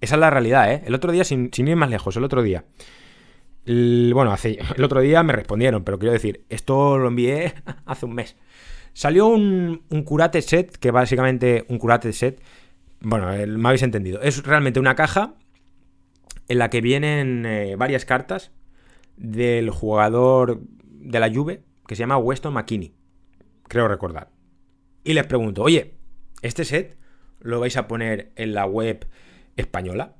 Esa 0.00 0.14
es 0.14 0.20
la 0.20 0.30
realidad, 0.30 0.72
¿eh? 0.72 0.82
El 0.86 0.94
otro 0.94 1.12
día, 1.12 1.24
sin, 1.24 1.50
ir 1.54 1.76
más 1.76 1.90
lejos, 1.90 2.16
el 2.16 2.24
otro 2.24 2.42
día, 2.42 2.64
bueno, 3.66 4.32
hace, 4.32 4.58
el 4.76 4.84
otro 4.84 5.00
día 5.00 5.22
me 5.22 5.32
respondieron, 5.32 5.84
pero 5.84 5.98
quiero 5.98 6.12
decir, 6.12 6.44
esto 6.48 6.98
lo 6.98 7.08
envié 7.08 7.54
hace 7.86 8.06
un 8.06 8.14
mes. 8.14 8.36
Salió 8.92 9.26
un, 9.26 9.82
curate 10.04 10.40
set, 10.42 10.76
que 10.76 10.90
básicamente 10.90 11.64
un 11.68 11.78
curate 11.78 12.12
set, 12.12 12.40
bueno, 13.00 13.26
me 13.26 13.68
habéis 13.68 13.82
entendido, 13.82 14.20
es 14.22 14.44
realmente 14.44 14.78
una 14.78 14.94
caja 14.94 15.34
en 16.48 16.58
la 16.58 16.70
que 16.70 16.80
vienen 16.80 17.44
eh, 17.44 17.74
varias 17.76 18.04
cartas 18.04 18.52
del 19.16 19.70
jugador 19.70 20.60
de 20.84 21.20
la 21.20 21.32
Juve 21.32 21.64
que 21.86 21.96
se 21.96 22.00
llama 22.00 22.18
Weston 22.18 22.54
McKinney, 22.54 22.94
creo 23.68 23.88
recordar. 23.88 24.30
Y 25.02 25.12
les 25.12 25.26
pregunto, 25.26 25.62
oye, 25.62 25.94
¿este 26.40 26.64
set 26.64 26.96
lo 27.40 27.60
vais 27.60 27.76
a 27.76 27.88
poner 27.88 28.32
en 28.36 28.54
la 28.54 28.64
web 28.64 29.06
española? 29.56 30.16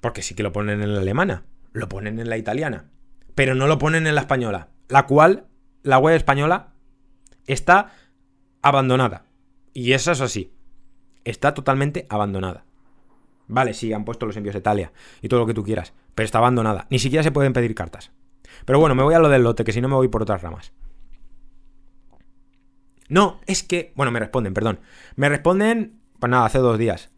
Porque 0.00 0.22
sí 0.22 0.34
que 0.34 0.42
lo 0.42 0.52
ponen 0.52 0.82
en 0.82 0.94
la 0.94 1.00
alemana, 1.00 1.44
lo 1.74 1.88
ponen 1.88 2.18
en 2.18 2.30
la 2.30 2.38
italiana, 2.38 2.86
pero 3.34 3.54
no 3.54 3.66
lo 3.66 3.78
ponen 3.78 4.06
en 4.06 4.14
la 4.14 4.22
española, 4.22 4.68
la 4.88 5.06
cual 5.06 5.48
la 5.82 5.98
web 5.98 6.16
española 6.16 6.72
está 7.46 7.92
abandonada. 8.62 9.26
Y 9.74 9.92
eso 9.92 10.12
es 10.12 10.20
así. 10.22 10.54
Está 11.24 11.52
totalmente 11.52 12.06
abandonada. 12.08 12.64
Vale, 13.48 13.74
sí, 13.74 13.92
han 13.92 14.04
puesto 14.04 14.24
los 14.24 14.36
envíos 14.36 14.54
de 14.54 14.60
Italia 14.60 14.92
y 15.20 15.28
todo 15.28 15.40
lo 15.40 15.46
que 15.46 15.52
tú 15.52 15.64
quieras, 15.64 15.92
pero 16.14 16.24
está 16.24 16.38
abandonada. 16.38 16.86
Ni 16.90 16.98
siquiera 16.98 17.22
se 17.22 17.32
pueden 17.32 17.52
pedir 17.52 17.74
cartas. 17.74 18.12
Pero 18.64 18.78
bueno, 18.78 18.94
me 18.94 19.02
voy 19.02 19.14
a 19.14 19.18
lo 19.18 19.28
del 19.28 19.42
lote, 19.42 19.64
que 19.64 19.72
si 19.72 19.80
no 19.80 19.88
me 19.88 19.96
voy 19.96 20.08
por 20.08 20.22
otras 20.22 20.42
ramas. 20.42 20.72
No, 23.08 23.40
es 23.46 23.62
que... 23.62 23.92
Bueno, 23.96 24.12
me 24.12 24.20
responden, 24.20 24.54
perdón. 24.54 24.80
Me 25.16 25.28
responden, 25.28 26.00
pues 26.18 26.30
nada, 26.30 26.46
hace 26.46 26.58
dos 26.58 26.78
días. 26.78 27.10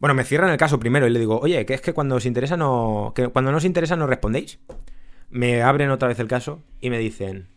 Bueno, 0.00 0.14
me 0.14 0.24
cierran 0.24 0.50
el 0.50 0.56
caso 0.56 0.78
primero 0.78 1.06
y 1.06 1.10
le 1.10 1.18
digo, 1.18 1.40
oye, 1.40 1.66
que 1.66 1.74
es 1.74 1.80
que 1.80 1.92
cuando 1.92 2.16
os 2.16 2.26
interesa 2.26 2.56
no... 2.56 3.12
que 3.14 3.28
cuando 3.28 3.50
no 3.50 3.58
os 3.58 3.64
interesa 3.64 3.96
no 3.96 4.06
respondéis. 4.06 4.58
Me 5.30 5.62
abren 5.62 5.90
otra 5.90 6.08
vez 6.08 6.18
el 6.20 6.28
caso 6.28 6.62
y 6.80 6.88
me 6.90 6.98
dicen, 6.98 7.48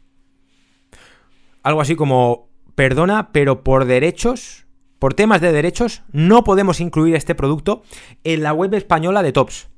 algo 1.64 1.82
así 1.82 1.96
como, 1.96 2.50
perdona, 2.76 3.32
pero 3.32 3.64
por 3.64 3.86
derechos, 3.86 4.66
por 5.00 5.14
temas 5.14 5.42
de 5.42 5.52
derechos, 5.52 6.04
no 6.12 6.44
podemos 6.44 6.80
incluir 6.80 7.16
este 7.16 7.36
producto 7.36 7.84
en 8.24 8.44
la 8.44 8.54
web 8.54 8.74
española 8.74 9.24
de 9.24 9.32
Tops. 9.32 9.70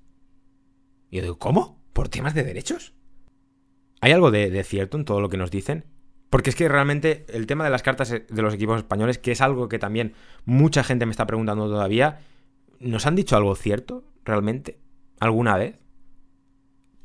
Y 1.12 1.18
yo 1.18 1.22
digo, 1.22 1.38
¿cómo? 1.38 1.80
¿Por 1.94 2.10
temas 2.10 2.34
de 2.34 2.44
derechos? 2.44 2.94
¿Hay 4.02 4.12
algo 4.12 4.32
de, 4.32 4.64
cierto 4.64 4.98
en 4.98 5.06
todo 5.06 5.22
lo 5.22 5.30
que 5.30 5.38
nos 5.38 5.52
dicen? 5.52 5.86
Porque 6.30 6.50
es 6.50 6.56
que 6.56 6.68
realmente 6.68 7.26
el 7.30 7.46
tema 7.46 7.64
de 7.64 7.70
las 7.70 7.84
cartas 7.84 8.10
de 8.10 8.42
los 8.42 8.54
equipos 8.54 8.78
españoles, 8.78 9.20
que 9.20 9.32
es 9.32 9.42
algo 9.42 9.70
que 9.70 9.78
también 9.80 10.14
mucha 10.46 10.84
gente 10.84 11.06
me 11.06 11.12
está 11.12 11.28
preguntando 11.28 11.68
todavía, 11.68 12.20
¿nos 12.84 13.06
han 13.06 13.16
dicho 13.16 13.36
algo 13.36 13.56
cierto 13.56 14.04
realmente? 14.24 14.80
¿Alguna 15.20 15.58
vez? 15.58 15.80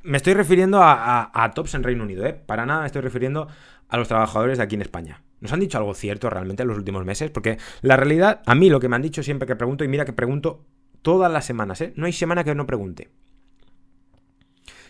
Me 0.03 0.17
estoy 0.17 0.35
refiriendo 0.35 0.81
a, 0.83 1.53
Tops 1.55 1.75
en 1.75 1.83
Reino 1.83 2.05
Unido, 2.05 2.25
¿eh? 2.27 2.33
Para 2.33 2.67
nada 2.67 2.81
me 2.81 2.87
estoy 2.87 3.03
refiriendo 3.03 3.49
a 3.89 3.97
los 3.97 4.09
trabajadores 4.09 4.59
de 4.59 4.65
aquí 4.65 4.75
en 4.75 4.83
España. 4.83 5.23
¿Nos 5.41 5.53
han 5.53 5.61
dicho 5.61 5.79
algo 5.79 5.95
cierto 5.95 6.31
realmente 6.31 6.63
en 6.63 6.69
los 6.69 6.79
últimos 6.79 7.05
meses? 7.05 7.31
Porque 7.31 7.59
la 7.83 7.97
realidad, 7.97 8.43
a 8.47 8.55
mí 8.55 8.71
lo 8.71 8.81
que 8.81 8.89
me 8.89 8.97
han 8.97 9.03
dicho 9.03 9.23
siempre 9.23 9.47
que 9.47 9.57
pregunto, 9.57 9.85
y 9.85 9.89
mira 9.89 10.05
que 10.05 10.13
pregunto 10.13 10.65
todas 11.03 11.31
las 11.31 11.45
semanas, 11.45 11.81
¿eh? 11.81 11.93
No 11.97 12.07
hay 12.07 12.13
semana 12.13 12.45
que 12.45 12.55
no 12.55 12.67
pregunte. 12.67 13.11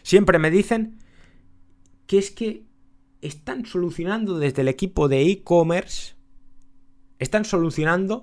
Siempre 0.02 0.38
me 0.38 0.50
dicen 0.50 0.98
que 2.06 2.18
es 2.18 2.30
que 2.30 2.64
están 3.20 3.66
solucionando 3.66 4.38
desde 4.38 4.62
el 4.62 4.68
equipo 4.68 5.08
de 5.08 5.22
e-commerce, 5.22 6.14
están 7.18 7.44
solucionando 7.44 8.22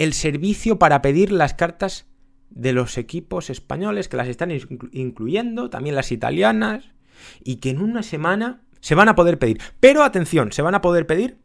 el 0.00 0.14
servicio 0.14 0.78
para 0.78 1.02
pedir 1.02 1.30
las 1.30 1.52
cartas 1.52 2.06
de 2.48 2.72
los 2.72 2.96
equipos 2.96 3.50
españoles, 3.50 4.08
que 4.08 4.16
las 4.16 4.28
están 4.28 4.50
incluyendo, 4.92 5.68
también 5.68 5.94
las 5.94 6.10
italianas, 6.10 6.86
y 7.44 7.56
que 7.56 7.68
en 7.68 7.82
una 7.82 8.02
semana 8.02 8.62
se 8.80 8.94
van 8.94 9.10
a 9.10 9.14
poder 9.14 9.38
pedir. 9.38 9.60
Pero 9.78 10.02
atención, 10.02 10.52
se 10.52 10.62
van 10.62 10.74
a 10.74 10.80
poder 10.80 11.06
pedir 11.06 11.36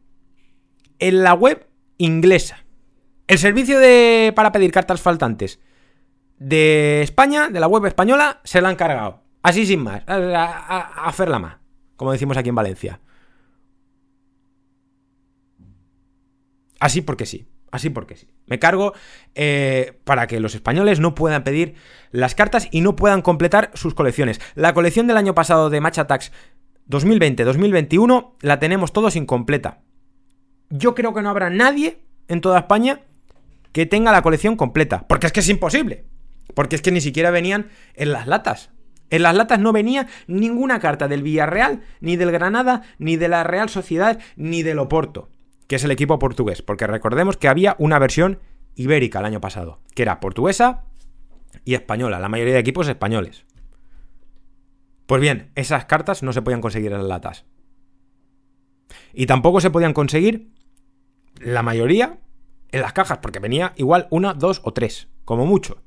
en 0.98 1.22
la 1.22 1.34
web 1.34 1.68
inglesa. 1.98 2.64
El 3.26 3.36
servicio 3.36 3.78
de, 3.78 4.32
para 4.34 4.52
pedir 4.52 4.72
cartas 4.72 5.02
faltantes 5.02 5.60
de 6.38 7.02
España, 7.02 7.50
de 7.50 7.60
la 7.60 7.66
web 7.66 7.84
española, 7.84 8.40
se 8.42 8.62
la 8.62 8.70
han 8.70 8.76
cargado. 8.76 9.22
Así 9.42 9.66
sin 9.66 9.82
más. 9.82 10.02
A, 10.06 11.38
más. 11.38 11.56
Como 11.96 12.12
decimos 12.12 12.38
aquí 12.38 12.48
en 12.48 12.54
Valencia. 12.54 13.00
Así 16.80 17.02
porque 17.02 17.26
sí. 17.26 17.46
Así 17.76 17.90
porque 17.90 18.16
sí. 18.16 18.26
Me 18.46 18.58
cargo 18.58 18.94
eh, 19.34 19.98
para 20.04 20.26
que 20.26 20.40
los 20.40 20.54
españoles 20.54 20.98
no 20.98 21.14
puedan 21.14 21.44
pedir 21.44 21.74
las 22.10 22.34
cartas 22.34 22.68
y 22.70 22.80
no 22.80 22.96
puedan 22.96 23.20
completar 23.20 23.70
sus 23.74 23.92
colecciones. 23.92 24.40
La 24.54 24.72
colección 24.72 25.06
del 25.06 25.18
año 25.18 25.34
pasado 25.34 25.68
de 25.68 25.82
Match 25.82 25.98
Attacks 25.98 26.32
2020-2021 26.88 28.32
la 28.40 28.58
tenemos 28.58 28.94
todos 28.94 29.14
incompleta. 29.14 29.80
Yo 30.70 30.94
creo 30.94 31.12
que 31.12 31.20
no 31.20 31.28
habrá 31.28 31.50
nadie 31.50 32.00
en 32.28 32.40
toda 32.40 32.60
España 32.60 33.02
que 33.72 33.84
tenga 33.84 34.10
la 34.10 34.22
colección 34.22 34.56
completa. 34.56 35.04
Porque 35.06 35.26
es 35.26 35.34
que 35.34 35.40
es 35.40 35.48
imposible. 35.50 36.06
Porque 36.54 36.76
es 36.76 36.82
que 36.82 36.92
ni 36.92 37.02
siquiera 37.02 37.30
venían 37.30 37.68
en 37.94 38.10
las 38.10 38.26
latas. 38.26 38.70
En 39.10 39.22
las 39.22 39.36
latas 39.36 39.58
no 39.58 39.74
venía 39.74 40.06
ninguna 40.28 40.80
carta 40.80 41.08
del 41.08 41.22
Villarreal, 41.22 41.82
ni 42.00 42.16
del 42.16 42.32
Granada, 42.32 42.84
ni 42.98 43.16
de 43.16 43.28
la 43.28 43.44
Real 43.44 43.68
Sociedad, 43.68 44.18
ni 44.36 44.62
del 44.62 44.78
Oporto, 44.78 45.28
que 45.66 45.76
es 45.76 45.84
el 45.84 45.90
equipo 45.90 46.18
portugués. 46.18 46.62
Porque 46.62 46.86
recordemos 46.86 47.36
que 47.36 47.48
había 47.48 47.76
una 47.78 47.98
versión 47.98 48.40
ibérica 48.74 49.20
el 49.20 49.24
año 49.24 49.40
pasado, 49.40 49.80
que 49.94 50.02
era 50.02 50.20
portuguesa 50.20 50.84
y 51.64 51.74
española, 51.74 52.18
la 52.18 52.28
mayoría 52.28 52.54
de 52.54 52.60
equipos 52.60 52.88
españoles. 52.88 53.44
Pues 55.06 55.20
bien, 55.20 55.50
esas 55.54 55.86
cartas 55.86 56.22
no 56.22 56.32
se 56.32 56.42
podían 56.42 56.60
conseguir 56.60 56.92
en 56.92 56.98
las 56.98 57.06
latas. 57.06 57.44
Y 59.12 59.26
tampoco 59.26 59.60
se 59.60 59.70
podían 59.70 59.92
conseguir 59.92 60.50
la 61.40 61.62
mayoría 61.62 62.18
en 62.72 62.80
las 62.80 62.92
cajas, 62.92 63.18
porque 63.18 63.38
venía 63.38 63.72
igual 63.76 64.08
una, 64.10 64.34
dos 64.34 64.60
o 64.64 64.72
tres, 64.72 65.08
como 65.24 65.46
mucho. 65.46 65.82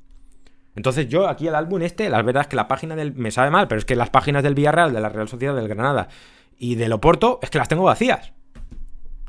Entonces 0.74 1.08
yo 1.08 1.28
aquí 1.28 1.46
el 1.46 1.54
álbum 1.54 1.82
este, 1.82 2.08
la 2.08 2.22
verdad 2.22 2.42
es 2.42 2.48
que 2.48 2.56
la 2.56 2.68
página 2.68 2.96
del... 2.96 3.14
me 3.14 3.30
sabe 3.30 3.50
mal, 3.50 3.68
pero 3.68 3.78
es 3.78 3.84
que 3.84 3.96
las 3.96 4.10
páginas 4.10 4.42
del 4.42 4.54
Villarreal, 4.54 4.92
de 4.92 5.00
la 5.00 5.08
Real 5.08 5.28
Sociedad 5.28 5.54
del 5.54 5.68
Granada 5.68 6.08
y 6.56 6.76
del 6.76 6.92
Oporto, 6.92 7.38
es 7.42 7.50
que 7.50 7.58
las 7.58 7.68
tengo 7.68 7.84
vacías. 7.84 8.32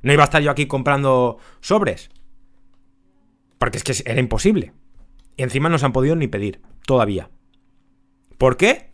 No 0.02 0.14
iba 0.14 0.24
a 0.24 0.26
estar 0.26 0.42
yo 0.42 0.52
aquí 0.52 0.66
comprando 0.66 1.38
sobres. 1.60 2.10
Porque 3.58 3.78
es 3.78 3.84
que 3.84 4.10
era 4.10 4.20
imposible. 4.20 4.74
Y 5.38 5.44
encima 5.44 5.70
no 5.70 5.78
se 5.78 5.86
han 5.86 5.94
podido 5.94 6.16
ni 6.16 6.28
pedir, 6.28 6.62
todavía. 6.86 7.30
¿Por 8.38 8.58
qué? 8.58 8.92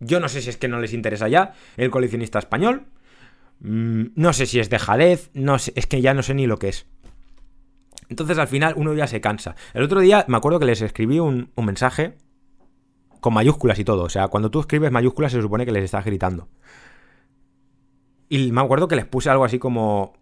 Yo 0.00 0.20
no 0.20 0.28
sé 0.28 0.42
si 0.42 0.50
es 0.50 0.56
que 0.56 0.68
no 0.68 0.80
les 0.80 0.92
interesa 0.92 1.28
ya 1.28 1.54
el 1.76 1.90
coleccionista 1.90 2.38
español. 2.38 2.86
Mm, 3.60 4.06
no 4.14 4.32
sé 4.32 4.46
si 4.46 4.60
es 4.60 4.70
dejadez, 4.70 5.30
no 5.34 5.58
sé, 5.58 5.72
es 5.76 5.86
que 5.86 6.00
ya 6.00 6.14
no 6.14 6.22
sé 6.22 6.34
ni 6.34 6.46
lo 6.46 6.58
que 6.58 6.68
es. 6.68 6.86
Entonces 8.08 8.38
al 8.38 8.48
final 8.48 8.74
uno 8.76 8.94
ya 8.94 9.06
se 9.06 9.20
cansa. 9.20 9.54
El 9.74 9.82
otro 9.82 10.00
día 10.00 10.24
me 10.28 10.36
acuerdo 10.36 10.58
que 10.58 10.66
les 10.66 10.80
escribí 10.80 11.18
un, 11.18 11.50
mensaje 11.56 12.16
con 13.20 13.34
mayúsculas 13.34 13.78
y 13.78 13.84
todo. 13.84 14.04
O 14.04 14.08
sea, 14.08 14.28
cuando 14.28 14.50
tú 14.50 14.60
escribes 14.60 14.90
mayúsculas 14.90 15.32
se 15.32 15.42
supone 15.42 15.66
que 15.66 15.72
les 15.72 15.84
estás 15.84 16.04
gritando. 16.04 16.48
Y 18.28 18.52
me 18.52 18.60
acuerdo 18.60 18.88
que 18.88 18.96
les 18.96 19.06
puse 19.06 19.30
algo 19.30 19.44
así 19.44 19.58
como... 19.58 20.14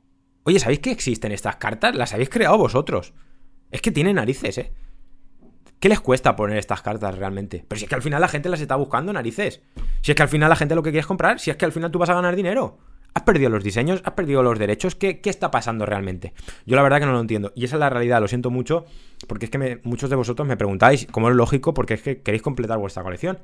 Oye, 0.46 0.60
¿sabéis 0.60 0.78
que 0.78 0.92
existen 0.92 1.32
estas 1.32 1.56
cartas? 1.56 1.96
Las 1.96 2.14
habéis 2.14 2.28
creado 2.28 2.56
vosotros. 2.56 3.12
Es 3.72 3.82
que 3.82 3.90
tienen 3.90 4.14
narices, 4.14 4.58
¿eh? 4.58 4.72
¿Qué 5.80 5.88
les 5.88 5.98
cuesta 5.98 6.36
poner 6.36 6.56
estas 6.56 6.82
cartas 6.82 7.18
realmente? 7.18 7.64
Pero 7.66 7.80
si 7.80 7.84
es 7.84 7.88
que 7.88 7.96
al 7.96 8.02
final 8.02 8.20
la 8.20 8.28
gente 8.28 8.48
las 8.48 8.60
está 8.60 8.76
buscando 8.76 9.12
narices. 9.12 9.60
Si 10.02 10.12
es 10.12 10.16
que 10.16 10.22
al 10.22 10.28
final 10.28 10.48
la 10.48 10.54
gente 10.54 10.76
lo 10.76 10.84
que 10.84 10.92
quiere 10.92 11.04
comprar. 11.04 11.40
Si 11.40 11.50
es 11.50 11.56
que 11.56 11.64
al 11.64 11.72
final 11.72 11.90
tú 11.90 11.98
vas 11.98 12.10
a 12.10 12.14
ganar 12.14 12.36
dinero. 12.36 12.78
¿Has 13.12 13.24
perdido 13.24 13.50
los 13.50 13.64
diseños? 13.64 14.02
¿Has 14.04 14.12
perdido 14.12 14.40
los 14.44 14.56
derechos? 14.56 14.94
¿Qué, 14.94 15.20
está 15.24 15.50
pasando 15.50 15.84
realmente? 15.84 16.32
Yo 16.64 16.76
la 16.76 16.82
verdad 16.82 17.00
que 17.00 17.06
no 17.06 17.12
lo 17.12 17.20
entiendo. 17.20 17.52
Y 17.56 17.64
esa 17.64 17.74
es 17.74 17.80
la 17.80 17.90
realidad, 17.90 18.20
lo 18.20 18.28
siento 18.28 18.50
mucho, 18.50 18.84
porque 19.26 19.46
es 19.46 19.50
que 19.50 19.80
muchos 19.82 20.10
de 20.10 20.16
vosotros 20.16 20.46
me 20.46 20.56
preguntáis, 20.56 21.08
como 21.10 21.28
es 21.28 21.34
lógico, 21.34 21.74
porque 21.74 21.94
es 21.94 22.02
que 22.02 22.22
queréis 22.22 22.42
completar 22.42 22.78
vuestra 22.78 23.02
colección. 23.02 23.40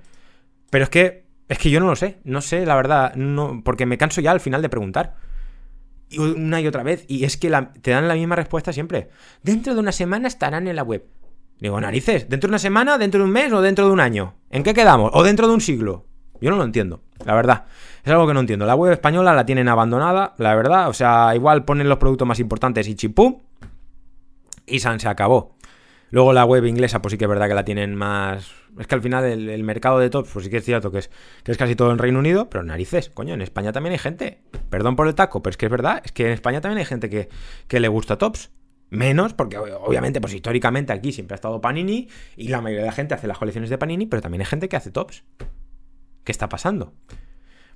Pero 0.71 0.85
es 0.85 0.91
que, 0.91 1.25
es 1.49 1.59
que 1.59 1.71
yo 1.71 1.81
no 1.81 1.87
lo 1.87 1.97
sé, 1.97 2.21
no 2.23 2.43
sé, 2.43 2.65
la 2.65 2.77
verdad, 2.77 3.15
no, 3.17 3.63
porque 3.65 3.87
me 3.87 3.99
canso 3.99 4.21
ya 4.21 4.31
al 4.31 4.41
final 4.41 4.63
de 4.63 4.69
preguntar. 4.69 5.17
Una 6.19 6.61
y 6.61 6.67
otra 6.67 6.83
vez, 6.83 7.05
y 7.09 7.25
es 7.25 7.37
que 7.37 7.51
te 7.81 7.91
dan 7.91 8.09
la 8.09 8.15
misma 8.15 8.37
respuesta 8.37 8.73
siempre. 8.73 9.09
Dentro 9.43 9.75
de 9.75 9.81
una 9.81 9.93
semana 9.93 10.29
estarán 10.29 10.69
en 10.69 10.77
la 10.77 10.83
web. 10.83 11.05
Digo, 11.61 11.81
narices, 11.81 12.29
¿dentro 12.29 12.49
de 12.49 12.53
una 12.53 12.59
semana, 12.59 12.99
dentro 12.99 13.21
de 13.21 13.25
un 13.25 13.31
mes 13.31 13.53
o 13.53 13.63
dentro 13.63 13.87
de 13.87 13.93
un 13.93 14.01
año? 14.01 14.35
¿En 14.51 14.63
qué 14.63 14.75
quedamos? 14.75 15.13
¿O 15.15 15.23
dentro 15.23 15.47
de 15.47 15.55
un 15.55 15.61
siglo? 15.61 16.07
Yo 16.41 16.51
no 16.51 16.57
lo 16.57 16.65
entiendo, 16.65 17.01
la 17.25 17.35
verdad. 17.35 17.67
Es 18.05 18.11
algo 18.11 18.27
que 18.27 18.35
no 18.35 18.41
entiendo. 18.41 18.67
La 18.67 18.75
web 18.75 18.93
española 18.93 19.33
la 19.33 19.47
tienen 19.47 19.69
abandonada, 19.69 20.35
la 20.39 20.57
verdad. 20.57 20.89
O 20.89 20.93
sea, 20.93 21.33
igual 21.37 21.65
ponen 21.65 21.89
los 21.89 21.99
productos 21.99 22.27
más 22.27 22.41
importantes 22.41 22.89
y 22.89 22.97
chipú. 22.97 23.43
Y 24.67 24.81
San 24.81 24.99
se 24.99 25.09
acabó. 25.09 25.55
Luego 26.11 26.33
la 26.33 26.45
web 26.45 26.67
inglesa, 26.67 27.01
pues 27.01 27.13
sí 27.13 27.19
que 27.19 27.25
es 27.25 27.29
verdad 27.29 27.49
que 27.49 27.55
la 27.55 27.65
tienen 27.65 27.95
más. 27.95 28.51
Es 28.79 28.87
que 28.87 28.95
al 28.95 29.03
final 29.03 29.25
el, 29.25 29.63
mercado 29.63 29.99
de 29.99 30.11
tops, 30.11 30.31
pues 30.33 30.45
sí 30.45 30.51
que 30.51 30.59
es 30.59 30.65
cierto 30.65 30.91
que 30.91 30.99
es, 30.99 31.11
que 31.45 31.53
es 31.53 31.59
casi 31.59 31.77
todo 31.77 31.93
en 31.93 31.99
Reino 31.99 32.19
Unido, 32.19 32.51
pero 32.51 32.65
narices, 32.65 33.09
coño, 33.09 33.35
en 33.35 33.41
España 33.41 33.73
también 33.73 33.93
hay 33.93 33.99
gente. 33.99 34.42
Perdón 34.73 34.97
por 34.97 35.07
el 35.07 35.15
taco, 35.15 35.43
pero 35.43 35.51
es 35.51 35.59
que 35.59 35.67
es 35.67 35.71
verdad, 35.71 36.01
es 36.03 36.13
que 36.13 36.25
en 36.25 36.33
España 36.33 36.63
también 36.63 36.79
hay 36.79 36.87
gente 36.87 37.11
que, 37.11 37.29
que 37.69 37.79
le 37.79 37.89
gusta 37.89 38.17
tops. 38.17 38.51
Menos, 38.89 39.35
porque 39.35 39.59
obviamente, 39.59 40.19
pues 40.19 40.33
históricamente 40.33 40.95
aquí 40.95 41.13
siempre 41.13 41.35
ha 41.35 41.37
estado 41.37 41.61
Panini 41.61 42.09
y 42.37 42.49
la 42.49 42.63
mayoría 42.63 42.85
de 42.85 42.87
la 42.87 42.93
gente 42.93 43.13
hace 43.13 43.27
las 43.27 43.37
colecciones 43.37 43.69
de 43.69 43.77
Panini, 43.77 44.07
pero 44.07 44.23
también 44.23 44.41
hay 44.41 44.47
gente 44.47 44.71
que 44.71 44.77
hace 44.77 44.91
tops. 44.91 45.25
¿Qué 46.25 46.33
está 46.33 46.49
pasando? 46.49 46.95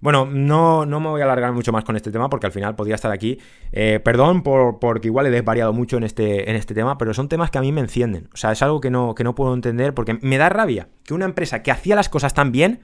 Bueno, 0.00 0.24
no, 0.24 0.86
no 0.86 0.98
me 1.00 1.08
voy 1.10 1.20
a 1.20 1.24
alargar 1.24 1.52
mucho 1.52 1.70
más 1.70 1.84
con 1.84 1.96
este 1.96 2.10
tema 2.10 2.30
porque 2.30 2.46
al 2.46 2.52
final 2.52 2.74
podría 2.76 2.94
estar 2.94 3.12
aquí. 3.12 3.40
Eh, 3.72 4.00
perdón 4.02 4.42
por, 4.42 4.78
porque 4.78 5.08
igual 5.08 5.26
he 5.26 5.30
desvariado 5.30 5.74
mucho 5.74 5.98
en 5.98 6.04
este, 6.04 6.48
en 6.48 6.56
este 6.56 6.72
tema, 6.72 6.96
pero 6.96 7.12
son 7.12 7.28
temas 7.28 7.50
que 7.50 7.58
a 7.58 7.60
mí 7.60 7.72
me 7.72 7.82
encienden. 7.82 8.30
O 8.32 8.38
sea, 8.38 8.52
es 8.52 8.62
algo 8.62 8.80
que 8.80 8.90
no, 8.90 9.14
que 9.14 9.22
no 9.22 9.34
puedo 9.34 9.52
entender 9.52 9.92
porque 9.92 10.18
me 10.22 10.38
da 10.38 10.48
rabia 10.48 10.88
que 11.04 11.12
una 11.12 11.26
empresa 11.26 11.62
que 11.62 11.70
hacía 11.70 11.94
las 11.94 12.08
cosas 12.08 12.32
tan 12.32 12.52
bien, 12.52 12.80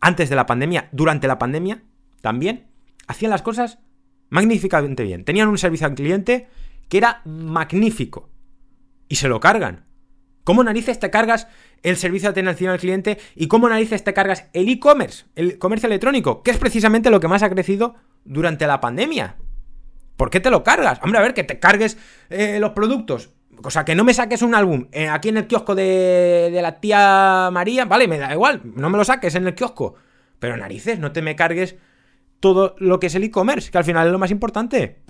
antes 0.00 0.30
de 0.30 0.36
la 0.36 0.46
pandemia, 0.46 0.88
durante 0.92 1.28
la 1.28 1.38
pandemia, 1.38 1.82
también, 2.22 2.68
hacían 3.06 3.30
las 3.30 3.42
cosas 3.42 3.78
magníficamente 4.30 5.02
bien. 5.02 5.24
Tenían 5.24 5.48
un 5.48 5.58
servicio 5.58 5.86
al 5.86 5.94
cliente 5.94 6.48
que 6.88 6.98
era 6.98 7.22
magnífico. 7.24 8.30
Y 9.08 9.16
se 9.16 9.28
lo 9.28 9.40
cargan. 9.40 9.84
¿Cómo 10.44 10.62
narices 10.62 10.98
te 10.98 11.10
cargas 11.10 11.48
el 11.82 11.96
servicio 11.96 12.32
de 12.32 12.40
atención 12.40 12.70
al 12.70 12.78
cliente 12.78 13.18
y 13.34 13.48
cómo 13.48 13.68
narices 13.68 14.04
te 14.04 14.12
cargas 14.12 14.48
el 14.52 14.68
e-commerce, 14.68 15.24
el 15.34 15.58
comercio 15.58 15.86
electrónico, 15.86 16.42
que 16.42 16.50
es 16.50 16.58
precisamente 16.58 17.10
lo 17.10 17.20
que 17.20 17.28
más 17.28 17.42
ha 17.42 17.50
crecido 17.50 17.94
durante 18.24 18.66
la 18.66 18.80
pandemia? 18.80 19.36
¿Por 20.16 20.30
qué 20.30 20.40
te 20.40 20.50
lo 20.50 20.62
cargas? 20.62 21.00
Hombre, 21.02 21.18
a 21.18 21.22
ver, 21.22 21.34
que 21.34 21.44
te 21.44 21.58
cargues 21.58 21.96
eh, 22.28 22.58
los 22.60 22.70
productos. 22.70 23.30
O 23.62 23.70
sea, 23.70 23.84
que 23.84 23.94
no 23.94 24.04
me 24.04 24.12
saques 24.12 24.42
un 24.42 24.54
álbum 24.54 24.88
eh, 24.92 25.08
aquí 25.08 25.30
en 25.30 25.38
el 25.38 25.46
kiosco 25.46 25.74
de, 25.74 26.50
de 26.52 26.62
la 26.62 26.80
tía 26.80 27.48
María, 27.52 27.86
vale, 27.86 28.06
me 28.06 28.18
da 28.18 28.32
igual, 28.32 28.60
no 28.64 28.90
me 28.90 28.98
lo 28.98 29.04
saques 29.04 29.34
en 29.36 29.46
el 29.46 29.54
kiosco. 29.54 29.94
Pero 30.38 30.56
narices, 30.56 30.98
no 30.98 31.12
te 31.12 31.22
me 31.22 31.36
cargues 31.36 31.76
todo 32.40 32.76
lo 32.78 33.00
que 33.00 33.06
es 33.06 33.14
el 33.14 33.24
e-commerce, 33.24 33.70
que 33.70 33.78
al 33.78 33.84
final 33.84 34.06
es 34.06 34.12
lo 34.12 34.18
más 34.18 34.30
importante. 34.30 35.02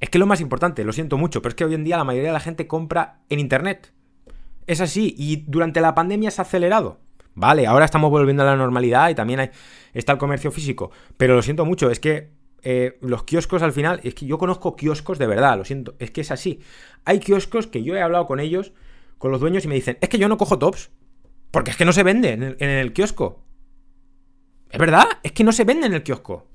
Es 0.00 0.10
que 0.10 0.18
lo 0.18 0.26
más 0.26 0.40
importante, 0.40 0.84
lo 0.84 0.92
siento 0.92 1.18
mucho, 1.18 1.42
pero 1.42 1.50
es 1.50 1.54
que 1.54 1.64
hoy 1.64 1.74
en 1.74 1.84
día 1.84 1.96
la 1.96 2.04
mayoría 2.04 2.28
de 2.28 2.34
la 2.34 2.40
gente 2.40 2.66
compra 2.66 3.20
en 3.28 3.40
Internet. 3.40 3.92
Es 4.66 4.80
así, 4.80 5.14
y 5.16 5.44
durante 5.46 5.80
la 5.80 5.94
pandemia 5.94 6.30
se 6.30 6.40
ha 6.40 6.44
acelerado. 6.44 7.00
Vale, 7.34 7.66
ahora 7.66 7.84
estamos 7.84 8.10
volviendo 8.10 8.42
a 8.42 8.46
la 8.46 8.56
normalidad 8.56 9.10
y 9.10 9.14
también 9.14 9.40
hay, 9.40 9.50
está 9.94 10.12
el 10.12 10.18
comercio 10.18 10.50
físico. 10.50 10.90
Pero 11.16 11.34
lo 11.34 11.42
siento 11.42 11.64
mucho, 11.64 11.90
es 11.90 12.00
que 12.00 12.30
eh, 12.62 12.98
los 13.00 13.24
kioscos 13.24 13.62
al 13.62 13.72
final, 13.72 14.00
es 14.04 14.14
que 14.14 14.26
yo 14.26 14.38
conozco 14.38 14.76
kioscos 14.76 15.18
de 15.18 15.26
verdad, 15.26 15.56
lo 15.56 15.64
siento, 15.64 15.94
es 15.98 16.10
que 16.10 16.20
es 16.20 16.30
así. 16.30 16.60
Hay 17.04 17.20
kioscos 17.20 17.66
que 17.66 17.82
yo 17.82 17.94
he 17.94 18.02
hablado 18.02 18.26
con 18.26 18.40
ellos, 18.40 18.72
con 19.18 19.30
los 19.30 19.40
dueños, 19.40 19.64
y 19.64 19.68
me 19.68 19.74
dicen, 19.74 19.98
es 20.00 20.08
que 20.08 20.18
yo 20.18 20.28
no 20.28 20.36
cojo 20.36 20.58
tops, 20.58 20.90
porque 21.50 21.70
es 21.70 21.76
que 21.76 21.84
no 21.84 21.92
se 21.92 22.02
vende 22.02 22.32
en 22.32 22.68
el 22.68 22.92
kiosco. 22.92 23.47
Es 24.70 24.78
verdad, 24.78 25.04
es 25.22 25.32
que 25.32 25.44
no 25.44 25.52
se 25.52 25.64
vende 25.64 25.86
en 25.86 25.94
el 25.94 26.02
kiosco. 26.02 26.46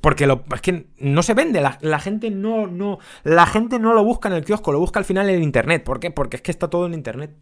Porque 0.00 0.26
lo, 0.26 0.44
es 0.54 0.60
que 0.60 0.86
no 0.98 1.22
se 1.22 1.34
vende, 1.34 1.60
la, 1.60 1.98
gente 1.98 2.30
no, 2.30 2.66
no, 2.66 2.98
la 3.24 3.46
gente 3.46 3.78
no 3.78 3.94
lo 3.94 4.04
busca 4.04 4.28
en 4.28 4.34
el 4.34 4.44
kiosco, 4.44 4.72
lo 4.72 4.78
busca 4.78 4.98
al 4.98 5.04
final 5.04 5.28
en 5.30 5.42
internet. 5.42 5.84
¿Por 5.84 5.98
qué? 5.98 6.10
Porque 6.10 6.36
es 6.36 6.42
que 6.42 6.50
está 6.50 6.68
todo 6.68 6.86
en 6.86 6.94
internet. 6.94 7.34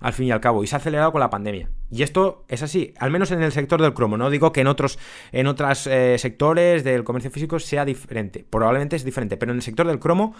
Al 0.00 0.12
fin 0.12 0.26
y 0.26 0.32
al 0.32 0.40
cabo, 0.40 0.62
y 0.62 0.66
se 0.66 0.76
ha 0.76 0.78
acelerado 0.78 1.12
con 1.12 1.20
la 1.20 1.30
pandemia. 1.30 1.70
Y 1.90 2.02
esto 2.02 2.44
es 2.48 2.62
así, 2.62 2.92
al 2.98 3.10
menos 3.10 3.30
en 3.30 3.42
el 3.42 3.52
sector 3.52 3.80
del 3.80 3.94
cromo. 3.94 4.18
No 4.18 4.28
digo 4.28 4.52
que 4.52 4.60
en 4.60 4.66
otros, 4.66 4.98
en 5.32 5.46
otros 5.46 5.86
eh, 5.86 6.16
sectores 6.18 6.84
del 6.84 7.04
comercio 7.04 7.30
físico 7.30 7.58
sea 7.58 7.86
diferente. 7.86 8.44
Probablemente 8.50 8.96
es 8.96 9.04
diferente. 9.04 9.38
Pero 9.38 9.52
en 9.52 9.56
el 9.56 9.62
sector 9.62 9.86
del 9.86 10.00
cromo, 10.00 10.34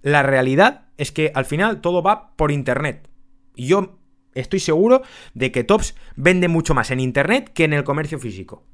la 0.00 0.22
realidad 0.22 0.86
es 0.96 1.12
que 1.12 1.30
al 1.34 1.44
final 1.44 1.82
todo 1.82 2.02
va 2.02 2.34
por 2.36 2.52
internet. 2.52 3.10
Y 3.54 3.66
yo 3.66 3.98
estoy 4.34 4.60
seguro 4.60 5.02
de 5.34 5.52
que 5.52 5.64
Tops 5.64 5.94
vende 6.16 6.48
mucho 6.48 6.74
más 6.74 6.90
en 6.90 7.00
internet 7.00 7.50
que 7.52 7.64
en 7.64 7.72
el 7.72 7.84
comercio 7.84 8.18
físico. 8.18 8.64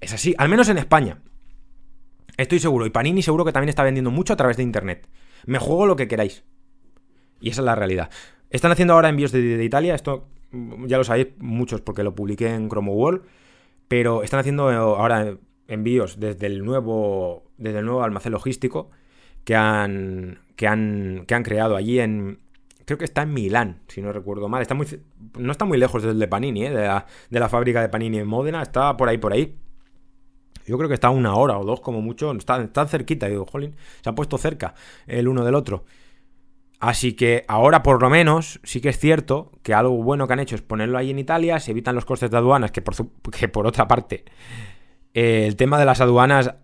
Es 0.00 0.12
así, 0.12 0.34
al 0.38 0.48
menos 0.48 0.68
en 0.68 0.78
España. 0.78 1.20
Estoy 2.38 2.60
seguro. 2.60 2.86
Y 2.86 2.90
Panini 2.90 3.20
seguro 3.20 3.44
que 3.44 3.52
también 3.52 3.68
está 3.68 3.82
vendiendo 3.82 4.10
mucho 4.10 4.32
a 4.32 4.36
través 4.36 4.56
de 4.56 4.62
Internet. 4.62 5.08
Me 5.44 5.58
juego 5.58 5.86
lo 5.86 5.96
que 5.96 6.08
queráis. 6.08 6.44
Y 7.40 7.50
esa 7.50 7.62
es 7.62 7.64
la 7.64 7.74
realidad. 7.74 8.10
Están 8.50 8.70
haciendo 8.70 8.94
ahora 8.94 9.08
envíos 9.08 9.32
de, 9.32 9.62
Italia. 9.62 9.94
Esto 9.94 10.28
ya 10.86 10.98
lo 10.98 11.04
sabéis 11.04 11.28
muchos 11.38 11.80
porque 11.80 12.04
lo 12.04 12.14
publiqué 12.14 12.54
en 12.54 12.68
Chrome 12.68 12.92
World. 12.92 13.22
Pero 13.88 14.22
están 14.22 14.40
haciendo 14.40 14.70
ahora 14.70 15.36
envíos 15.66 16.20
desde 16.20 16.46
el 16.46 16.64
nuevo, 16.64 17.50
desde 17.56 17.80
el 17.80 17.84
nuevo 17.84 18.04
almacén 18.04 18.32
logístico 18.32 18.90
que 19.44 19.56
han, 19.56 20.38
que 20.56 20.68
han, 20.68 21.24
que 21.26 21.34
han 21.34 21.42
creado 21.42 21.76
allí 21.76 21.98
en... 22.00 22.38
Creo 22.88 22.96
que 22.96 23.04
está 23.04 23.20
en 23.20 23.34
Milán, 23.34 23.82
si 23.86 24.00
no 24.00 24.14
recuerdo 24.14 24.48
mal. 24.48 24.62
Está 24.62 24.72
muy, 24.74 24.86
no 25.36 25.52
está 25.52 25.66
muy 25.66 25.76
lejos 25.76 26.02
del 26.02 26.18
de 26.18 26.26
Panini, 26.26 26.64
¿eh? 26.64 26.70
de, 26.70 27.38
la, 27.38 27.48
fábrica 27.50 27.82
de 27.82 27.90
Panini 27.90 28.16
en 28.16 28.26
Módena. 28.26 28.62
Está 28.62 28.96
por 28.96 29.10
ahí, 29.10 29.18
por 29.18 29.34
ahí. 29.34 29.58
Yo 30.64 30.78
creo 30.78 30.88
que 30.88 30.94
está 30.94 31.10
una 31.10 31.34
hora 31.34 31.58
o 31.58 31.66
dos 31.66 31.82
como 31.82 32.00
mucho. 32.00 32.32
Están, 32.32 32.88
cerquita. 32.88 33.28
Digo, 33.28 33.44
jolín, 33.44 33.76
se 34.00 34.08
han 34.08 34.14
puesto 34.14 34.38
cerca 34.38 34.72
el 35.06 35.28
uno 35.28 35.44
del 35.44 35.54
otro. 35.54 35.84
Así 36.80 37.12
que 37.12 37.44
ahora 37.46 37.82
por 37.82 38.00
lo 38.00 38.08
menos 38.08 38.58
sí 38.62 38.80
que 38.80 38.88
es 38.88 38.98
cierto 38.98 39.52
que 39.62 39.74
algo 39.74 40.02
bueno 40.02 40.26
que 40.26 40.32
han 40.32 40.40
hecho 40.40 40.54
es 40.54 40.62
ponerlo 40.62 40.96
ahí 40.96 41.10
en 41.10 41.18
Italia, 41.18 41.60
se 41.60 41.72
evitan 41.72 41.94
los 41.94 42.06
costes 42.06 42.30
de 42.30 42.38
aduanas, 42.38 42.72
que 42.72 42.80
por, 42.80 42.94
que 43.30 43.48
por 43.48 43.66
otra 43.66 43.86
parte 43.86 44.24
eh, 45.12 45.44
el 45.46 45.56
tema 45.56 45.78
de 45.78 45.84
las 45.84 46.00
aduanas 46.00 46.54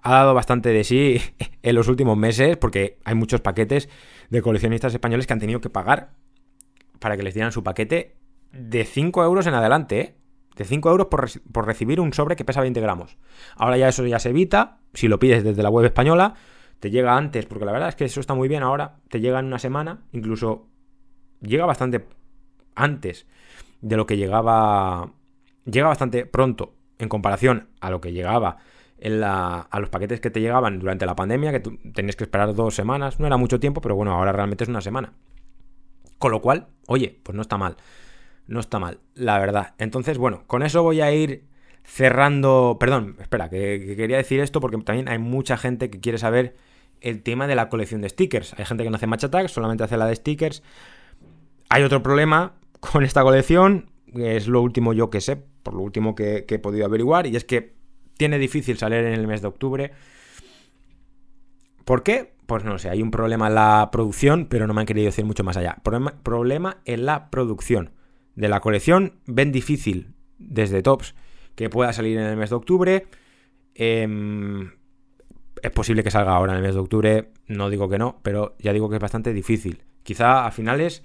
ha 0.00 0.12
dado 0.12 0.32
bastante 0.32 0.70
de 0.70 0.84
sí 0.84 1.20
en 1.62 1.74
los 1.74 1.88
últimos 1.88 2.16
meses 2.16 2.56
porque 2.56 2.96
hay 3.04 3.14
muchos 3.14 3.42
paquetes 3.42 3.90
de 4.30 4.42
coleccionistas 4.42 4.92
españoles 4.92 5.26
que 5.26 5.32
han 5.32 5.38
tenido 5.38 5.60
que 5.60 5.70
pagar 5.70 6.10
para 6.98 7.16
que 7.16 7.22
les 7.22 7.34
dieran 7.34 7.52
su 7.52 7.62
paquete 7.62 8.16
de 8.52 8.84
5 8.84 9.22
euros 9.24 9.46
en 9.46 9.54
adelante, 9.54 10.00
¿eh? 10.00 10.14
de 10.56 10.64
5 10.64 10.90
euros 10.90 11.06
por, 11.06 11.66
recibir 11.66 12.00
un 12.00 12.12
sobre 12.12 12.36
que 12.36 12.44
pesa 12.44 12.60
20 12.60 12.80
gramos. 12.80 13.16
Ahora 13.56 13.76
ya 13.76 13.88
eso 13.88 14.04
ya 14.06 14.18
se 14.18 14.30
evita, 14.30 14.78
si 14.92 15.08
lo 15.08 15.18
pides 15.18 15.44
desde 15.44 15.62
la 15.62 15.70
web 15.70 15.86
española, 15.86 16.34
te 16.80 16.90
llega 16.90 17.16
antes, 17.16 17.46
porque 17.46 17.64
la 17.64 17.72
verdad 17.72 17.88
es 17.88 17.96
que 17.96 18.04
eso 18.04 18.20
está 18.20 18.34
muy 18.34 18.48
bien 18.48 18.62
ahora, 18.62 18.96
te 19.08 19.20
llega 19.20 19.38
en 19.38 19.46
una 19.46 19.58
semana, 19.58 20.00
incluso 20.12 20.66
llega 21.40 21.66
bastante 21.66 22.06
antes 22.74 23.26
de 23.80 23.96
lo 23.96 24.06
que 24.06 24.16
llegaba, 24.16 25.12
llega 25.64 25.88
bastante 25.88 26.26
pronto 26.26 26.74
en 26.98 27.08
comparación 27.08 27.68
a 27.80 27.90
lo 27.90 28.00
que 28.00 28.12
llegaba 28.12 28.58
a 29.00 29.80
los 29.80 29.90
paquetes 29.90 30.20
que 30.20 30.30
te 30.30 30.40
llegaban 30.40 30.78
durante 30.78 31.06
la 31.06 31.14
pandemia, 31.14 31.52
que 31.52 31.60
tú 31.60 31.78
tenías 31.94 32.16
que 32.16 32.24
esperar 32.24 32.54
dos 32.54 32.74
semanas, 32.74 33.20
no 33.20 33.26
era 33.26 33.36
mucho 33.36 33.60
tiempo, 33.60 33.80
pero 33.80 33.94
bueno, 33.94 34.12
ahora 34.12 34.32
realmente 34.32 34.64
es 34.64 34.70
una 34.70 34.80
semana. 34.80 35.12
Con 36.18 36.32
lo 36.32 36.42
cual, 36.42 36.68
oye, 36.86 37.20
pues 37.22 37.36
no 37.36 37.42
está 37.42 37.58
mal. 37.58 37.76
No 38.46 38.60
está 38.60 38.78
mal, 38.78 38.98
la 39.14 39.38
verdad. 39.38 39.74
Entonces, 39.78 40.18
bueno, 40.18 40.44
con 40.46 40.62
eso 40.62 40.82
voy 40.82 41.00
a 41.00 41.12
ir 41.12 41.44
cerrando. 41.84 42.76
Perdón, 42.80 43.16
espera, 43.20 43.48
que, 43.50 43.94
quería 43.96 44.16
decir 44.16 44.40
esto 44.40 44.60
porque 44.60 44.78
también 44.78 45.08
hay 45.08 45.18
mucha 45.18 45.56
gente 45.56 45.90
que 45.90 46.00
quiere 46.00 46.18
saber 46.18 46.56
el 47.00 47.22
tema 47.22 47.46
de 47.46 47.54
la 47.54 47.68
colección 47.68 48.00
de 48.00 48.08
stickers. 48.08 48.54
Hay 48.58 48.64
gente 48.64 48.84
que 48.84 48.90
no 48.90 48.96
hace 48.96 49.06
match 49.06 49.24
attack, 49.24 49.48
solamente 49.48 49.84
hace 49.84 49.96
la 49.96 50.06
de 50.06 50.16
stickers. 50.16 50.62
Hay 51.68 51.82
otro 51.82 52.02
problema 52.02 52.54
con 52.80 53.04
esta 53.04 53.22
colección, 53.22 53.90
que 54.12 54.36
es 54.36 54.48
lo 54.48 54.62
último 54.62 54.94
yo 54.94 55.10
que 55.10 55.20
sé, 55.20 55.36
por 55.36 55.74
lo 55.74 55.82
último 55.82 56.14
que 56.14 56.46
he 56.48 56.58
podido 56.58 56.86
averiguar, 56.86 57.26
y 57.26 57.36
es 57.36 57.44
que 57.44 57.77
tiene 58.18 58.38
difícil 58.38 58.76
salir 58.76 58.98
en 58.98 59.14
el 59.14 59.26
mes 59.26 59.40
de 59.40 59.48
octubre. 59.48 59.92
¿Por 61.86 62.02
qué? 62.02 62.34
Pues 62.46 62.64
no 62.64 62.78
sé, 62.78 62.90
hay 62.90 63.00
un 63.00 63.10
problema 63.10 63.46
en 63.46 63.54
la 63.54 63.88
producción, 63.90 64.46
pero 64.46 64.66
no 64.66 64.74
me 64.74 64.82
han 64.82 64.86
querido 64.86 65.06
decir 65.06 65.24
mucho 65.24 65.44
más 65.44 65.56
allá. 65.56 65.78
Problema, 65.82 66.78
en 66.84 67.06
la 67.06 67.30
producción 67.30 67.92
de 68.34 68.48
la 68.48 68.60
colección. 68.60 69.20
Ven 69.26 69.52
difícil 69.52 70.14
desde 70.38 70.82
Tops 70.82 71.14
que 71.54 71.70
pueda 71.70 71.92
salir 71.92 72.18
en 72.18 72.24
el 72.24 72.36
mes 72.36 72.50
de 72.50 72.56
octubre. 72.56 73.06
Em, 73.74 74.72
es 75.62 75.70
posible 75.70 76.02
que 76.02 76.10
salga 76.10 76.34
ahora 76.34 76.52
en 76.52 76.58
el 76.58 76.64
mes 76.64 76.74
de 76.74 76.80
octubre, 76.80 77.30
no 77.46 77.70
digo 77.70 77.88
que 77.88 77.98
no, 77.98 78.20
pero 78.22 78.56
ya 78.58 78.72
digo 78.72 78.88
que 78.88 78.96
es 78.96 79.02
bastante 79.02 79.32
difícil. 79.32 79.82
Quizá 80.02 80.46
a 80.46 80.50
finales, 80.50 81.04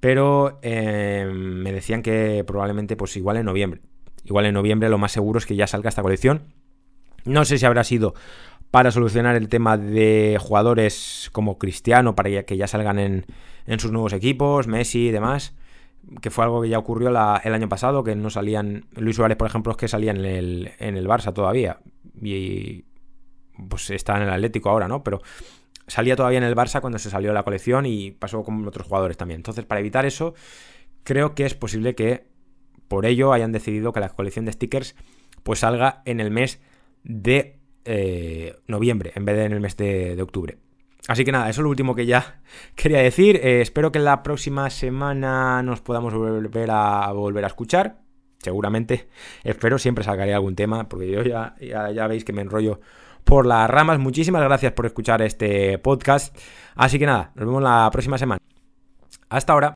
pero 0.00 0.58
em, 0.62 1.62
me 1.62 1.72
decían 1.72 2.02
que 2.02 2.42
probablemente 2.46 2.96
pues 2.96 3.16
igual 3.16 3.36
en 3.36 3.46
noviembre. 3.46 3.82
Igual 4.26 4.46
en 4.46 4.54
noviembre 4.54 4.88
lo 4.88 4.98
más 4.98 5.12
seguro 5.12 5.38
es 5.38 5.46
que 5.46 5.56
ya 5.56 5.66
salga 5.66 5.88
esta 5.88 6.02
colección. 6.02 6.42
No 7.24 7.44
sé 7.44 7.58
si 7.58 7.66
habrá 7.66 7.84
sido 7.84 8.14
para 8.70 8.90
solucionar 8.90 9.36
el 9.36 9.48
tema 9.48 9.78
de 9.78 10.38
jugadores 10.40 11.30
como 11.32 11.58
Cristiano, 11.58 12.14
para 12.14 12.42
que 12.42 12.56
ya 12.56 12.66
salgan 12.66 12.98
en, 12.98 13.24
sus 13.78 13.92
nuevos 13.92 14.12
equipos, 14.12 14.66
Messi 14.66 15.08
y 15.08 15.10
demás, 15.12 15.54
que 16.20 16.30
fue 16.30 16.44
algo 16.44 16.62
que 16.62 16.68
ya 16.68 16.78
ocurrió 16.78 17.08
el 17.08 17.16
año 17.54 17.68
pasado, 17.68 18.04
que 18.04 18.16
no 18.16 18.30
salían, 18.30 18.86
Luis 18.92 19.16
Suárez, 19.16 19.36
por 19.36 19.46
ejemplo, 19.46 19.72
es 19.72 19.78
que 19.78 19.88
salía 19.88 20.10
en 20.10 20.24
el, 20.24 20.72
en 20.78 20.96
el 20.96 21.06
Barça 21.06 21.32
todavía, 21.32 21.78
y 22.20 22.84
pues 23.68 23.90
está 23.90 24.16
en 24.16 24.24
el 24.24 24.30
Atlético 24.30 24.70
ahora, 24.70 24.88
¿no? 24.88 25.02
Pero 25.02 25.22
salía 25.86 26.16
todavía 26.16 26.38
en 26.38 26.44
el 26.44 26.54
Barça 26.54 26.80
cuando 26.80 26.98
se 26.98 27.10
salió 27.10 27.32
la 27.32 27.44
colección 27.44 27.86
y 27.86 28.10
pasó 28.10 28.42
con 28.42 28.66
otros 28.66 28.86
jugadores 28.86 29.16
también. 29.16 29.38
Entonces, 29.38 29.64
para 29.64 29.80
evitar 29.80 30.04
eso, 30.04 30.34
creo 31.04 31.34
que 31.34 31.46
es 31.46 31.54
posible 31.54 31.94
que 31.94 32.26
por 32.88 33.06
ello 33.06 33.32
hayan 33.32 33.52
decidido 33.52 33.92
que 33.92 34.00
la 34.00 34.08
colección 34.08 34.44
de 34.44 34.52
stickers 34.52 34.94
pues 35.42 35.60
salga 35.60 36.02
en 36.04 36.20
el 36.20 36.30
mes 36.30 36.60
de 37.04 37.58
eh, 37.84 38.56
noviembre 38.66 39.12
en 39.14 39.24
vez 39.24 39.36
de 39.36 39.44
en 39.44 39.52
el 39.52 39.60
mes 39.60 39.76
de, 39.76 40.20
octubre. 40.20 40.58
Así 41.08 41.24
que 41.24 41.30
nada, 41.30 41.48
eso 41.48 41.60
es 41.60 41.64
lo 41.64 41.70
último 41.70 41.94
que 41.94 42.06
ya 42.06 42.40
quería 42.74 42.98
decir. 42.98 43.36
Eh, 43.36 43.60
espero 43.60 43.92
que 43.92 43.98
la 43.98 44.22
próxima 44.22 44.68
semana 44.70 45.62
nos 45.62 45.80
podamos 45.80 46.14
volver 46.14 46.70
a 46.70 47.12
volver 47.12 47.44
a 47.44 47.48
escuchar. 47.48 47.98
Seguramente, 48.38 49.08
espero, 49.44 49.78
siempre 49.78 50.04
sacaré 50.04 50.34
algún 50.34 50.54
tema, 50.54 50.88
porque 50.88 51.10
yo 51.10 51.22
ya, 51.22 51.56
ya, 51.60 51.90
ya 51.90 52.06
veis 52.06 52.24
que 52.24 52.32
me 52.32 52.42
enrollo 52.42 52.80
por 53.24 53.44
las 53.46 53.68
ramas. 53.68 53.98
Muchísimas 53.98 54.42
gracias 54.42 54.72
por 54.72 54.86
escuchar 54.86 55.22
este 55.22 55.78
podcast. 55.78 56.36
Así 56.74 56.98
que 56.98 57.06
nada, 57.06 57.32
nos 57.34 57.46
vemos 57.46 57.62
la 57.62 57.88
próxima 57.92 58.18
semana. 58.18 58.40
Hasta 59.28 59.52
ahora. 59.52 59.64